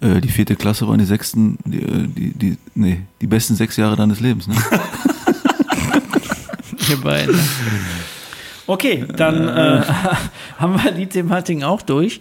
Äh, 0.00 0.20
die 0.20 0.28
vierte 0.28 0.56
Klasse 0.56 0.86
waren 0.88 0.98
die 0.98 1.04
sechsten, 1.04 1.58
die, 1.64 1.82
äh, 1.82 2.06
die, 2.08 2.32
die, 2.34 2.58
nee, 2.74 3.02
die 3.20 3.26
besten 3.26 3.54
sechs 3.54 3.76
Jahre 3.76 3.96
deines 3.96 4.20
Lebens. 4.20 4.46
Ne? 4.48 4.54
Wir 6.88 6.96
beiden. 6.98 7.38
Okay, 8.66 9.04
dann 9.16 9.48
äh, 9.48 9.82
haben 10.58 10.82
wir 10.82 10.92
die 10.92 11.06
Thematiken 11.06 11.64
auch 11.64 11.82
durch. 11.82 12.20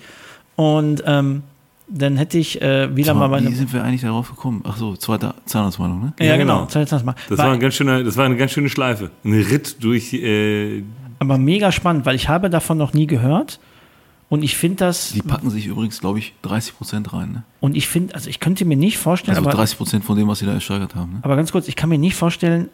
Und 0.55 1.03
ähm, 1.05 1.43
dann 1.87 2.17
hätte 2.17 2.37
ich 2.37 2.61
äh, 2.61 2.95
wieder 2.95 3.13
mal 3.13 3.27
Wie 3.27 3.43
meine. 3.43 3.55
sind 3.55 3.71
wir 3.73 3.83
eigentlich 3.83 4.01
darauf 4.01 4.29
gekommen? 4.29 4.61
Ach 4.65 4.77
so, 4.77 4.95
zweite 4.95 5.33
Zahnarztmeinung, 5.45 5.99
ne? 6.01 6.13
Ja, 6.19 6.25
Ja, 6.25 6.37
genau. 6.37 6.65
genau. 6.71 7.03
Mal. 7.03 7.15
Das 7.29 7.37
War- 7.37 7.45
war, 7.47 7.53
ein 7.53 7.59
ganz 7.59 7.75
schöner, 7.75 8.03
das 8.03 8.17
war 8.17 8.25
eine 8.25 8.37
ganz 8.37 8.51
schöne 8.51 8.69
Schleife. 8.69 9.11
Ein 9.23 9.33
Ritt 9.33 9.83
durch. 9.83 10.13
Äh, 10.13 10.83
aber 11.19 11.37
mega 11.37 11.71
spannend, 11.71 12.05
weil 12.05 12.15
ich 12.15 12.27
habe 12.29 12.49
davon 12.49 12.77
noch 12.77 12.93
nie 12.93 13.07
gehört. 13.07 13.59
Und 14.27 14.43
ich 14.43 14.57
finde 14.57 14.77
das, 14.77 15.11
Die 15.13 15.21
packen 15.21 15.51
sich 15.51 15.67
übrigens, 15.67 15.99
glaube 16.01 16.17
ich, 16.17 16.33
30 16.41 16.75
Prozent 16.75 17.13
rein. 17.13 17.31
Ne? 17.31 17.43
und 17.59 17.75
ich 17.77 17.87
finde, 17.87 18.15
also 18.15 18.27
ich 18.29 18.39
könnte 18.39 18.65
mir 18.65 18.75
nicht 18.75 18.97
vorstellen, 18.97 19.37
Also 19.37 19.47
aber, 19.47 19.55
30 19.55 19.77
Prozent 19.77 20.03
von 20.03 20.17
dem, 20.17 20.27
was 20.27 20.39
sie 20.39 20.47
da 20.47 20.53
ersteigert 20.53 20.95
haben. 20.95 21.13
Ne? 21.13 21.19
aber 21.21 21.35
ganz 21.35 21.51
kurz, 21.51 21.67
ich 21.67 21.75
kann 21.75 21.89
mir 21.89 21.99
nicht 21.99 22.15
vorstellen, 22.15 22.69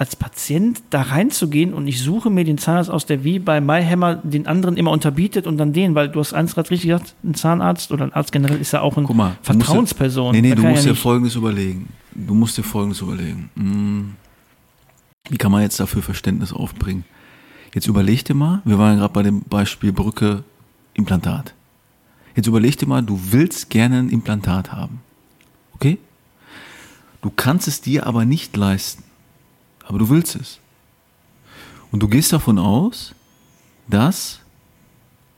als 0.00 0.16
Patient 0.16 0.82
da 0.88 1.02
reinzugehen 1.02 1.74
und 1.74 1.86
ich 1.86 2.00
suche 2.00 2.30
mir 2.30 2.44
den 2.44 2.56
Zahnarzt 2.56 2.88
aus, 2.88 3.04
der 3.04 3.22
wie 3.22 3.38
bei 3.38 3.60
MyHammer 3.60 4.14
den 4.14 4.46
anderen 4.46 4.78
immer 4.78 4.92
unterbietet 4.92 5.46
und 5.46 5.58
dann 5.58 5.74
den, 5.74 5.94
weil 5.94 6.08
du 6.08 6.20
hast 6.20 6.32
eins 6.32 6.54
gerade 6.54 6.70
richtig 6.70 6.88
gesagt, 6.88 7.14
ein 7.22 7.34
Zahnarzt 7.34 7.92
oder 7.92 8.04
ein 8.04 8.12
Arzt 8.14 8.32
generell 8.32 8.58
ist 8.62 8.72
ja 8.72 8.80
auch 8.80 8.96
ein 8.96 9.04
Guck 9.04 9.14
mal. 9.14 9.36
du 9.44 9.52
musst 9.52 9.66
Vertrauensperson. 9.66 10.32
Dir, 10.32 10.40
nee, 10.40 10.48
nee, 10.48 10.54
du 10.54 10.62
musst 10.62 10.86
ja 10.86 10.92
dir 10.92 10.96
Folgendes 10.96 11.34
überlegen. 11.34 11.90
Du 12.14 12.32
musst 12.32 12.56
dir 12.56 12.62
Folgendes 12.62 13.02
überlegen. 13.02 13.50
Hm, 13.56 14.14
Wie 15.28 15.36
kann 15.36 15.52
man 15.52 15.60
jetzt 15.60 15.78
dafür 15.78 16.00
Verständnis 16.00 16.54
aufbringen? 16.54 17.04
Jetzt 17.74 17.86
überleg 17.86 18.24
dir 18.24 18.34
mal, 18.34 18.62
wir 18.64 18.78
waren 18.78 18.96
gerade 18.96 19.12
bei 19.12 19.22
dem 19.22 19.42
Beispiel 19.42 19.92
Brücke 19.92 20.44
Implantat. 20.94 21.52
Jetzt 22.34 22.46
überleg 22.46 22.78
dir 22.78 22.86
mal, 22.86 23.02
du 23.02 23.20
willst 23.32 23.68
gerne 23.68 23.98
ein 23.98 24.08
Implantat 24.08 24.72
haben. 24.72 25.02
Okay? 25.74 25.98
Du 27.20 27.28
kannst 27.28 27.68
es 27.68 27.82
dir 27.82 28.06
aber 28.06 28.24
nicht 28.24 28.56
leisten. 28.56 29.04
Aber 29.90 29.98
du 29.98 30.08
willst 30.08 30.36
es. 30.36 30.60
Und 31.90 32.00
du 32.00 32.06
gehst 32.06 32.32
davon 32.32 32.60
aus, 32.60 33.12
dass 33.88 34.38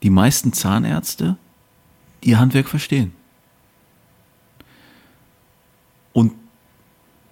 die 0.03 0.11
meisten 0.11 0.53
Zahnärzte 0.53 1.37
ihr 2.21 2.39
Handwerk 2.39 2.69
verstehen. 2.69 3.13
Und 6.13 6.33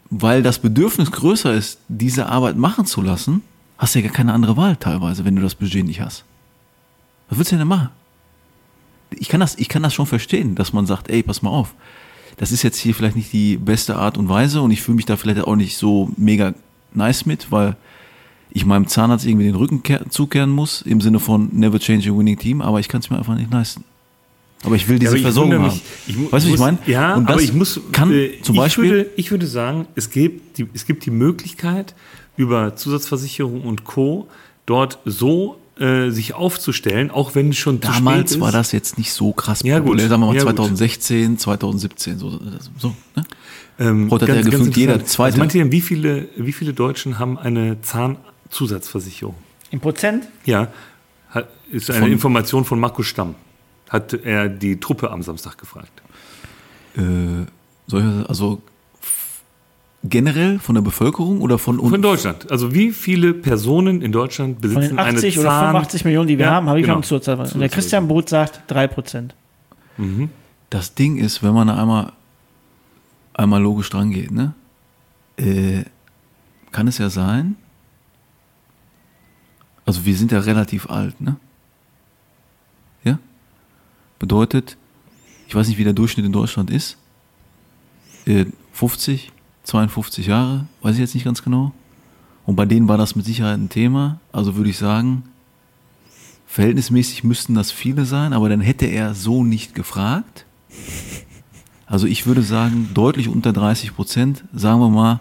weil 0.10 0.42
das 0.42 0.58
Bedürfnis 0.58 1.12
größer 1.12 1.54
ist, 1.54 1.78
diese 1.90 2.26
Arbeit 2.26 2.58
machen 2.58 2.88
zu 2.88 3.04
lassen, 3.04 3.44
hast 3.78 3.94
du 3.94 4.00
ja 4.00 4.08
gar 4.08 4.16
keine 4.16 4.34
andere 4.34 4.58
Wahl 4.58 4.76
teilweise, 4.76 5.24
wenn 5.24 5.36
du 5.36 5.44
das 5.44 5.54
Budget 5.54 5.86
nicht 5.86 6.02
hast. 6.02 6.24
Was 7.30 7.38
willst 7.38 7.52
du 7.52 7.58
denn 7.58 7.68
machen? 7.68 7.90
Ich 9.12 9.30
kann 9.30 9.42
das, 9.42 9.60
ich 9.60 9.70
kann 9.70 9.84
das 9.84 9.94
schon 9.94 10.08
verstehen, 10.08 10.56
dass 10.56 10.74
man 10.74 10.88
sagt, 10.88 11.08
ey, 11.12 11.22
pass 11.22 11.44
mal 11.44 11.52
auf. 11.52 11.76
Das 12.38 12.52
ist 12.52 12.64
jetzt 12.64 12.80
hier 12.80 12.96
vielleicht 12.96 13.16
nicht 13.16 13.32
die 13.32 13.58
beste 13.58 13.96
Art 13.96 14.18
und 14.18 14.28
Weise 14.28 14.64
und 14.64 14.72
ich 14.72 14.82
fühle 14.82 14.96
mich 14.96 15.06
da 15.06 15.18
vielleicht 15.18 15.42
auch 15.42 15.56
nicht 15.56 15.78
so 15.78 16.10
mega 16.18 16.56
nice 16.94 17.26
mit, 17.26 17.52
weil 17.52 17.76
ich 18.52 18.66
meinem 18.66 18.88
Zahnarzt 18.88 19.26
irgendwie 19.26 19.46
den 19.46 19.56
Rücken 19.56 19.82
kehr- 19.84 20.10
zukehren 20.10 20.50
muss, 20.50 20.82
im 20.82 21.00
Sinne 21.02 21.20
von 21.20 21.50
never 21.54 21.80
change 21.80 22.10
a 22.12 22.18
winning 22.18 22.38
team, 22.38 22.62
aber 22.62 22.80
ich 22.80 22.88
kann 22.90 23.00
es 23.02 23.10
mir 23.10 23.18
einfach 23.18 23.36
nicht 23.36 23.52
leisten. 23.52 23.84
Aber 24.64 24.76
ich 24.76 24.88
will 24.88 25.00
diese 25.00 25.16
ich 25.16 25.24
Versorgung 25.24 25.54
haben. 25.54 25.64
mich, 25.66 25.82
ich 26.08 26.16
weißt 26.18 26.46
du, 26.46 26.50
was 26.50 26.54
ich 26.56 26.60
meine? 26.60 26.78
Ja, 26.86 27.16
Und 27.16 27.26
das 27.28 27.34
aber 27.34 27.42
ich 27.42 27.54
muss. 27.54 27.80
kann 27.92 28.12
äh, 28.12 28.40
zum 28.44 28.54
ich 28.56 28.62
Beispiel 28.62 28.90
Würde, 28.92 29.10
ich 29.16 29.32
würde 29.32 29.48
sagen, 29.48 29.88
es 29.96 30.10
gibt, 30.12 30.58
die, 30.60 30.68
es 30.74 30.86
gibt 30.86 31.06
die 31.06 31.12
Möglichkeit, 31.12 31.96
über 32.38 32.76
Zusatzversicherung 32.76 33.62
und 33.64 33.86
Co. 33.86 34.28
dort 34.68 35.00
so 35.06 35.58
äh, 35.80 36.10
sich 36.12 36.34
aufzustellen, 36.36 37.10
auch 37.10 37.34
wenn 37.34 37.50
es 37.50 37.58
schon 37.58 37.82
zu 37.82 37.88
spät 37.88 37.98
Damals 38.06 38.40
war 38.40 38.52
das 38.52 38.72
jetzt 38.72 38.98
nicht 39.00 39.14
so 39.14 39.32
krass 39.32 39.64
Ja, 39.64 39.78
gut. 39.80 39.86
populär. 39.88 40.10
Sagen 40.10 40.22
wir 40.22 40.28
mal 40.28 40.36
Ja, 40.36 40.44
gut. 40.44 40.56
2016, 40.58 41.38
2017, 41.40 42.20
so. 42.20 42.40
so 42.78 42.94
ne? 43.16 43.24
Ähm, 43.82 44.12
Heute 44.12 44.28
hat 44.28 44.36
ja 44.36 44.42
gefühlt 44.52 44.78
jeder 44.78 44.94
interessant. 44.94 45.10
Zweite. 45.10 45.34
Was 45.34 45.40
meint 45.40 45.56
ihr 45.56 45.64
denn, 45.64 45.72
wie 45.72 45.82
viele, 45.82 46.28
wie 46.38 46.52
viele 46.54 46.74
Deutschen 46.74 47.18
haben 47.20 47.38
eine 47.40 47.82
Zahnzusatzversicherung? 47.82 49.36
Im 49.72 49.80
Prozent? 49.80 50.28
Ja, 50.46 50.68
hat, 51.30 51.48
ist 51.72 51.90
eine 51.90 52.02
Von- 52.02 52.12
Information 52.12 52.66
von 52.66 52.80
Markus 52.80 53.08
Stamm. 53.08 53.36
Hat 53.90 54.14
er 54.14 54.50
die 54.50 54.80
Truppe 54.80 55.10
am 55.12 55.22
Samstag 55.24 55.58
gefragt. 55.58 56.02
Äh, 56.96 57.02
also 58.28 58.62
generell 60.04 60.60
von 60.60 60.76
der 60.76 60.82
Bevölkerung 60.82 61.42
oder 61.42 61.58
von 61.58 61.80
uns? 61.80 61.92
Von 61.92 62.02
Deutschland. 62.02 62.52
Also 62.52 62.74
wie 62.74 62.92
viele 62.92 63.34
Personen 63.34 64.02
in 64.02 64.12
Deutschland 64.12 64.60
Von 64.62 64.74
besitzen 64.74 64.98
den 64.98 65.00
80 65.00 65.36
eine 65.38 65.42
oder 65.42 65.50
Zahn 65.50 65.66
85 65.68 66.06
Millionen, 66.06 66.28
die 66.28 66.38
wir 66.38 66.46
Ja, 66.46 66.52
haben, 66.52 66.70
habe 66.70 66.80
ich 66.80 66.86
genau. 66.86 66.98
noch 67.00 67.06
zur 67.06 67.22
Zahl. 67.22 67.40
Und 67.40 67.60
der 67.60 67.70
Christian 67.70 68.08
Boot 68.08 68.30
sagt 68.30 68.62
3 68.68 68.88
Prozent. 68.88 69.36
Das 70.70 70.94
Ding 70.96 71.18
ist, 71.18 71.44
wenn 71.44 71.54
man 71.54 71.70
einmal, 71.70 72.14
einmal 73.42 73.62
logisch 73.62 73.90
dran 73.90 74.12
geht, 74.12 74.32
ne, 74.32 74.54
äh, 75.38 75.84
kann 76.72 76.88
es 76.88 76.98
ja 76.98 77.10
sein, 77.10 77.56
also 79.86 80.06
wir 80.06 80.16
sind 80.16 80.32
ja 80.32 80.40
relativ 80.40 80.90
alt, 80.90 81.20
ne? 81.20 81.38
Ja? 83.04 83.20
Bedeutet, 84.20 84.78
ich 85.48 85.56
weiß 85.56 85.68
nicht, 85.68 85.78
wie 85.78 85.84
der 85.84 85.94
Durchschnitt 85.94 86.26
in 86.26 86.32
Deutschland 86.32 86.70
ist, 86.70 86.98
äh, 88.26 88.46
50, 88.74 89.32
52 89.64 90.28
Jahre, 90.28 90.68
weiß 90.82 90.96
ich 90.96 91.02
jetzt 91.02 91.14
nicht 91.14 91.26
ganz 91.26 91.44
genau. 91.44 91.74
Und 92.46 92.56
bei 92.56 92.66
denen 92.66 92.88
war 92.88 92.98
das 92.98 93.16
mit 93.16 93.26
Sicherheit 93.26 93.60
ein 93.60 93.70
Thema. 93.70 94.20
Also 94.32 94.56
würde 94.56 94.70
ich 94.70 94.78
sagen, 94.78 95.24
verhältnismäßig 96.48 97.24
müssten 97.24 97.54
das 97.54 97.72
viele 97.72 98.06
sein, 98.06 98.34
aber 98.34 98.50
dann 98.50 98.62
hätte 98.62 98.86
er 98.86 99.14
so 99.14 99.44
nicht 99.44 99.76
gefragt. 99.76 100.46
Also 101.92 102.08
ich 102.08 102.26
würde 102.26 102.42
sagen, 102.42 102.90
deutlich 102.94 103.28
unter 103.28 103.52
30 103.54 103.94
Prozent, 103.96 104.44
sagen 104.54 104.80
wir 104.80 104.90
mal, 104.90 105.20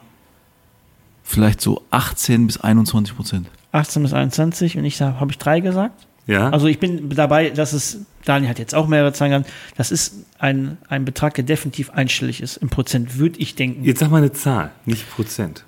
vielleicht 1.25 1.61
so 1.61 1.83
18 1.91 2.47
bis 2.47 2.59
21 2.59 3.17
Prozent. 3.17 3.49
18 3.73 4.03
bis 4.03 4.13
21 4.13 4.79
und 4.79 4.85
ich 4.85 5.01
habe 5.03 5.31
ich 5.31 5.39
3 5.39 5.61
gesagt. 5.61 6.07
Ja, 6.27 6.51
Also 6.51 6.69
ich 6.69 6.79
bin 6.79 7.09
dabei, 7.11 7.51
dass 7.51 7.73
es, 7.73 8.03
Daniel 8.25 8.51
hat 8.51 8.59
jetzt 8.61 8.75
auch 8.75 8.87
mehrere 8.87 9.13
Zahlen 9.13 9.33
genannt, 9.33 9.47
das 9.77 9.91
ist 9.91 10.15
ein, 10.39 10.79
ein 10.89 11.05
Betrag, 11.05 11.35
der 11.35 11.45
definitiv 11.45 11.91
einstellig 11.91 12.41
ist. 12.41 12.57
Im 12.59 12.69
Prozent 12.69 13.19
würde 13.19 13.41
ich 13.41 13.57
denken. 13.57 13.85
jetzt 13.85 13.99
sag 13.99 14.11
mal 14.11 14.19
eine 14.19 14.33
Zahl, 14.33 14.71
nicht 14.87 15.11
Prozent. 15.11 15.65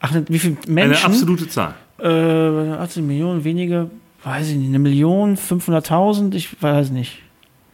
Ach, 0.00 0.14
wie 0.28 0.38
viele 0.38 0.56
Eine 0.66 0.72
Menschen? 0.72 1.06
absolute 1.06 1.48
Zahl. 1.48 1.74
Äh, 1.98 2.06
18 2.74 3.04
Millionen, 3.04 3.42
wenige, 3.42 3.90
weiß 4.22 4.50
ich 4.50 4.56
nicht, 4.56 4.68
eine 4.68 4.78
Million, 4.78 5.36
500.000, 5.36 6.34
ich 6.34 6.62
weiß 6.62 6.90
nicht. 6.90 7.22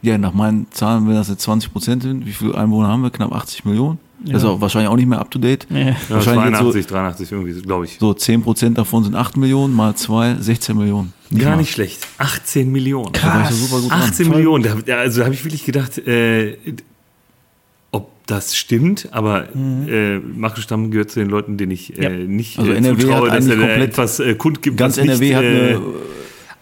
Ja, 0.03 0.19
nach 0.19 0.35
meinen 0.35 0.67
Zahlen, 0.73 1.07
wenn 1.09 1.15
das 1.15 1.29
jetzt 1.29 1.43
20 1.43 1.73
Prozent 1.73 2.03
sind, 2.03 2.27
wie 2.27 2.33
viele 2.33 2.57
Einwohner 2.57 2.89
haben 2.89 3.03
wir? 3.03 3.11
Knapp 3.11 3.33
80 3.33 3.65
Millionen. 3.65 3.99
Das 4.25 4.37
ist 4.39 4.43
Ja. 4.45 4.51
auch 4.51 4.61
wahrscheinlich 4.61 4.89
auch 4.91 4.97
nicht 4.97 5.07
mehr 5.09 5.19
up 5.21 5.31
to 5.31 5.39
date. 5.39 5.67
Nee. 5.69 5.91
Ja, 5.91 5.97
Wahrscheinlich 6.09 6.45
jetzt 6.47 6.59
82, 6.59 6.87
83 6.87 7.33
irgendwie, 7.33 7.61
glaube 7.61 7.85
ich. 7.87 7.99
So 8.01 8.13
10 8.15 8.43
Prozent 8.43 8.79
davon 8.79 9.03
sind 9.05 9.15
8 9.17 9.37
Millionen, 9.37 9.75
mal 9.75 9.95
2, 9.97 10.37
16 10.39 10.77
Millionen. 10.77 11.13
Gar 11.37 11.51
mal. 11.53 11.57
nicht 11.59 11.73
schlecht. 11.73 12.07
18 12.19 12.71
Millionen. 12.71 13.13
Da 13.13 13.23
war 13.23 13.43
ich 13.45 13.51
ja 13.51 13.57
super 13.57 13.81
gut 13.81 13.91
dran. 13.91 14.03
18 14.03 14.29
Millionen. 14.29 14.65
Da, 14.65 14.75
da- 14.85 14.97
also 14.99 15.21
da 15.21 15.25
habe 15.25 15.35
ich 15.35 15.45
wirklich 15.45 15.65
gedacht, 15.65 15.99
äh, 15.99 16.57
ob 17.91 18.11
das 18.27 18.57
stimmt, 18.57 19.09
aber 19.13 19.49
äh, 19.55 20.19
Markus 20.19 20.63
Stamm 20.65 20.91
gehört 20.91 21.11
zu 21.11 21.21
den 21.21 21.29
Leuten, 21.29 21.57
denen 21.57 21.73
ich 21.73 21.99
äh, 21.99 22.03
Ja. 22.03 22.11
nicht 22.11 22.59
Also 22.59 22.73
äh, 22.73 22.77
NRW 22.77 23.01
zutraue, 23.03 23.31
hat 23.31 23.39
dass 23.39 23.47
er 23.47 23.57
da 23.57 23.61
komplett- 23.67 23.89
etwas 23.91 24.21
äh, 24.21 24.35
kundgibt. 24.35 24.77
Ganz 24.77 24.99
was 24.99 25.05
NRW 25.05 25.25
nicht, 25.27 25.35
hat 25.37 25.43
äh, 25.45 25.47
eine 25.49 25.81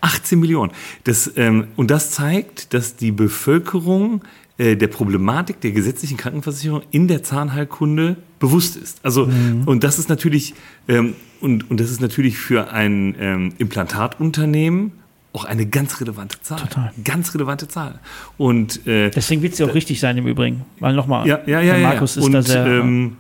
18 0.00 0.38
Millionen. 0.38 0.72
Das, 1.04 1.30
ähm, 1.36 1.68
und 1.76 1.90
das 1.90 2.10
zeigt, 2.10 2.74
dass 2.74 2.96
die 2.96 3.12
Bevölkerung 3.12 4.22
äh, 4.58 4.76
der 4.76 4.88
Problematik 4.88 5.60
der 5.60 5.72
gesetzlichen 5.72 6.16
Krankenversicherung 6.16 6.82
in 6.90 7.08
der 7.08 7.22
Zahnheilkunde 7.22 8.16
bewusst 8.38 8.76
ist. 8.76 8.98
Also, 9.04 9.26
Mhm. 9.26 9.62
und 9.66 9.84
das 9.84 9.98
ist 9.98 10.08
natürlich, 10.08 10.54
ähm, 10.88 11.14
und, 11.40 11.70
und 11.70 11.80
das 11.80 11.90
ist 11.90 12.00
natürlich 12.00 12.36
für 12.38 12.70
ein 12.72 13.14
ähm, 13.18 13.52
Implantatunternehmen 13.58 14.92
auch 15.32 15.44
eine 15.44 15.64
ganz 15.66 16.00
relevante 16.00 16.40
Zahl. 16.42 16.58
Total. 16.58 16.92
Ganz 17.04 17.34
relevante 17.34 17.68
Zahl. 17.68 18.00
Und 18.36 18.86
äh, 18.86 19.10
Deswegen 19.10 19.42
wird 19.42 19.52
es 19.52 19.60
ja 19.60 19.66
auch 19.66 19.74
richtig 19.74 20.00
sein 20.00 20.18
im 20.18 20.26
Übrigen. 20.26 20.64
Weil 20.80 20.94
nochmal, 20.94 21.26
ja, 21.26 21.40
ja, 21.46 21.60
ja. 21.60 21.78
Markus 21.78 22.16
ist 22.16 22.24
und, 22.24 22.32
da 22.32 22.42
sehr. 22.42 22.66
ähm, 22.66 23.16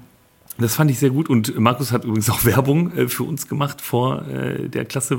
das 0.58 0.74
fand 0.74 0.90
ich 0.90 0.98
sehr 0.98 1.10
gut. 1.10 1.30
Und 1.30 1.56
Markus 1.58 1.92
hat 1.92 2.04
übrigens 2.04 2.28
auch 2.28 2.44
Werbung 2.44 2.92
äh, 2.96 3.08
für 3.08 3.22
uns 3.22 3.48
gemacht 3.48 3.80
vor 3.80 4.26
äh, 4.28 4.68
der 4.68 4.84
Klasse. 4.86 5.18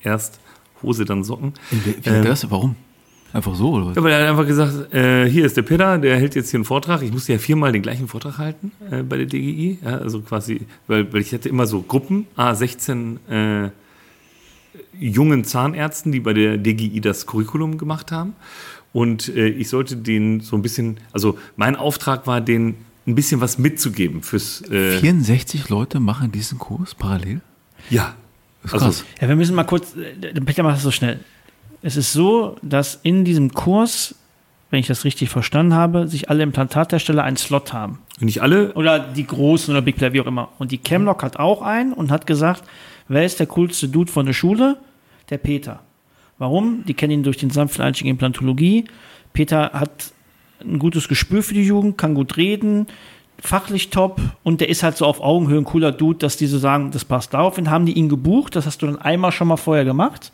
Erst 0.00 0.40
Hose, 0.82 1.04
dann 1.04 1.24
Socken. 1.24 1.54
Wie 1.70 1.92
der 2.00 2.22
das? 2.22 2.50
Warum? 2.50 2.76
Einfach 3.32 3.54
so, 3.54 3.72
oder 3.72 3.86
was? 3.86 3.96
Ja, 3.96 4.02
weil 4.02 4.12
er 4.12 4.22
hat 4.22 4.30
einfach 4.30 4.46
gesagt, 4.46 4.94
äh, 4.94 5.28
hier 5.28 5.44
ist 5.44 5.56
der 5.56 5.62
Peter, 5.62 5.98
der 5.98 6.16
hält 6.16 6.34
jetzt 6.34 6.50
hier 6.50 6.58
einen 6.58 6.64
Vortrag. 6.64 7.02
Ich 7.02 7.12
musste 7.12 7.32
ja 7.32 7.38
viermal 7.38 7.72
den 7.72 7.82
gleichen 7.82 8.08
Vortrag 8.08 8.38
halten 8.38 8.72
äh, 8.90 9.02
bei 9.02 9.18
der 9.18 9.26
DGI. 9.26 9.78
Ja, 9.84 9.98
also 9.98 10.20
quasi, 10.20 10.62
weil, 10.86 11.12
weil 11.12 11.20
ich 11.20 11.34
hatte 11.34 11.48
immer 11.48 11.66
so 11.66 11.82
Gruppen, 11.82 12.26
A16 12.36 13.66
äh, 13.66 13.70
jungen 14.98 15.44
Zahnärzten, 15.44 16.12
die 16.12 16.20
bei 16.20 16.32
der 16.32 16.56
DGI 16.56 17.00
das 17.00 17.26
Curriculum 17.26 17.78
gemacht 17.78 18.12
haben. 18.12 18.34
Und 18.92 19.28
äh, 19.28 19.48
ich 19.48 19.68
sollte 19.68 19.96
denen 19.96 20.40
so 20.40 20.56
ein 20.56 20.62
bisschen, 20.62 20.98
also 21.12 21.36
mein 21.56 21.76
Auftrag 21.76 22.26
war, 22.26 22.40
denen 22.40 22.76
ein 23.06 23.14
bisschen 23.14 23.40
was 23.40 23.58
mitzugeben 23.58 24.22
fürs. 24.22 24.62
Äh, 24.70 24.98
64 24.98 25.68
Leute 25.68 26.00
machen 26.00 26.32
diesen 26.32 26.58
Kurs 26.58 26.94
parallel? 26.94 27.40
ja. 27.90 28.14
Also, 28.72 29.04
ja, 29.20 29.28
wir 29.28 29.36
müssen 29.36 29.54
mal 29.54 29.64
kurz, 29.64 29.94
äh, 29.96 30.40
Peter 30.40 30.62
macht 30.62 30.76
das 30.76 30.82
so 30.82 30.90
schnell. 30.90 31.20
Es 31.82 31.96
ist 31.96 32.12
so, 32.12 32.56
dass 32.62 32.98
in 33.02 33.24
diesem 33.24 33.52
Kurs, 33.52 34.14
wenn 34.70 34.80
ich 34.80 34.86
das 34.86 35.04
richtig 35.04 35.28
verstanden 35.28 35.74
habe, 35.74 36.08
sich 36.08 36.30
alle 36.30 36.42
Implantathersteller 36.42 37.22
einen 37.22 37.36
Slot 37.36 37.72
haben. 37.72 38.00
nicht 38.18 38.42
alle, 38.42 38.72
Oder 38.74 38.98
die 38.98 39.26
Großen 39.26 39.72
oder 39.72 39.82
Big 39.82 39.96
Player, 39.96 40.12
wie 40.12 40.20
auch 40.20 40.26
immer. 40.26 40.48
Und 40.58 40.72
die 40.72 40.78
Chemlock 40.78 41.22
hat 41.22 41.38
auch 41.38 41.62
einen 41.62 41.92
und 41.92 42.10
hat 42.10 42.26
gesagt, 42.26 42.64
wer 43.08 43.24
ist 43.24 43.38
der 43.38 43.46
coolste 43.46 43.88
Dude 43.88 44.10
von 44.10 44.26
der 44.26 44.32
Schule? 44.32 44.78
Der 45.30 45.38
Peter. 45.38 45.80
Warum? 46.38 46.84
Die 46.86 46.94
kennen 46.94 47.12
ihn 47.12 47.22
durch 47.22 47.36
den 47.36 47.50
sanften 47.50 47.84
Einstieg 47.84 48.06
in 48.06 48.12
Implantologie. 48.12 48.84
Peter 49.32 49.70
hat 49.72 50.12
ein 50.60 50.78
gutes 50.78 51.08
Gespür 51.08 51.42
für 51.42 51.54
die 51.54 51.64
Jugend, 51.64 51.98
kann 51.98 52.14
gut 52.14 52.36
reden, 52.36 52.86
fachlich 53.40 53.90
top 53.90 54.20
und 54.42 54.60
der 54.60 54.68
ist 54.68 54.82
halt 54.82 54.96
so 54.96 55.06
auf 55.06 55.20
Augenhöhe 55.20 55.58
ein 55.58 55.64
cooler 55.64 55.92
Dude, 55.92 56.18
dass 56.18 56.36
die 56.36 56.46
so 56.46 56.58
sagen, 56.58 56.90
das 56.90 57.04
passt. 57.04 57.34
Daraufhin 57.34 57.70
haben 57.70 57.86
die 57.86 57.92
ihn 57.92 58.08
gebucht, 58.08 58.56
das 58.56 58.66
hast 58.66 58.82
du 58.82 58.86
dann 58.86 59.00
einmal 59.00 59.32
schon 59.32 59.48
mal 59.48 59.56
vorher 59.56 59.84
gemacht 59.84 60.32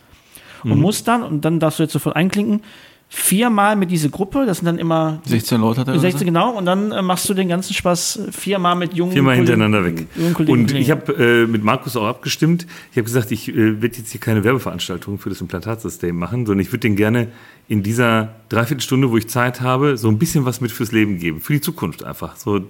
und 0.65 0.81
musst 0.81 1.09
dann, 1.09 1.23
und 1.23 1.45
dann 1.45 1.59
darfst 1.59 1.79
du 1.79 1.83
jetzt 1.83 1.93
sofort 1.93 2.15
einklinken, 2.15 2.63
viermal 3.15 3.77
mit 3.77 3.91
dieser 3.91 4.09
Gruppe, 4.09 4.47
das 4.47 4.59
sind 4.59 4.65
dann 4.67 4.79
immer 4.79 5.21
16 5.27 5.61
Leute 5.61 5.83
hat 5.83 5.89
er 5.89 5.93
16 5.99 6.11
gesagt? 6.13 6.25
genau, 6.25 6.57
und 6.57 6.65
dann 6.65 6.93
äh, 6.93 7.03
machst 7.03 7.29
du 7.29 7.35
den 7.35 7.47
ganzen 7.47 7.75
Spaß 7.75 8.21
viermal 8.31 8.75
mit 8.75 8.95
jungen 8.95 9.13
Viermal 9.13 9.35
Kollegen- 9.37 9.61
hintereinander 9.61 9.85
weg. 9.85 10.07
jungen 10.17 10.33
Kollegen 10.33 10.53
Und 10.53 10.73
ich 10.73 10.91
habe 10.91 11.13
äh, 11.13 11.47
mit 11.47 11.63
Markus 11.63 11.95
auch 11.95 12.07
abgestimmt. 12.07 12.67
Ich 12.91 12.97
habe 12.97 13.05
gesagt, 13.05 13.31
ich 13.31 13.51
äh, 13.51 13.83
werde 13.83 13.99
jetzt 13.99 14.13
hier 14.13 14.21
keine 14.21 14.45
Werbeveranstaltung 14.45 15.19
für 15.19 15.29
das 15.29 15.43
Implantatsystem 15.43 16.17
machen, 16.17 16.47
sondern 16.47 16.61
ich 16.65 16.73
würde 16.73 16.81
den 16.81 16.97
gerne 16.97 17.29
in 17.69 17.83
dieser 17.83 18.31
Dreiviertelstunde, 18.49 19.11
wo 19.11 19.19
ich 19.19 19.29
Zeit 19.29 19.61
habe, 19.61 19.99
so 19.99 20.09
ein 20.09 20.19
bisschen 20.19 20.47
was 20.47 20.63
mit 20.63 20.73
fürs 20.73 20.91
Leben 20.93 21.19
geben. 21.19 21.43
Für 21.43 21.53
die 21.53 21.61
Zukunft 21.61 22.05
einfach. 22.05 22.37
So, 22.37 22.61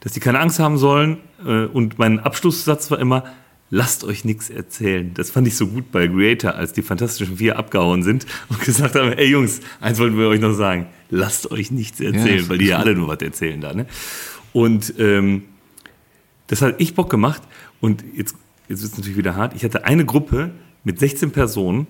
dass 0.00 0.10
die 0.12 0.18
keine 0.20 0.40
Angst 0.40 0.58
haben 0.58 0.76
sollen. 0.76 1.18
Äh, 1.46 1.66
und 1.66 2.00
mein 2.00 2.18
Abschlusssatz 2.18 2.90
war 2.90 2.98
immer, 2.98 3.22
lasst 3.70 4.04
euch 4.04 4.24
nichts 4.24 4.50
erzählen. 4.50 5.12
Das 5.14 5.30
fand 5.30 5.46
ich 5.46 5.56
so 5.56 5.66
gut 5.66 5.92
bei 5.92 6.08
Creator, 6.08 6.54
als 6.54 6.72
die 6.72 6.82
Fantastischen 6.82 7.36
Vier 7.36 7.58
abgehauen 7.58 8.02
sind 8.02 8.26
und 8.48 8.60
gesagt 8.64 8.94
haben, 8.94 9.12
ey 9.12 9.26
Jungs, 9.26 9.60
eins 9.80 9.98
wollten 9.98 10.18
wir 10.18 10.28
euch 10.28 10.40
noch 10.40 10.54
sagen, 10.54 10.86
lasst 11.10 11.50
euch 11.50 11.70
nichts 11.70 12.00
erzählen, 12.00 12.40
das 12.40 12.48
weil 12.48 12.58
die 12.58 12.66
ja 12.66 12.78
alle 12.78 12.94
nur 12.94 13.08
was 13.08 13.20
erzählen 13.20 13.60
da. 13.60 13.74
Ne? 13.74 13.86
Und 14.52 14.94
ähm, 14.98 15.44
das 16.46 16.62
hat 16.62 16.76
ich 16.78 16.94
Bock 16.94 17.10
gemacht. 17.10 17.42
Und 17.80 18.02
jetzt, 18.14 18.34
jetzt 18.68 18.82
wird 18.82 18.92
es 18.92 18.98
natürlich 18.98 19.18
wieder 19.18 19.36
hart. 19.36 19.54
Ich 19.54 19.64
hatte 19.64 19.84
eine 19.84 20.04
Gruppe 20.04 20.50
mit 20.84 20.98
16 20.98 21.30
Personen, 21.30 21.86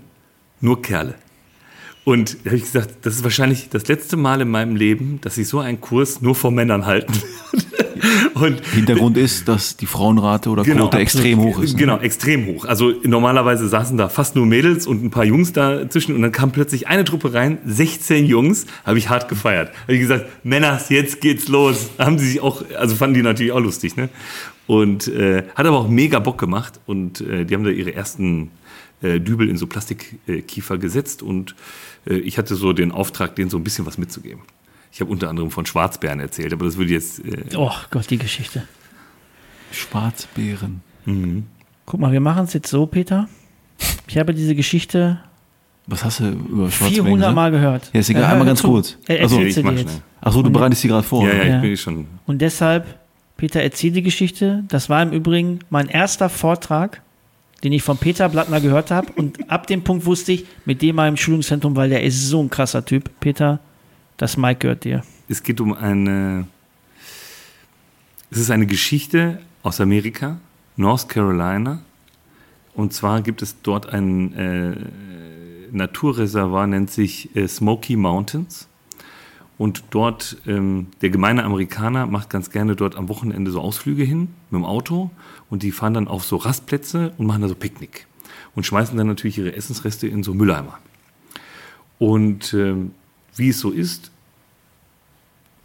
nur 0.61 0.83
Kerle. 0.83 1.15
Und 2.09 2.39
da 2.45 2.47
habe 2.47 2.57
ich 2.57 2.63
gesagt, 2.63 2.95
das 3.03 3.17
ist 3.17 3.23
wahrscheinlich 3.23 3.69
das 3.69 3.87
letzte 3.87 4.17
Mal 4.17 4.41
in 4.41 4.49
meinem 4.49 4.77
Leben, 4.77 5.19
dass 5.21 5.37
ich 5.37 5.47
so 5.47 5.59
einen 5.59 5.79
Kurs 5.79 6.23
nur 6.23 6.35
vor 6.35 6.51
Männern 6.51 6.87
halten. 6.87 7.13
Und 8.35 8.65
Hintergrund 8.65 9.19
ist, 9.19 9.47
dass 9.47 9.77
die 9.77 9.85
Frauenrate 9.85 10.49
oder 10.49 10.63
Genau, 10.63 10.85
Quote 10.85 11.01
extrem 11.01 11.39
hoch 11.41 11.61
ist. 11.61 11.75
ne? 11.75 11.81
Genau, 11.81 11.99
extrem 11.99 12.47
hoch. 12.47 12.65
Also 12.65 12.95
normalerweise 13.03 13.69
saßen 13.69 13.99
da 13.99 14.09
fast 14.09 14.37
nur 14.37 14.47
Mädels 14.47 14.87
und 14.87 15.05
ein 15.05 15.11
paar 15.11 15.27
Jungs 15.27 15.53
dazwischen 15.53 16.15
und 16.15 16.23
dann 16.23 16.33
kam 16.33 16.51
plötzlich 16.51 16.89
eine 16.89 17.05
Truppe 17.05 17.35
rein, 17.35 17.59
16 17.67 18.25
Jungs, 18.25 18.65
habe 18.87 18.97
ich 18.97 19.11
hart 19.11 19.29
gefeiert. 19.29 19.73
Habe 19.83 19.93
ich 19.93 20.01
gesagt, 20.01 20.25
Männers, 20.45 20.89
jetzt 20.89 21.21
geht's 21.21 21.49
los. 21.49 21.91
Haben 21.99 22.19
sie 22.19 22.27
sich 22.27 22.41
auch, 22.41 22.65
also 22.79 22.95
fanden 22.95 23.17
die 23.17 23.23
natürlich 23.23 23.53
auch 23.53 23.61
lustig, 23.61 23.97
ne? 23.97 24.09
Und 24.67 25.09
äh, 25.09 25.43
hat 25.55 25.67
aber 25.67 25.77
auch 25.79 25.89
mega 25.89 26.21
Bock 26.21 26.39
gemacht 26.39 26.81
und 26.87 27.21
äh, 27.21 27.45
die 27.45 27.55
haben 27.55 27.65
da 27.65 27.71
ihre 27.71 27.93
ersten 27.93 28.51
äh, 29.03 29.21
Dübel 29.21 29.49
in 29.49 29.57
so 29.57 29.67
Plastikkiefer 29.67 30.79
gesetzt 30.79 31.23
und 31.23 31.55
äh, 32.07 32.15
ich 32.15 32.39
hatte 32.39 32.55
so 32.57 32.73
den 32.73 32.93
Auftrag, 32.93 33.37
denen 33.37 33.51
so 33.51 33.57
ein 33.57 33.65
bisschen 33.65 33.87
was 33.87 33.99
mitzugeben. 33.99 34.41
Ich 34.93 35.01
habe 35.01 35.11
unter 35.11 35.29
anderem 35.29 35.51
von 35.51 35.67
Schwarzbären 35.67 36.19
erzählt, 36.21 36.53
aber 36.53 36.65
das 36.65 36.77
würde 36.77 36.93
jetzt 36.93 37.21
äh, 37.25 37.45
Oh 37.57 37.71
Gott, 37.91 38.09
die 38.11 38.19
Geschichte. 38.19 38.65
Schwarzbären. 39.73 40.83
Guck 41.87 42.01
mal, 42.01 42.13
wir 42.13 42.21
machen 42.21 42.45
es 42.45 42.53
jetzt 42.53 42.69
so, 42.71 42.87
Peter. 42.87 43.29
Ich 44.09 44.19
habe 44.19 44.35
diese 44.35 44.55
Geschichte 44.55 45.21
Was 45.87 46.05
hast 46.05 46.21
du 46.21 46.25
über 46.29 46.71
Schwarzwälder 46.71 47.05
400 47.05 47.17
gesagt? 47.19 47.35
Mal 47.35 47.51
gehört. 47.51 47.91
Ja, 47.93 48.01
ist 48.01 48.11
egal, 48.11 48.23
Äh, 48.23 48.27
einmal 48.27 48.39
hör 48.41 48.47
ganz 48.47 48.61
zu. 48.61 48.69
kurz. 48.69 48.99
Er 49.07 49.23
Also, 49.23 49.37
erzählt 49.37 49.49
ich 49.49 49.55
sie 49.55 49.63
mach 49.63 49.73
schnell. 49.79 50.03
Achso, 50.21 50.43
du 50.43 50.51
bereitest 50.51 50.83
die 50.85 50.89
gerade 50.89 51.07
vor. 51.07 51.27
Ja, 51.27 51.35
ja, 51.35 51.45
Ja. 51.45 51.57
ich 51.57 51.63
bin 51.63 51.77
schon. 51.77 52.07
Und 52.27 52.39
deshalb, 52.43 52.99
Peter, 53.37 53.63
erzähl 53.63 53.93
die 53.93 54.03
Geschichte. 54.03 54.65
Das 54.69 54.89
war 54.91 55.03
im 55.03 55.13
Übrigen 55.13 55.61
mein 55.71 55.89
erster 55.89 56.29
Vortrag, 56.29 57.01
den 57.65 57.73
ich 57.73 57.83
von 57.83 57.99
Peter 57.99 58.29
Blattner 58.29 58.61
gehört 58.61 58.91
habe. 58.91 59.13
Und 59.13 59.51
ab 59.51 59.67
dem 59.67 59.83
Punkt 59.83 60.07
wusste 60.07 60.33
ich, 60.33 60.47
mit 60.65 60.83
dem 60.83 60.97
mal 60.97 61.09
im 61.09 61.17
Schulungszentrum, 61.17 61.77
weil 61.77 61.91
der 61.91 62.03
ist 62.03 62.29
so 62.29 62.43
ein 62.43 62.51
krasser 62.51 62.85
Typ. 62.85 63.11
Peter, 63.21 63.61
das 64.17 64.37
Mike 64.37 64.61
gehört 64.61 64.85
dir. 64.85 65.03
Es 65.29 65.43
geht 65.43 65.61
um 65.61 65.73
eine. 65.73 66.47
Es 68.31 68.39
ist 68.39 68.51
eine 68.51 68.67
Geschichte 68.67 69.41
aus 69.63 69.81
Amerika, 69.81 70.39
North 70.77 71.09
Carolina. 71.09 71.81
Und 72.75 72.93
zwar 72.93 73.23
gibt 73.23 73.43
es 73.43 73.61
dort 73.63 73.93
ein 73.93 74.35
äh, 74.35 74.77
Naturreservoir, 75.73 76.67
nennt 76.67 76.91
sich 76.91 77.35
äh, 77.35 77.49
Smoky 77.49 77.97
Mountains. 77.97 78.69
Und 79.57 79.83
dort, 79.91 80.37
ähm, 80.47 80.87
der 81.03 81.11
gemeine 81.11 81.43
Amerikaner 81.43 82.07
macht 82.07 82.31
ganz 82.31 82.51
gerne 82.51 82.77
dort 82.77 82.95
am 82.95 83.09
Wochenende 83.09 83.51
so 83.51 83.61
Ausflüge 83.61 84.05
hin 84.05 84.29
mit 84.51 84.61
dem 84.61 84.65
Auto. 84.65 85.11
Und 85.51 85.63
die 85.63 85.73
fahren 85.73 85.95
dann 85.95 86.09
auf 86.09 86.25
so 86.25 86.37
Rastplätze 86.37 87.13
und 87.19 87.27
machen 87.27 87.43
da 87.43 87.49
so 87.49 87.55
Picknick. 87.55 88.07
Und 88.55 88.65
schmeißen 88.65 88.97
dann 88.97 89.07
natürlich 89.07 89.39
ihre 89.39 89.55
Essensreste 89.55 90.07
in 90.09 90.23
so 90.23 90.35
Mülleimer. 90.35 90.79
Und 91.99 92.53
ähm, 92.55 92.93
wie 93.37 93.51
es 93.51 93.61
so 93.61 93.71
ist, 93.71 94.11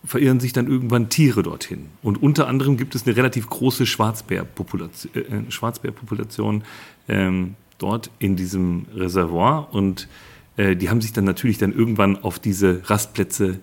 verirren 0.05 0.39
sich 0.39 0.53
dann 0.53 0.67
irgendwann 0.67 1.09
Tiere 1.09 1.43
dorthin. 1.43 1.87
Und 2.01 2.21
unter 2.21 2.47
anderem 2.47 2.77
gibt 2.77 2.95
es 2.95 3.05
eine 3.05 3.15
relativ 3.15 3.47
große 3.47 3.85
Schwarzbärpopulation, 3.85 5.13
äh, 5.15 5.51
Schwarzbärpopulation 5.51 6.63
ähm, 7.07 7.55
dort 7.77 8.09
in 8.19 8.35
diesem 8.35 8.85
Reservoir. 8.93 9.73
Und 9.73 10.07
äh, 10.57 10.75
die 10.75 10.89
haben 10.89 11.01
sich 11.01 11.13
dann 11.13 11.25
natürlich 11.25 11.57
dann 11.57 11.73
irgendwann 11.73 12.17
auf 12.17 12.39
diese 12.39 12.89
Rastplätze 12.89 13.59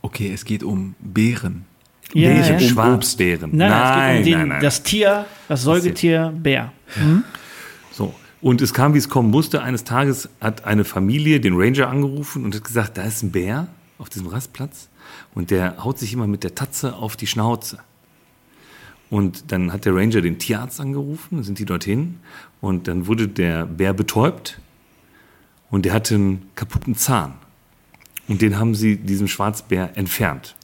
Okay, 0.00 0.30
es 0.32 0.44
geht 0.44 0.62
um 0.62 0.94
Bären. 1.00 1.64
Ja, 2.14 2.30
Beeren, 2.30 2.52
ja. 2.52 2.60
Schwarzbären. 2.60 3.50
Nein, 3.54 3.70
nein, 3.70 4.16
geht 4.16 4.18
um 4.18 4.24
den, 4.24 4.38
nein, 4.38 4.48
nein. 4.48 4.62
das 4.62 4.82
Tier, 4.82 5.26
das 5.46 5.62
Säugetier 5.62 6.32
Bär. 6.34 6.72
So. 7.92 8.14
Und 8.40 8.62
es 8.62 8.72
kam, 8.72 8.94
wie 8.94 8.98
es 8.98 9.08
kommen 9.08 9.30
musste. 9.30 9.62
Eines 9.62 9.84
Tages 9.84 10.28
hat 10.40 10.64
eine 10.64 10.84
Familie 10.84 11.40
den 11.40 11.54
Ranger 11.56 11.88
angerufen 11.88 12.44
und 12.44 12.54
hat 12.54 12.64
gesagt, 12.64 12.96
da 12.96 13.02
ist 13.02 13.22
ein 13.22 13.32
Bär 13.32 13.68
auf 13.98 14.08
diesem 14.08 14.28
Rastplatz 14.28 14.88
und 15.34 15.50
der 15.50 15.84
haut 15.84 15.98
sich 15.98 16.12
immer 16.12 16.26
mit 16.26 16.44
der 16.44 16.54
Tatze 16.54 16.94
auf 16.94 17.16
die 17.16 17.26
Schnauze. 17.26 17.78
Und 19.10 19.50
dann 19.52 19.72
hat 19.72 19.84
der 19.84 19.94
Ranger 19.94 20.20
den 20.20 20.38
Tierarzt 20.38 20.80
angerufen, 20.80 21.42
sind 21.42 21.58
die 21.58 21.64
dorthin 21.64 22.20
und 22.60 22.88
dann 22.88 23.06
wurde 23.06 23.26
der 23.26 23.66
Bär 23.66 23.94
betäubt 23.94 24.60
und 25.70 25.84
der 25.84 25.92
hatte 25.94 26.14
einen 26.14 26.50
kaputten 26.54 26.94
Zahn. 26.94 27.34
Und 28.28 28.42
den 28.42 28.58
haben 28.58 28.74
sie 28.74 28.96
diesem 28.96 29.26
Schwarzbär 29.26 29.96
entfernt. 29.96 30.54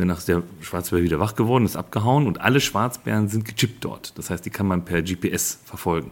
Danach 0.00 0.16
ist 0.16 0.28
der 0.28 0.42
Schwarzbär 0.62 1.02
wieder 1.02 1.20
wach 1.20 1.34
geworden, 1.34 1.66
ist 1.66 1.76
abgehauen 1.76 2.26
und 2.26 2.40
alle 2.40 2.62
Schwarzbären 2.62 3.28
sind 3.28 3.44
gechippt 3.44 3.84
dort. 3.84 4.16
Das 4.16 4.30
heißt, 4.30 4.46
die 4.46 4.50
kann 4.50 4.66
man 4.66 4.86
per 4.86 5.02
GPS 5.02 5.58
verfolgen. 5.66 6.10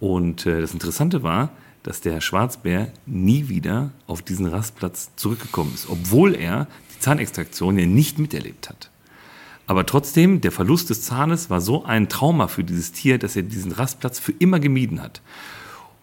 Und 0.00 0.46
äh, 0.46 0.62
das 0.62 0.72
Interessante 0.72 1.22
war, 1.22 1.50
dass 1.82 2.00
der 2.00 2.22
Schwarzbär 2.22 2.90
nie 3.04 3.48
wieder 3.48 3.90
auf 4.06 4.22
diesen 4.22 4.46
Rastplatz 4.46 5.10
zurückgekommen 5.16 5.72
ist, 5.74 5.90
obwohl 5.90 6.34
er 6.34 6.68
die 6.94 7.00
Zahnextraktion 7.00 7.78
ja 7.78 7.84
nicht 7.84 8.18
miterlebt 8.18 8.70
hat. 8.70 8.90
Aber 9.66 9.84
trotzdem, 9.84 10.40
der 10.40 10.50
Verlust 10.50 10.88
des 10.88 11.02
Zahnes 11.02 11.50
war 11.50 11.60
so 11.60 11.84
ein 11.84 12.08
Trauma 12.08 12.48
für 12.48 12.64
dieses 12.64 12.92
Tier, 12.92 13.18
dass 13.18 13.36
er 13.36 13.42
diesen 13.42 13.72
Rastplatz 13.72 14.18
für 14.18 14.32
immer 14.32 14.58
gemieden 14.58 15.02
hat. 15.02 15.20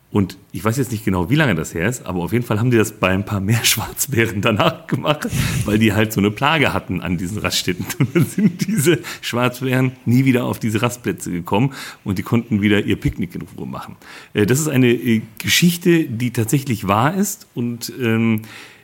Und 0.10 0.38
ich 0.54 0.64
weiß 0.64 0.78
jetzt 0.78 0.92
nicht 0.92 1.04
genau, 1.04 1.30
wie 1.30 1.36
lange 1.36 1.54
das 1.54 1.74
her 1.74 1.88
ist, 1.88 2.06
aber 2.06 2.24
auf 2.24 2.32
jeden 2.32 2.46
Fall 2.46 2.60
haben 2.60 2.72
die 2.72 2.78
das 2.78 2.94
bei 2.94 3.10
ein 3.10 3.26
paar 3.26 3.42
mehr 3.42 3.60
Schwarzbären 3.64 4.42
danach 4.42 4.88
gemacht, 4.88 5.28
weil 5.66 5.80
die 5.80 5.94
halt 5.94 6.14
so 6.14 6.22
eine 6.22 6.32
Plage 6.32 6.74
hatten 6.74 7.02
an 7.02 7.18
diesen 7.18 7.40
Raststätten. 7.40 7.86
Und 8.00 8.16
dann 8.16 8.26
sind 8.26 8.66
diese 8.66 9.00
Schwarzbären 9.22 9.92
nie 10.06 10.24
wieder 10.24 10.46
auf 10.46 10.60
diese 10.60 10.82
Rastplätze 10.82 11.32
gekommen 11.32 11.74
und 12.04 12.18
die 12.18 12.24
konnten 12.24 12.62
wieder 12.62 12.86
ihr 12.86 12.96
Picknick 12.96 13.36
in 13.36 13.42
Ruhe 13.42 13.68
machen. 13.68 13.98
Äh, 14.34 14.46
Das 14.46 14.60
ist 14.60 14.70
eine 14.70 14.88
äh, 14.88 15.22
Geschichte, 15.40 16.06
die 16.06 16.32
tatsächlich 16.32 16.88
wahr 16.88 17.14
ist 17.14 17.48
und 17.54 17.92
ähm, 18.00 18.44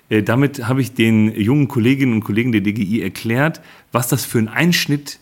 äh, 0.09 0.23
damit 0.23 0.67
habe 0.67 0.81
ich 0.81 0.93
den 0.93 1.33
jungen 1.33 1.67
Kolleginnen 1.67 2.13
und 2.13 2.23
Kollegen 2.23 2.51
der 2.51 2.61
DGI 2.61 3.01
erklärt, 3.01 3.61
was 3.91 4.07
das 4.09 4.25
für 4.25 4.39
ein 4.39 4.49
Einschnitt 4.49 5.19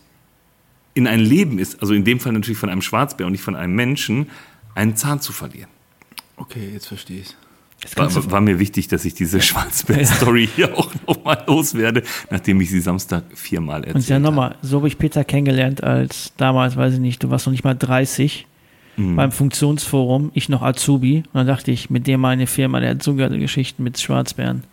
in 0.94 1.06
ein 1.06 1.20
Leben 1.20 1.58
ist, 1.58 1.80
also 1.80 1.94
in 1.94 2.04
dem 2.04 2.20
Fall 2.20 2.32
natürlich 2.32 2.58
von 2.58 2.68
einem 2.68 2.82
Schwarzbär 2.82 3.26
und 3.26 3.32
nicht 3.32 3.42
von 3.44 3.56
einem 3.56 3.74
Menschen, 3.74 4.26
einen 4.74 4.96
Zahn 4.96 5.20
zu 5.20 5.32
verlieren. 5.32 5.70
Okay, 6.42 6.70
jetzt 6.72 6.86
verstehe 6.86 7.20
ich 7.20 7.36
du 7.94 7.96
War, 7.96 8.30
war 8.32 8.40
mir 8.40 8.58
wichtig, 8.58 8.88
dass 8.88 9.04
ich 9.04 9.14
diese 9.14 9.40
Schwarzbär-Story 9.48 10.48
hier 10.54 10.76
auch 10.76 10.90
nochmal 11.06 11.42
loswerde, 11.46 12.02
nachdem 12.30 12.60
ich 12.60 12.70
sie 12.70 12.80
Samstag 12.80 13.24
viermal 13.34 13.78
erzählt 13.84 13.94
Und 13.96 14.08
ja, 14.08 14.14
habe. 14.16 14.24
nochmal, 14.24 14.56
so 14.62 14.78
habe 14.78 14.88
ich 14.88 14.98
Peter 14.98 15.24
kennengelernt 15.24 15.82
als 15.82 16.32
damals, 16.36 16.76
weiß 16.76 16.94
ich 16.94 17.00
nicht, 17.00 17.22
du 17.22 17.30
warst 17.30 17.46
noch 17.46 17.52
nicht 17.52 17.64
mal 17.64 17.74
30 17.74 18.46
Mhm. 18.94 19.16
beim 19.16 19.32
Funktionsforum, 19.32 20.30
ich 20.34 20.50
noch 20.50 20.60
Azubi. 20.60 21.18
Und 21.18 21.34
dann 21.34 21.46
dachte 21.46 21.70
ich, 21.70 21.88
mit 21.88 22.06
dem 22.06 22.20
meine 22.20 22.46
Firma, 22.46 22.78
der 22.78 22.90
hat 22.90 23.02
so 23.02 23.14
geile 23.14 23.38
Geschichten 23.38 23.82
mit 23.82 23.98
Schwarzbären. 23.98 24.64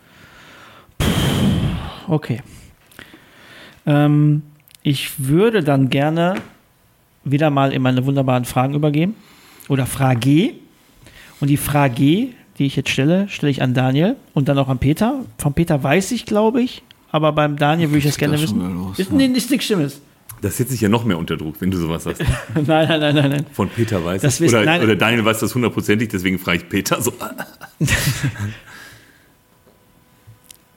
Puh, 0.98 1.06
okay. 2.06 2.42
Ähm, 3.86 4.42
ich 4.82 5.12
würde 5.18 5.64
dann 5.64 5.88
gerne 5.88 6.34
wieder 7.24 7.48
mal 7.48 7.72
in 7.72 7.80
meine 7.80 8.04
wunderbaren 8.04 8.44
Fragen 8.44 8.74
übergeben. 8.74 9.14
Oder 9.68 9.86
Frage. 9.86 10.52
Und 11.40 11.48
die 11.48 11.56
Frage, 11.56 11.94
die 12.58 12.66
ich 12.66 12.76
jetzt 12.76 12.90
stelle, 12.90 13.28
stelle 13.28 13.50
ich 13.50 13.62
an 13.62 13.74
Daniel 13.74 14.16
und 14.34 14.48
dann 14.48 14.58
auch 14.58 14.68
an 14.68 14.78
Peter. 14.78 15.24
Von 15.38 15.54
Peter 15.54 15.82
weiß 15.82 16.12
ich, 16.12 16.26
glaube 16.26 16.60
ich. 16.62 16.82
Aber 17.10 17.32
beim 17.32 17.56
Daniel 17.56 17.88
würde 17.90 17.98
ich 17.98 18.04
das 18.04 18.18
gerne 18.18 18.40
wissen. 18.40 18.60
los, 18.74 18.98
ist, 18.98 19.10
ja. 19.10 19.16
nee, 19.16 19.26
ist 19.26 19.50
nichts 19.50 19.66
Schlimmes. 19.66 20.00
Das 20.42 20.56
setzt 20.56 20.70
sich 20.70 20.80
ja 20.80 20.88
noch 20.88 21.04
mehr 21.04 21.18
unter 21.18 21.36
Druck, 21.36 21.56
wenn 21.60 21.70
du 21.70 21.76
sowas 21.78 22.06
hast. 22.06 22.20
nein, 22.54 22.64
nein, 22.66 23.00
nein, 23.00 23.14
nein, 23.14 23.30
nein. 23.30 23.46
Von 23.52 23.68
Peter 23.68 24.02
weiß 24.04 24.22
Das 24.22 24.34
das 24.34 24.40
wissen- 24.40 24.54
oder, 24.56 24.64
nein. 24.64 24.82
oder 24.82 24.96
Daniel 24.96 25.24
weiß 25.24 25.40
das 25.40 25.54
hundertprozentig, 25.54 26.08
deswegen 26.08 26.38
frage 26.38 26.58
ich 26.58 26.68
Peter 26.68 27.00
so. 27.02 27.12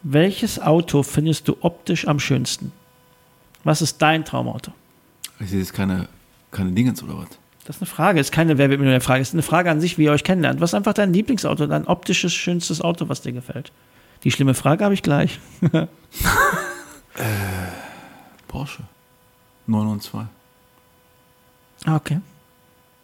Welches 0.03 0.59
Auto 0.59 1.01
findest 1.03 1.47
du 1.47 1.55
optisch 1.61 2.07
am 2.07 2.19
schönsten? 2.19 2.71
Was 3.63 3.81
ist 3.81 4.01
dein 4.01 4.25
Traumauto? 4.25 4.71
Ich 5.39 5.49
sehe 5.49 5.59
jetzt 5.59 5.73
keine, 5.73 6.09
keine 6.51 6.71
Dingens 6.71 7.01
oder 7.01 7.17
was? 7.19 7.27
Das 7.65 7.77
ist 7.77 7.81
eine 7.81 7.89
Frage, 7.89 8.19
ist 8.19 8.31
keine 8.31 8.57
Wer 8.57 8.69
wird 8.69 8.81
mir 8.81 8.99
Frage, 8.99 9.21
ist 9.21 9.33
eine 9.33 9.41
Frage 9.41 9.71
an 9.71 9.79
sich, 9.79 9.97
wie 9.97 10.03
ihr 10.05 10.11
euch 10.11 10.23
kennenlernt. 10.23 10.59
Was 10.59 10.71
ist 10.71 10.75
einfach 10.75 10.93
dein 10.93 11.13
Lieblingsauto, 11.13 11.65
dein 11.67 11.87
optisches, 11.87 12.33
schönstes 12.33 12.81
Auto, 12.81 13.07
was 13.07 13.21
dir 13.21 13.31
gefällt? 13.31 13.71
Die 14.23 14.31
schlimme 14.31 14.53
Frage 14.53 14.83
habe 14.83 14.93
ich 14.93 15.01
gleich. 15.03 15.39
Porsche. 18.47 18.83
992. 19.67 20.29
Ah, 21.85 21.95
okay. 21.95 22.19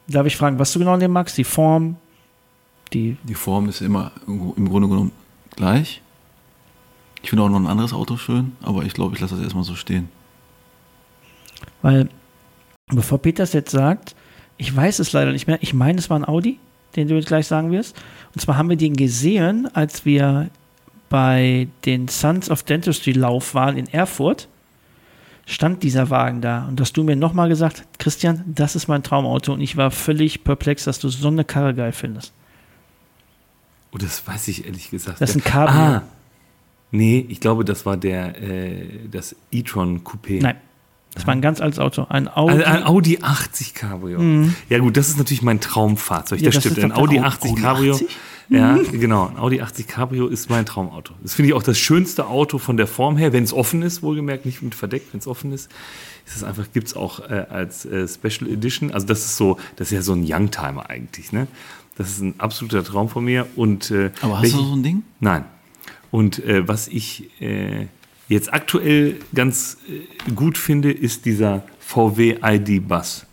Darf 0.08 0.26
ich 0.26 0.36
fragen, 0.36 0.60
was 0.60 0.74
du 0.74 0.80
genau 0.80 0.98
nehmen 0.98 1.14
magst? 1.14 1.38
Die 1.38 1.44
Form, 1.44 1.98
die. 2.94 3.18
Die 3.24 3.36
Form 3.36 3.70
ist 3.70 3.82
immer 3.82 4.12
im 4.28 4.54
im 4.56 4.70
Grunde 4.70 4.88
genommen 4.88 5.12
gleich. 5.56 6.02
Ich 7.22 7.30
finde 7.30 7.44
auch 7.44 7.50
noch 7.50 7.60
ein 7.60 7.68
anderes 7.68 7.94
Auto 7.94 8.18
schön, 8.18 8.56
aber 8.62 8.84
ich 8.84 8.94
glaube, 8.94 9.16
ich 9.16 9.22
lasse 9.22 9.36
das 9.36 9.44
erstmal 9.44 9.64
so 9.64 9.76
stehen. 9.76 10.10
Weil, 11.82 12.10
bevor 12.88 13.20
Peter 13.20 13.44
es 13.44 13.54
jetzt 13.54 13.72
sagt, 13.72 14.16
ich 14.60 14.76
weiß 14.76 15.00
es 15.00 15.14
leider 15.14 15.32
nicht 15.32 15.48
mehr. 15.48 15.58
Ich 15.62 15.74
meine, 15.74 15.98
es 15.98 16.10
war 16.10 16.20
ein 16.20 16.28
Audi, 16.28 16.60
den 16.96 17.08
du 17.08 17.16
jetzt 17.16 17.28
gleich 17.28 17.48
sagen 17.48 17.72
wirst. 17.72 17.96
Und 18.36 18.42
zwar 18.42 18.58
haben 18.58 18.70
wir 18.70 18.76
den 18.76 18.96
gesehen, 18.96 19.68
als 19.74 20.06
wir 20.06 20.50
bei 21.08 21.68
den 21.86 22.08
Sons 22.10 22.52
of 22.52 22.64
Dentistry 22.64 23.14
Lauf 23.14 23.56
waren 23.56 23.78
in 23.78 23.88
Erfurt. 23.88 24.48
Stand 25.46 25.82
dieser 25.82 26.10
Wagen 26.12 26.42
da. 26.42 26.68
Und 26.68 26.80
hast 26.80 26.96
du 26.98 27.04
mir 27.04 27.16
nochmal 27.16 27.50
gesagt, 27.50 27.86
Christian, 27.98 28.44
das 28.46 28.76
ist 28.76 28.88
mein 28.88 29.02
Traumauto. 29.02 29.54
Und 29.54 29.62
ich 29.62 29.78
war 29.78 29.92
völlig 29.92 30.44
perplex, 30.44 30.84
dass 30.84 31.00
du 31.00 31.08
so 31.08 31.30
eine 31.30 31.46
Karre 31.46 31.74
geil 31.74 31.94
findest. 31.94 32.34
Oh, 33.92 33.98
das 33.98 34.28
weiß 34.28 34.50
ich 34.50 34.66
ehrlich 34.66 34.92
gesagt. 34.92 35.22
Das 35.22 35.32
ist 35.32 35.38
ein 35.38 35.44
Cabrio. 35.44 35.80
Ah, 35.80 36.04
nee, 36.92 37.26
ich 37.30 37.40
glaube, 37.40 37.64
das 37.64 37.86
war 37.86 37.96
der, 37.96 38.40
äh, 38.44 39.08
das 39.10 39.36
e-tron 39.52 40.04
Coupé. 40.04 40.42
Nein, 40.42 40.58
das 41.16 41.26
war 41.28 41.34
ein 41.34 41.42
ganz 41.42 41.60
altes 41.60 41.80
Auto. 41.80 42.06
Ein 42.10 42.28
Audi. 42.34 42.64
Ein, 42.64 42.64
ein 42.64 42.84
Audi 42.84 43.20
80 43.22 43.74
Cabrio. 43.74 44.22
Ja 44.70 44.80
gut, 44.80 44.96
das 44.96 45.10
ist 45.10 45.18
natürlich 45.18 45.42
mein 45.42 45.60
Traumfahrzeug. 45.60 46.40
Mhm. 46.40 46.46
Ja, 46.46 46.52
das, 46.52 46.64
das 46.64 46.72
stimmt. 46.74 46.84
Ein 46.86 46.92
Audi 46.98 47.20
Au- 47.20 47.24
80 47.24 47.52
Audi 47.52 47.62
Cabrio. 47.62 47.94
80? 47.96 48.08
Ja, 48.52 48.74
Mhm. 48.74 49.00
genau. 49.00 49.28
Ein 49.28 49.38
Audi 49.38 49.62
80 49.62 49.88
Cabrio 49.88 50.28
ist 50.28 50.50
mein 50.50 50.66
Traumauto. 50.66 51.14
Das 51.22 51.34
finde 51.36 51.50
ich 51.50 51.54
auch 51.56 51.62
das 51.64 51.78
schönste 51.78 52.26
Auto 52.28 52.58
von 52.58 52.78
der 52.78 52.88
Form 52.88 53.16
her, 53.18 53.32
wenn 53.34 53.44
es 53.44 53.54
offen 53.54 53.82
ist, 53.84 54.02
wohlgemerkt, 54.02 54.46
nicht 54.46 54.62
mit 54.64 54.74
verdeckt, 54.76 55.14
wenn 55.14 55.20
es 55.20 55.28
offen 55.28 55.52
ist. 55.52 55.70
Ist 56.26 56.38
es 56.38 56.44
einfach, 56.44 56.66
gibt 56.74 56.88
es 56.88 56.96
auch 56.96 57.20
äh, 57.30 57.46
als 57.50 57.86
äh, 57.86 58.08
Special 58.08 58.50
Edition. 58.50 58.92
Also 58.92 59.06
das 59.06 59.20
ist 59.26 59.38
so, 59.38 59.58
das 59.76 59.88
ist 59.92 59.94
ja 59.96 60.02
so 60.02 60.14
ein 60.14 60.24
Youngtimer 60.28 60.90
eigentlich, 60.90 61.32
ne? 61.32 61.48
Das 61.96 62.10
ist 62.10 62.22
ein 62.22 62.36
absoluter 62.40 62.84
Traum 62.84 63.10
von 63.10 63.26
mir. 63.26 63.46
Und, 63.56 63.92
äh, 63.92 64.12
Aber 64.22 64.36
hast 64.36 64.44
welchen- 64.44 64.58
du 64.60 64.66
so 64.66 64.76
ein 64.76 64.84
Ding? 64.84 65.04
Nein. 65.20 65.46
Und 66.12 66.44
äh, 66.44 66.68
was 66.68 66.88
ich 66.88 67.30
äh, 67.42 67.86
jetzt 68.30 68.54
aktuell 68.54 69.18
ganz 69.36 69.78
äh, 69.90 70.32
gut 70.32 70.58
finde, 70.58 70.92
ist 70.92 71.26
dieser 71.26 71.64
VW 71.80 72.38
ID 72.42 72.88
Bus. 72.88 73.26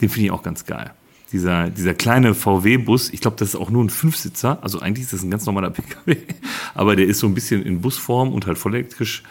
Den 0.00 0.08
finde 0.08 0.26
ich 0.26 0.30
auch 0.32 0.42
ganz 0.42 0.64
geil. 0.66 0.90
dieser, 1.32 1.68
dieser 1.70 1.92
kleine 1.94 2.34
VW-Bus, 2.34 3.10
ich 3.12 3.20
glaube, 3.20 3.36
das 3.36 3.50
ist 3.50 3.56
auch 3.56 3.68
nur 3.70 3.84
ein 3.84 3.90
Fünfsitzer, 3.90 4.58
also 4.62 4.80
eigentlich 4.80 5.04
ist 5.04 5.12
das 5.12 5.22
ein 5.22 5.30
ganz 5.30 5.44
normaler 5.44 5.70
PKW, 5.70 6.16
aber 6.74 6.96
der 6.96 7.06
ist 7.06 7.18
so 7.18 7.26
ein 7.26 7.34
bisschen 7.34 7.62
in 7.64 7.80
Busform 7.82 8.32
und 8.32 8.46
halt 8.46 8.56
voll 8.58 8.74
elektrisch 8.74 9.22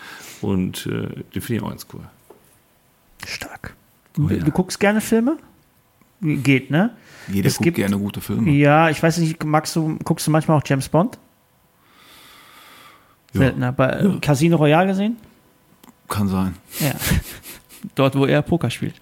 und 0.42 0.86
äh, 0.86 1.08
den 1.34 1.42
finde 1.42 1.56
ich 1.56 1.62
auch 1.64 1.70
ganz 1.70 1.88
cool. 1.94 2.02
Stark. 3.26 3.76
Oh 4.20 4.24
du, 4.28 4.36
ja. 4.36 4.44
du 4.44 4.52
guckst 4.52 4.80
gerne 4.80 5.02
Filme? 5.02 5.38
Geht, 6.22 6.70
ne? 6.72 6.92
Jeder 7.32 7.48
Es 7.48 7.56
guckt 7.58 7.64
gibt- 7.66 7.78
gerne 7.78 7.98
gute 7.98 8.22
Filme. 8.22 8.52
Ja, 8.52 8.90
ich 8.90 9.02
weiß 9.02 9.18
nicht, 9.20 9.44
magst 9.44 9.76
du, 9.76 9.98
guckst 10.04 10.26
du 10.28 10.32
manchmal 10.32 10.58
auch 10.58 10.64
James 10.66 10.90
Bond? 10.90 11.18
Ja. 13.38 13.46
Seltener. 13.46 13.72
Bei 13.72 13.90
äh, 13.90 14.20
Casino 14.22 14.58
Royale 14.58 14.88
gesehen? 14.88 15.18
Kann 16.08 16.28
sein. 16.28 16.56
Ja. 16.80 16.94
Dort, 17.96 18.16
wo 18.18 18.26
er 18.26 18.42
Poker 18.42 18.70
spielt. 18.70 18.96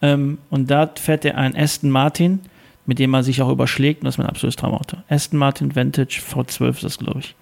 Ähm, 0.00 0.38
und 0.50 0.70
da 0.70 0.90
fährt 0.94 1.24
er 1.24 1.36
einen 1.36 1.56
Aston 1.56 1.90
Martin, 1.90 2.40
mit 2.86 2.98
dem 2.98 3.14
er 3.14 3.22
sich 3.22 3.42
auch 3.42 3.50
überschlägt. 3.50 4.02
Und 4.02 4.06
das 4.06 4.14
ist 4.14 4.18
mein 4.18 4.28
absolutes 4.28 4.56
Traumauto. 4.56 4.96
Aston 5.08 5.38
Martin 5.38 5.74
Vantage 5.74 6.20
V12 6.20 6.70
ist 6.70 6.84
das, 6.84 6.98
glaube 6.98 7.20
ich. 7.20 7.34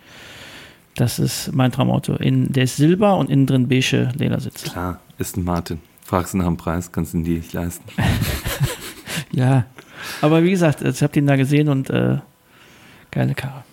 Das 0.95 1.19
ist 1.19 1.53
mein 1.55 1.73
Traumauto. 1.73 2.15
In, 2.15 2.53
der 2.53 2.65
ist 2.65 2.77
silber 2.77 3.17
und 3.17 3.31
innen 3.31 3.47
drin 3.47 3.69
beige 3.69 4.11
Ledersitz. 4.17 4.65
Klar, 4.65 5.01
ist 5.19 5.37
ein 5.37 5.45
Martin. 5.45 5.81
Fragst 6.05 6.35
du 6.35 6.39
nach 6.39 6.47
dem 6.47 6.57
Preis, 6.57 6.91
kannst 6.91 7.15
du 7.15 7.19
ihn 7.19 7.25
dir 7.25 7.37
nicht 7.37 7.53
leisten. 7.53 7.85
Ja. 9.33 9.65
Aber 10.23 10.43
wie 10.43 10.51
gesagt, 10.51 10.83
ich 10.83 11.03
habe 11.03 11.13
den 11.13 11.27
da 11.27 11.37
gesehen 11.37 11.69
und 11.69 11.91
äh, 11.91 12.19
geile 13.11 13.35
Karre. 13.35 13.65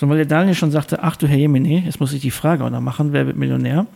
So, 0.00 0.08
weil 0.08 0.16
der 0.16 0.24
Daniel 0.24 0.54
schon 0.54 0.70
sagte, 0.70 1.02
ach 1.02 1.16
du 1.16 1.26
Herr 1.28 1.36
Jemini, 1.36 1.80
jetzt 1.84 2.00
muss 2.00 2.14
ich 2.14 2.22
die 2.22 2.30
Frage 2.30 2.64
auch 2.64 2.70
noch 2.70 2.80
machen, 2.80 3.12
wer 3.12 3.26
wird 3.26 3.36
Millionär? 3.36 3.86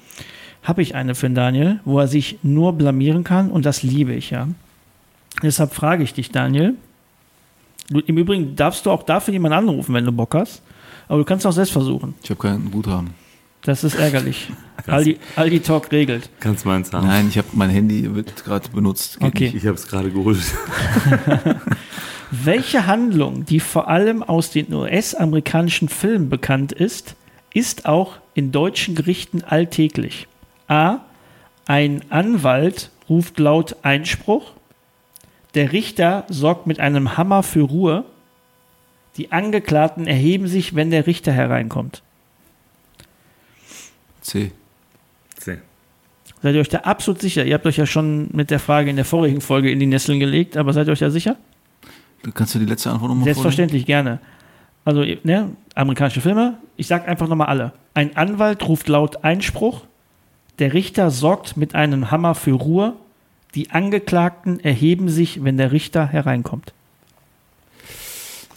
Habe 0.63 0.83
ich 0.83 0.95
eine 0.95 1.15
für 1.15 1.27
den 1.31 1.35
Daniel, 1.35 1.81
wo 1.87 1.99
er 1.99 2.09
sich 2.09 2.39
nur 2.43 2.75
blamieren 2.75 3.25
kann 3.25 3.51
und 3.51 3.65
das 3.65 3.83
liebe 3.83 4.13
ich, 4.13 4.29
ja. 4.29 4.49
Deshalb 5.43 5.73
frage 5.73 6.03
ich 6.03 6.13
dich, 6.13 6.31
Daniel. 6.31 6.75
Du, 7.89 8.01
Im 8.01 8.19
Übrigen 8.19 8.55
darfst 8.55 8.85
du 8.85 8.91
auch 8.91 9.03
dafür 9.03 9.33
jemanden 9.33 9.57
anrufen, 9.57 9.95
wenn 9.95 10.05
du 10.05 10.13
Bock 10.13 10.35
hast. 10.35 10.61
Aber 11.09 11.21
du 11.21 11.25
kannst 11.25 11.47
auch 11.47 11.53
selbst 11.53 11.73
versuchen. 11.73 12.15
Ich 12.23 12.29
habe 12.29 12.39
keinen 12.41 12.71
Guthaben. 12.71 13.15
Das 13.63 13.83
ist 13.83 13.95
ärgerlich. 13.95 14.53
Aldi, 14.87 15.19
Aldi 15.37 15.61
Talk 15.61 15.91
regelt. 15.91 16.29
Kannst 16.39 16.67
meins 16.67 16.93
haben. 16.93 17.07
Nein, 17.07 17.29
ich 17.31 17.39
habe 17.39 17.49
mein 17.53 17.71
Handy 17.71 18.15
wird 18.15 18.45
gerade 18.45 18.69
benutzt. 18.69 19.19
Geht 19.21 19.29
Okay. 19.29 19.45
nicht. 19.45 19.55
Ich 19.55 19.67
habe 19.67 19.77
es 19.77 19.87
gerade 19.89 20.11
geholt. 20.11 20.39
Welche 22.43 22.87
Handlung, 22.87 23.45
die 23.45 23.61
vor 23.61 23.87
allem 23.87 24.23
aus 24.25 24.51
den 24.51 24.73
US-amerikanischen 24.73 25.89
Filmen 25.89 26.29
bekannt 26.29 26.73
ist, 26.73 27.15
ist 27.53 27.87
auch 27.87 28.17
in 28.35 28.51
deutschen 28.51 28.97
Gerichten 28.97 29.45
alltäglich? 29.45 30.27
A. 30.67 30.99
Ein 31.67 32.03
Anwalt 32.11 32.91
ruft 33.09 33.39
laut 33.39 33.77
Einspruch. 33.83 34.53
Der 35.55 35.71
Richter 35.71 36.25
sorgt 36.29 36.67
mit 36.67 36.81
einem 36.81 37.17
Hammer 37.17 37.45
für 37.45 37.61
Ruhe. 37.61 38.05
Die 39.17 39.31
Angeklagten 39.31 40.09
erheben 40.09 40.49
sich, 40.49 40.75
wenn 40.75 40.91
der 40.91 41.07
Richter 41.07 41.31
hereinkommt. 41.31 42.03
C. 44.23 44.51
Sehr. 45.39 45.59
Seid 46.43 46.55
ihr 46.57 46.61
euch 46.61 46.69
da 46.69 46.79
absolut 46.79 47.21
sicher? 47.21 47.45
Ihr 47.45 47.55
habt 47.55 47.67
euch 47.67 47.77
ja 47.77 47.87
schon 47.87 48.29
mit 48.33 48.51
der 48.51 48.59
Frage 48.59 48.91
in 48.91 48.97
der 48.97 49.05
vorigen 49.05 49.41
Folge 49.41 49.71
in 49.71 49.79
die 49.79 49.87
Nesseln 49.87 50.19
gelegt, 50.19 50.57
aber 50.57 50.73
seid 50.73 50.89
ihr 50.89 50.93
euch 50.93 50.99
da 50.99 51.11
sicher? 51.11 51.37
Kannst 52.33 52.55
du 52.55 52.59
die 52.59 52.65
letzte 52.65 52.91
Antwort 52.91 53.11
nochmal 53.11 53.25
Selbstverständlich, 53.25 53.87
gerne. 53.87 54.19
Also, 54.85 55.05
ne, 55.23 55.51
amerikanische 55.75 56.21
Filme, 56.21 56.59
ich 56.77 56.87
sag 56.87 57.09
einfach 57.09 57.29
nochmal 57.29 57.49
alle. 57.49 57.73
Ein 57.95 58.17
Anwalt 58.17 58.67
ruft 58.67 58.89
laut 58.89 59.25
Einspruch, 59.25 59.83
der 60.59 60.73
Richter 60.73 61.11
sorgt 61.11 61.57
mit 61.57 61.75
einem 61.75 62.11
Hammer 62.11 62.35
für 62.35 62.53
Ruhe, 62.53 62.95
die 63.55 63.71
Angeklagten 63.71 64.61
erheben 64.61 65.09
sich, 65.09 65.45
wenn 65.45 65.57
der 65.57 65.73
Richter 65.73 66.07
hereinkommt. 66.07 66.73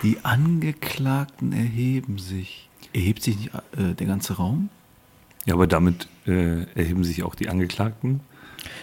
Die 0.04 0.18
Angeklagten 0.24 1.54
erheben 1.54 2.20
sich. 2.20 2.70
Erhebt 2.94 3.24
sich 3.24 3.38
nicht 3.38 3.54
äh, 3.78 3.94
der 3.94 4.08
ganze 4.08 4.34
Raum? 4.34 4.70
Ja, 5.46 5.54
aber 5.54 5.68
damit 5.68 6.08
äh, 6.26 6.64
erheben 6.76 7.04
sich 7.04 7.24
auch 7.24 7.36
die 7.36 7.50
Angeklagten. 7.50 8.22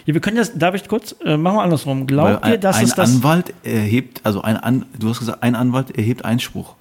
Ja, 0.05 0.13
wir 0.13 0.21
können 0.21 0.37
das, 0.37 0.57
darf 0.57 0.75
ich 0.75 0.87
kurz, 0.87 1.15
äh, 1.23 1.37
machen 1.37 1.57
wir 1.57 1.63
andersrum. 1.63 2.07
Glaubt 2.07 2.43
Weil 2.43 2.53
ihr, 2.53 2.57
dass 2.57 2.77
ein 2.77 2.85
es 2.85 2.95
das. 2.95 3.09
Anwalt 3.15 3.53
erhebt, 3.63 4.21
also 4.23 4.41
ein 4.41 4.57
An, 4.57 4.85
du 4.97 5.09
hast 5.09 5.19
gesagt, 5.19 5.43
ein 5.43 5.55
Anwalt 5.55 5.97
erhebt 5.97 6.23
Einspruch. 6.25 6.75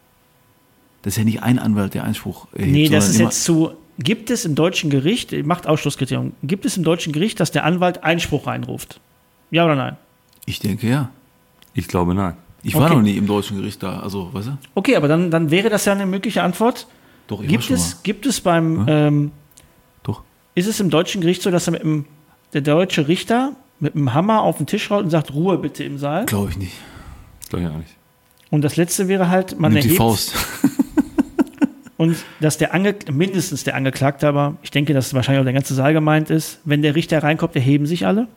Das 1.03 1.14
ist 1.14 1.18
ja 1.18 1.24
nicht 1.24 1.42
ein 1.42 1.59
Anwalt, 1.59 1.95
der 1.95 2.05
Einspruch 2.05 2.47
erhebt. 2.55 2.72
Nee, 2.72 2.88
das 2.88 3.09
ist 3.09 3.18
jetzt 3.18 3.45
zu. 3.45 3.72
Gibt 3.99 4.30
es 4.30 4.45
im 4.45 4.55
deutschen 4.57 4.90
Gericht, 4.90 5.32
macht 5.45 5.66
Ausschlusskriterium, 5.68 6.32
gibt 6.42 6.64
es 6.64 6.76
im 6.76 6.82
deutschen 6.82 7.12
Gericht, 7.12 7.38
dass 7.38 7.53
der 7.53 7.64
Anwalt 7.64 8.03
Einspruch 8.03 8.47
reinruft? 8.47 8.99
Ja 9.51 9.64
oder 9.64 9.76
nein? 9.76 9.97
Ich 10.47 10.59
denke 10.59 10.88
ja. 10.88 11.11
Ich 11.74 11.86
glaube 11.88 12.14
nein. 12.14 12.34
Ich 12.62 12.74
war 12.74 12.86
Okay. 12.86 12.95
noch 12.97 13.03
nie 13.03 13.16
im 13.16 13.26
deutschen 13.26 13.57
Gericht 13.59 13.82
da, 13.82 14.01
also, 14.01 14.32
weißt 14.32 14.49
du? 14.49 14.59
Okay, 14.74 14.97
aber 14.97 15.07
dann, 15.07 15.30
dann 15.30 15.51
wäre 15.51 15.68
das 15.68 15.84
ja 15.84 15.92
eine 15.92 16.07
mögliche 16.07 16.42
Antwort. 16.42 16.86
Doch, 17.28 17.40
ich 17.40 17.47
war 17.47 17.51
Gibt 17.53 17.64
schon 17.64 17.76
es, 17.76 18.03
gibt 18.03 18.26
es 18.26 18.40
beim, 18.40 18.78
Hm? 18.80 18.84
ähm, 18.88 19.32
Doch. 20.03 20.22
ist 20.55 20.66
es 20.66 20.80
im 20.80 20.88
deutschen 20.90 21.20
Gericht 21.20 21.42
so, 21.42 21.51
dass 21.51 21.68
er 21.68 21.72
mit 21.72 21.82
dem, 21.82 22.07
der 22.55 22.62
deutsche 22.62 23.09
Richter 23.09 23.52
mit 23.80 23.94
dem 23.94 24.14
Hammer 24.14 24.42
auf 24.42 24.57
den 24.57 24.66
Tisch 24.66 24.90
haut 24.90 25.05
und 25.05 25.11
sagt, 25.11 25.34
Ruhe 25.34 25.59
bitte 25.59 25.84
im 25.84 25.98
Saal? 25.98 26.26
Glaube 26.26 26.50
ich 26.50 26.57
nicht. 26.57 26.74
Glaube 27.50 27.64
ich 27.64 27.70
auch 27.70 27.76
nicht. 27.76 27.94
Und 28.50 28.62
das 28.62 28.76
letzte 28.76 29.09
wäre 29.09 29.28
halt, 29.28 29.59
man 29.59 29.72
Nimmt 29.72 29.84
die 29.84 29.88
erhebt 29.88 29.98
Faust. 29.98 30.34
und 31.96 32.16
dass 32.40 32.57
der 32.57 32.72
Ange 32.72 32.94
mindestens 33.12 33.64
der 33.64 33.74
Angeklagte, 33.74 34.28
aber 34.28 34.57
ich 34.62 34.70
denke, 34.70 34.94
dass 34.94 35.12
wahrscheinlich 35.12 35.40
auch 35.40 35.44
der 35.44 35.52
ganze 35.52 35.74
Saal 35.74 35.92
gemeint 35.92 36.30
ist, 36.30 36.61
wenn 36.64 36.82
der 36.82 36.94
Richter 36.94 37.22
reinkommt, 37.22 37.57
erheben 37.57 37.86
sich 37.86 38.07
alle. 38.07 38.28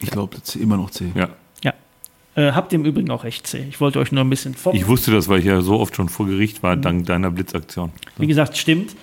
Ich 0.00 0.10
glaube, 0.10 0.36
das 0.38 0.54
ist 0.54 0.56
immer 0.56 0.76
noch 0.76 0.90
C. 0.90 1.12
Ja. 1.14 1.28
Ja. 1.62 1.72
Äh, 2.34 2.52
habt 2.52 2.72
ihr 2.72 2.78
im 2.78 2.84
Übrigen 2.84 3.10
auch 3.10 3.24
recht, 3.24 3.46
C. 3.46 3.64
Ich 3.68 3.80
wollte 3.80 4.00
euch 4.00 4.12
nur 4.12 4.22
ein 4.22 4.30
bisschen 4.30 4.54
vor. 4.54 4.74
Ich 4.74 4.86
wusste 4.86 5.10
das, 5.12 5.28
weil 5.28 5.38
ich 5.38 5.46
ja 5.46 5.60
so 5.62 5.80
oft 5.80 5.96
schon 5.96 6.08
vor 6.08 6.26
Gericht 6.26 6.62
war, 6.62 6.76
dank 6.76 7.06
deiner 7.06 7.30
Blitzaktion. 7.30 7.90
Wie 8.18 8.26
gesagt, 8.26 8.56
stimmt. 8.56 8.94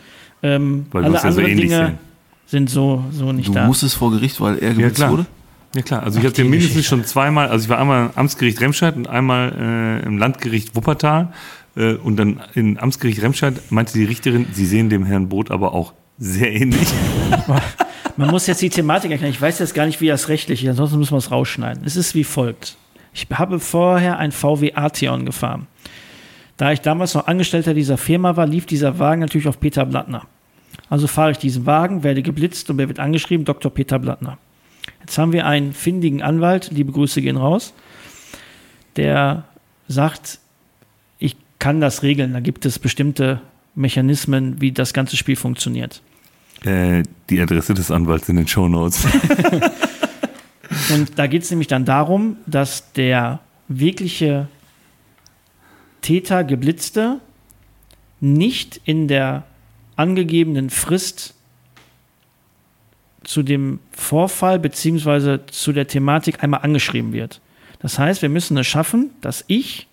Ähm, 0.44 0.86
Weil 0.92 1.04
wir 1.04 1.06
alle 1.06 1.16
ja 1.16 1.22
so 1.22 1.28
anderen 1.28 1.50
ähnlich 1.50 1.70
Dinge 1.70 1.86
sehen. 1.88 2.11
Sind 2.52 2.70
so, 2.70 3.04
so 3.12 3.32
nicht 3.32 3.48
Du 3.50 3.54
da. 3.54 3.66
musstest 3.66 3.96
vor 3.96 4.12
Gericht, 4.12 4.40
weil 4.42 4.58
er 4.60 4.68
Ja, 4.70 4.74
geblitzt 4.74 4.96
klar. 4.98 5.12
wurde? 5.12 5.26
Ja 5.74 5.82
klar, 5.82 6.04
also 6.04 6.20
ich 6.20 6.26
habe 6.26 6.36
den 6.36 6.50
mindestens 6.50 6.86
schon 6.86 7.06
zweimal, 7.06 7.48
also 7.48 7.64
ich 7.64 7.70
war 7.70 7.80
einmal 7.80 8.08
im 8.08 8.10
Amtsgericht 8.16 8.60
Remscheid 8.60 8.96
und 8.98 9.08
einmal 9.08 10.02
äh, 10.04 10.06
im 10.06 10.18
Landgericht 10.18 10.76
Wuppertal 10.76 11.32
äh, 11.78 11.94
und 11.94 12.18
dann 12.18 12.42
in 12.54 12.78
Amtsgericht 12.78 13.22
Remscheid 13.22 13.54
meinte 13.72 13.94
die 13.94 14.04
Richterin, 14.04 14.48
sie 14.52 14.66
sehen 14.66 14.90
dem 14.90 15.06
Herrn 15.06 15.30
Boot 15.30 15.50
aber 15.50 15.74
auch 15.74 15.94
sehr 16.20 16.52
ähnlich. 16.54 16.90
Man 18.18 18.30
muss 18.30 18.48
jetzt 18.48 18.62
die 18.62 18.70
Thematik 18.70 19.12
erklären. 19.12 19.32
Ich 19.32 19.42
weiß 19.42 19.60
jetzt 19.60 19.74
gar 19.74 19.86
nicht, 19.86 20.02
wie 20.02 20.08
das 20.08 20.28
rechtlich 20.28 20.64
ist, 20.64 20.70
ansonsten 20.72 21.00
müssen 21.00 21.14
wir 21.14 21.18
es 21.20 21.32
rausschneiden. 21.32 21.84
Es 21.86 21.96
ist 21.96 22.14
wie 22.16 22.26
folgt. 22.26 22.76
Ich 23.14 23.28
habe 23.34 23.60
vorher 23.62 24.18
ein 24.20 24.34
VW 24.34 24.74
Arteon 24.74 25.26
gefahren. 25.26 25.68
Da 26.58 26.72
ich 26.74 26.82
damals 26.82 27.14
noch 27.14 27.28
Angestellter 27.28 27.74
dieser 27.74 27.98
Firma 27.98 28.36
war, 28.36 28.46
lief 28.46 28.66
dieser 28.66 29.00
Wagen 29.00 29.22
natürlich 29.22 29.48
auf 29.48 29.60
Peter 29.60 29.86
Blattner. 29.86 30.24
Also 30.92 31.08
fahre 31.08 31.32
ich 31.32 31.38
diesen 31.38 31.66
Wagen, 31.66 32.04
werde 32.04 32.22
geblitzt 32.22 32.70
und 32.70 32.78
wer 32.78 32.90
wird 32.90 33.00
angeschrieben? 33.00 33.46
Dr. 33.46 33.74
Peter 33.74 33.98
Blattner. 33.98 34.38
Jetzt 35.00 35.18
haben 35.18 35.32
wir 35.32 35.46
einen 35.46 35.72
findigen 35.72 36.22
Anwalt, 36.22 36.70
liebe 36.70 36.92
Grüße 36.92 37.22
gehen 37.22 37.38
raus, 37.38 37.74
der 38.98 39.46
sagt, 39.88 40.40
ich 41.18 41.38
kann 41.60 41.80
das 41.80 42.04
regeln. 42.04 42.34
Da 42.34 42.42
gibt 42.42 42.66
es 42.66 42.78
bestimmte 42.78 43.40
Mechanismen, 43.74 44.60
wie 44.60 44.74
das 44.74 44.92
ganze 44.92 45.16
Spiel 45.16 45.38
funktioniert. 45.38 46.02
Äh, 46.66 47.04
die 47.30 47.40
Adresse 47.40 47.74
des 47.74 47.90
Anwalts 47.90 48.28
in 48.28 48.36
den 48.36 48.50
Shownotes. 48.50 49.08
Und 50.94 51.18
da 51.18 51.28
geht 51.28 51.44
es 51.44 51.52
nämlich 51.52 51.70
dann 51.70 51.86
darum, 51.86 52.36
dass 52.46 52.92
der 52.92 53.40
wirkliche 53.70 54.50
Täter, 56.02 56.44
Geblitzte, 56.44 57.22
nicht 58.20 58.82
in 58.84 59.08
der 59.08 59.46
angegebenen 60.02 60.70
Frist 60.70 61.36
zu 63.24 63.44
dem 63.44 63.80
Vorfall 63.92 64.58
beziehungsweise 64.58 65.42
zu 65.46 65.74
der 65.74 65.88
Thematik 65.88 66.44
einmal 66.44 66.62
angeschrieben 66.62 67.14
wird. 67.14 67.40
Das 67.80 68.00
heißt, 68.00 68.22
wir 68.22 68.30
müssen 68.30 68.58
es 68.58 68.68
schaffen, 68.68 69.12
dass 69.22 69.46
ich 69.48 69.88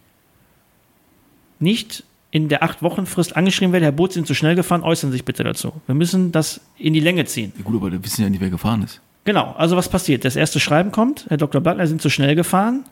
nicht 1.60 2.04
in 2.30 2.48
der 2.48 2.62
acht 2.62 2.82
Wochen 2.82 3.06
Frist 3.06 3.36
angeschrieben 3.36 3.72
werde, 3.72 3.86
Herr 3.86 3.92
Boot, 3.92 4.12
sind 4.12 4.26
zu 4.26 4.34
schnell 4.34 4.54
gefahren, 4.54 4.82
äußern 4.82 5.10
Sie 5.10 5.16
sich 5.16 5.24
bitte 5.24 5.44
dazu. 5.44 5.72
Wir 5.86 5.94
müssen 5.94 6.32
das 6.32 6.60
in 6.78 6.92
die 6.92 7.00
Länge 7.00 7.24
ziehen. 7.24 7.52
Ja, 7.56 7.64
gut, 7.64 7.76
aber 7.76 7.92
wir 7.92 8.02
wissen 8.02 8.22
ja 8.22 8.30
nicht, 8.30 8.40
wer 8.40 8.50
gefahren 8.50 8.82
ist. 8.82 9.00
Genau, 9.24 9.54
also 9.58 9.76
was 9.76 9.88
passiert? 9.88 10.24
Das 10.24 10.36
erste 10.36 10.60
Schreiben 10.60 10.90
kommt, 10.90 11.26
Herr 11.28 11.36
Dr. 11.36 11.60
Blattner, 11.60 11.86
Sie 11.86 11.90
sind 11.90 12.02
zu 12.02 12.10
schnell 12.10 12.34
gefahren. 12.34 12.84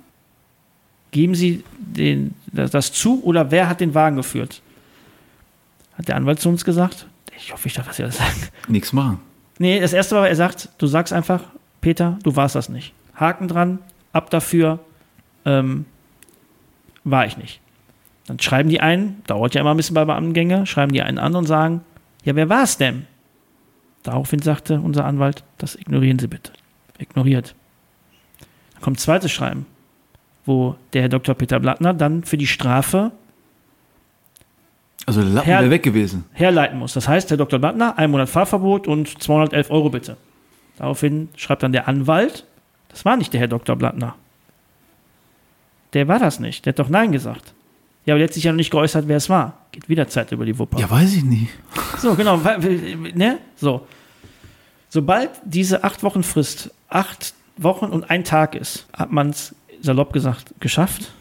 Geben 1.10 1.34
Sie 1.34 1.64
den, 1.78 2.34
das, 2.52 2.70
das 2.70 2.92
zu 2.92 3.22
oder 3.24 3.50
wer 3.50 3.68
hat 3.68 3.80
den 3.80 3.94
Wagen 3.94 4.16
geführt? 4.16 4.60
Hat 5.96 6.08
der 6.08 6.16
Anwalt 6.16 6.40
zu 6.40 6.48
uns 6.48 6.64
gesagt? 6.64 7.06
Ich 7.36 7.52
hoffe, 7.52 7.68
ich 7.68 7.74
darf 7.74 7.86
das 7.86 7.98
ja 7.98 8.10
sagen. 8.10 8.48
Nichts 8.68 8.92
machen. 8.92 9.20
Nee, 9.58 9.80
das 9.80 9.92
erste 9.92 10.16
war, 10.16 10.28
er 10.28 10.36
sagt, 10.36 10.68
du 10.78 10.86
sagst 10.86 11.12
einfach, 11.12 11.42
Peter, 11.80 12.18
du 12.22 12.36
warst 12.36 12.54
das 12.54 12.68
nicht. 12.68 12.92
Haken 13.14 13.48
dran, 13.48 13.78
ab 14.12 14.30
dafür, 14.30 14.80
ähm, 15.44 15.86
war 17.04 17.26
ich 17.26 17.36
nicht. 17.36 17.60
Dann 18.26 18.40
schreiben 18.40 18.68
die 18.68 18.80
einen, 18.80 19.22
dauert 19.26 19.54
ja 19.54 19.60
immer 19.60 19.70
ein 19.70 19.76
bisschen 19.76 19.94
bei 19.94 20.04
Beamtengänge, 20.04 20.66
schreiben 20.66 20.92
die 20.92 21.02
einen 21.02 21.18
an 21.18 21.34
und 21.36 21.46
sagen, 21.46 21.82
ja, 22.24 22.34
wer 22.34 22.48
war 22.48 22.64
es 22.64 22.76
denn? 22.76 23.06
Daraufhin 24.02 24.42
sagte 24.42 24.80
unser 24.80 25.04
Anwalt, 25.04 25.44
das 25.58 25.76
ignorieren 25.76 26.18
Sie 26.18 26.26
bitte. 26.26 26.52
Ignoriert. 26.98 27.54
Dann 28.74 28.82
kommt 28.82 29.00
zweites 29.00 29.32
Schreiben. 29.32 29.66
wo 30.44 30.76
der 30.92 31.02
Herr 31.02 31.08
Dr. 31.08 31.34
Peter 31.34 31.58
Blattner 31.58 31.92
dann 31.92 32.22
für 32.22 32.36
die 32.36 32.46
Strafe 32.46 33.10
Also 35.06 35.20
der 35.22 35.30
Lappen 35.30 35.46
Herr- 35.46 35.60
wäre 35.60 35.70
weg 35.70 35.82
gewesen. 35.82 36.24
herleiten 36.32 36.78
muss. 36.78 36.92
Das 36.94 37.06
heißt, 37.08 37.30
Herr 37.30 37.36
Dr. 37.36 37.58
Blattner, 37.58 37.96
ein 37.96 38.10
Monat 38.10 38.28
Fahrverbot 38.28 38.88
und 38.88 39.22
211 39.22 39.70
Euro 39.70 39.88
bitte. 39.90 40.16
Daraufhin 40.78 41.28
schreibt 41.36 41.62
dann 41.62 41.72
der 41.72 41.88
Anwalt, 41.88 42.44
das 42.88 43.04
war 43.04 43.16
nicht 43.16 43.32
der 43.32 43.40
Herr 43.40 43.48
Dr. 43.48 43.76
Blattner. 43.76 44.14
Der 45.92 46.08
war 46.08 46.18
das 46.18 46.40
nicht. 46.40 46.66
Der 46.66 46.72
hat 46.72 46.78
doch 46.78 46.88
Nein 46.88 47.12
gesagt. 47.12 47.54
Ja, 48.04 48.14
aber 48.14 48.18
der 48.18 48.28
hat 48.28 48.34
sich 48.34 48.44
ja 48.44 48.52
noch 48.52 48.56
nicht 48.56 48.70
geäußert, 48.70 49.08
wer 49.08 49.16
es 49.16 49.28
war. 49.30 49.54
Geht 49.72 49.88
wieder 49.88 50.08
Zeit 50.08 50.30
über 50.32 50.44
die 50.44 50.58
Wupper. 50.58 50.78
Ja, 50.78 50.90
weiß 50.90 51.14
ich 51.16 51.24
nicht. 51.24 51.50
So, 51.98 52.14
genau. 52.14 52.36
Ne? 53.14 53.38
So. 53.56 53.86
Sobald 54.88 55.30
diese 55.44 55.84
acht 55.84 56.02
Wochen 56.02 56.22
Frist 56.22 56.70
acht 56.88 57.34
Wochen 57.56 57.86
und 57.86 58.10
ein 58.10 58.22
Tag 58.24 58.54
ist, 58.54 58.86
hat 58.92 59.10
man 59.12 59.30
es 59.30 59.54
salopp 59.80 60.12
gesagt 60.12 60.54
geschafft, 60.60 61.12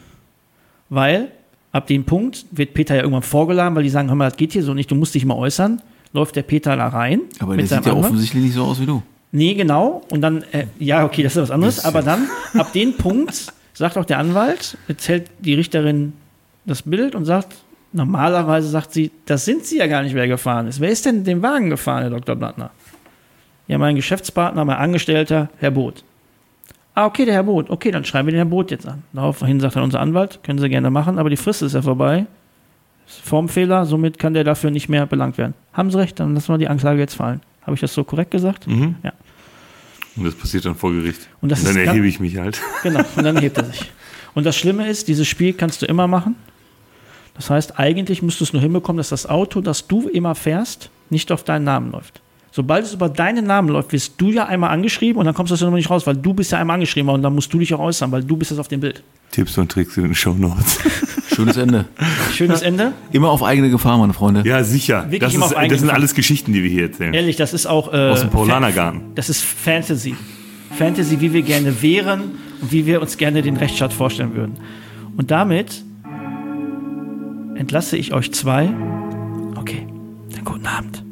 weil 0.88 1.32
ab 1.76 1.86
dem 1.86 2.04
Punkt 2.04 2.46
wird 2.50 2.74
Peter 2.74 2.94
ja 2.94 3.02
irgendwann 3.02 3.22
vorgeladen, 3.22 3.74
weil 3.76 3.82
die 3.82 3.90
sagen, 3.90 4.08
hör 4.08 4.16
mal, 4.16 4.28
das 4.28 4.36
geht 4.36 4.52
hier 4.52 4.62
so 4.62 4.74
nicht, 4.74 4.90
du 4.90 4.94
musst 4.94 5.14
dich 5.14 5.24
mal 5.24 5.34
äußern. 5.34 5.80
Läuft 6.12 6.36
der 6.36 6.42
Peter 6.42 6.76
da 6.76 6.88
rein. 6.88 7.22
Aber 7.40 7.56
der 7.56 7.66
sieht 7.66 7.84
ja 7.84 7.92
Anwalt. 7.92 8.06
offensichtlich 8.06 8.44
nicht 8.44 8.54
so 8.54 8.64
aus 8.64 8.80
wie 8.80 8.86
du. 8.86 9.02
Nee, 9.32 9.54
genau. 9.54 10.02
Und 10.10 10.22
dann, 10.22 10.44
äh, 10.52 10.66
ja, 10.78 11.04
okay, 11.04 11.22
das 11.22 11.36
ist 11.36 11.42
was 11.42 11.50
anderes. 11.50 11.84
Aber 11.84 12.00
dann, 12.02 12.26
ab 12.54 12.72
dem 12.72 12.94
Punkt, 12.94 13.52
sagt 13.74 13.98
auch 13.98 14.04
der 14.04 14.18
Anwalt, 14.18 14.78
erzählt 14.88 15.30
die 15.40 15.54
Richterin 15.54 16.14
das 16.64 16.82
Bild 16.82 17.14
und 17.14 17.26
sagt, 17.26 17.56
normalerweise 17.92 18.68
sagt 18.68 18.92
sie, 18.92 19.10
das 19.26 19.44
sind 19.44 19.66
sie 19.66 19.78
ja 19.78 19.86
gar 19.86 20.02
nicht, 20.02 20.14
wer 20.14 20.28
gefahren 20.28 20.66
ist. 20.68 20.80
Wer 20.80 20.90
ist 20.90 21.04
denn 21.04 21.24
den 21.24 21.42
Wagen 21.42 21.68
gefahren, 21.70 22.02
Herr 22.02 22.10
Dr. 22.10 22.36
Blattner? 22.36 22.70
Ja, 23.68 23.78
mein 23.78 23.96
Geschäftspartner, 23.96 24.64
mein 24.64 24.76
Angestellter, 24.76 25.50
Herr 25.58 25.72
Boot. 25.72 26.04
Ah, 26.96 27.04
okay, 27.04 27.26
der 27.26 27.34
Herr 27.34 27.42
Boot. 27.42 27.68
Okay, 27.68 27.90
dann 27.90 28.06
schreiben 28.06 28.26
wir 28.26 28.32
den 28.32 28.38
Herr 28.38 28.46
Boot 28.46 28.70
jetzt 28.70 28.88
an. 28.88 29.02
Daraufhin 29.12 29.60
sagt 29.60 29.76
dann 29.76 29.82
unser 29.82 30.00
Anwalt, 30.00 30.40
können 30.42 30.58
Sie 30.58 30.68
gerne 30.70 30.88
machen, 30.88 31.18
aber 31.18 31.28
die 31.28 31.36
Frist 31.36 31.60
ist 31.60 31.74
ja 31.74 31.82
vorbei. 31.82 32.24
Formfehler, 33.06 33.84
somit 33.84 34.18
kann 34.18 34.32
der 34.32 34.44
dafür 34.44 34.70
nicht 34.70 34.88
mehr 34.88 35.04
belangt 35.04 35.36
werden. 35.36 35.52
Haben 35.74 35.90
Sie 35.90 35.98
recht, 35.98 36.18
dann 36.18 36.34
lassen 36.34 36.48
wir 36.54 36.56
die 36.56 36.68
Anklage 36.68 36.98
jetzt 36.98 37.14
fallen. 37.14 37.42
Habe 37.60 37.74
ich 37.74 37.82
das 37.82 37.92
so 37.92 38.02
korrekt 38.02 38.30
gesagt? 38.30 38.66
Mhm. 38.66 38.94
Ja. 39.02 39.12
Und 40.16 40.24
das 40.24 40.34
passiert 40.34 40.64
dann 40.64 40.74
vor 40.74 40.90
Gericht. 40.90 41.28
Und 41.42 41.52
das 41.52 41.62
dann 41.64 41.76
erhebe 41.76 42.06
ich 42.06 42.18
mich 42.18 42.38
halt. 42.38 42.58
Genau, 42.82 43.00
und 43.14 43.24
dann 43.24 43.36
hebt 43.36 43.58
er 43.58 43.64
sich. 43.64 43.92
Und 44.34 44.46
das 44.46 44.56
Schlimme 44.56 44.88
ist, 44.88 45.06
dieses 45.06 45.28
Spiel 45.28 45.52
kannst 45.52 45.82
du 45.82 45.86
immer 45.86 46.06
machen. 46.06 46.34
Das 47.34 47.50
heißt, 47.50 47.78
eigentlich 47.78 48.22
müsstest 48.22 48.54
du 48.54 48.56
nur 48.56 48.62
hinbekommen, 48.62 48.96
dass 48.96 49.10
das 49.10 49.28
Auto, 49.28 49.60
das 49.60 49.86
du 49.86 50.08
immer 50.08 50.34
fährst, 50.34 50.88
nicht 51.10 51.30
auf 51.30 51.44
deinen 51.44 51.64
Namen 51.64 51.92
läuft. 51.92 52.22
Sobald 52.56 52.86
es 52.86 52.94
über 52.94 53.10
deinen 53.10 53.44
Namen 53.44 53.68
läuft, 53.68 53.92
wirst 53.92 54.14
du 54.16 54.30
ja 54.30 54.46
einmal 54.46 54.70
angeschrieben 54.70 55.18
und 55.20 55.26
dann 55.26 55.34
kommst 55.34 55.50
du 55.50 55.52
aus 55.52 55.58
der 55.58 55.66
Nummer 55.66 55.76
nicht 55.76 55.90
raus, 55.90 56.06
weil 56.06 56.16
du 56.16 56.32
bist 56.32 56.52
ja 56.52 56.58
einmal 56.58 56.72
angeschrieben 56.76 57.06
worden 57.06 57.18
und 57.18 57.22
dann 57.22 57.34
musst 57.34 57.52
du 57.52 57.58
dich 57.58 57.74
auch 57.74 57.80
äußern, 57.80 58.10
weil 58.12 58.24
du 58.24 58.34
bist 58.34 58.50
jetzt 58.50 58.58
auf 58.58 58.68
dem 58.68 58.80
Bild. 58.80 59.02
Tipps 59.30 59.58
und 59.58 59.70
Tricks 59.70 59.94
in 59.98 60.04
den 60.04 60.14
Show 60.14 60.32
Notes. 60.32 60.78
Schönes 61.36 61.58
Ende. 61.58 61.84
Schönes 62.32 62.62
Ende. 62.62 62.92
Immer 63.12 63.28
auf 63.28 63.42
eigene 63.42 63.68
Gefahr, 63.68 63.98
meine 63.98 64.14
Freunde. 64.14 64.42
Ja, 64.46 64.64
sicher. 64.64 65.02
Wirklich 65.02 65.20
Das, 65.20 65.34
immer 65.34 65.44
ist, 65.44 65.52
auf 65.52 65.58
eigene 65.58 65.74
das 65.74 65.80
sind 65.82 65.90
alles 65.90 66.14
Geschichten, 66.14 66.54
die 66.54 66.62
wir 66.62 66.70
hier 66.70 66.84
erzählen. 66.84 67.12
Ehrlich, 67.12 67.36
das 67.36 67.52
ist 67.52 67.66
auch. 67.66 67.92
Äh, 67.92 68.08
Aus 68.08 68.22
dem 68.22 68.30
Paulanergarten. 68.30 69.02
Das 69.14 69.28
ist 69.28 69.42
Fantasy. 69.42 70.16
Fantasy, 70.78 71.20
wie 71.20 71.34
wir 71.34 71.42
gerne 71.42 71.82
wären 71.82 72.22
und 72.62 72.72
wie 72.72 72.86
wir 72.86 73.02
uns 73.02 73.18
gerne 73.18 73.42
den 73.42 73.58
Rechtsstaat 73.58 73.92
vorstellen 73.92 74.34
würden. 74.34 74.54
Und 75.18 75.30
damit 75.30 75.84
entlasse 77.54 77.98
ich 77.98 78.14
euch 78.14 78.32
zwei. 78.32 78.70
Okay, 79.56 79.86
dann 80.34 80.44
guten 80.46 80.66
Abend. 80.66 81.05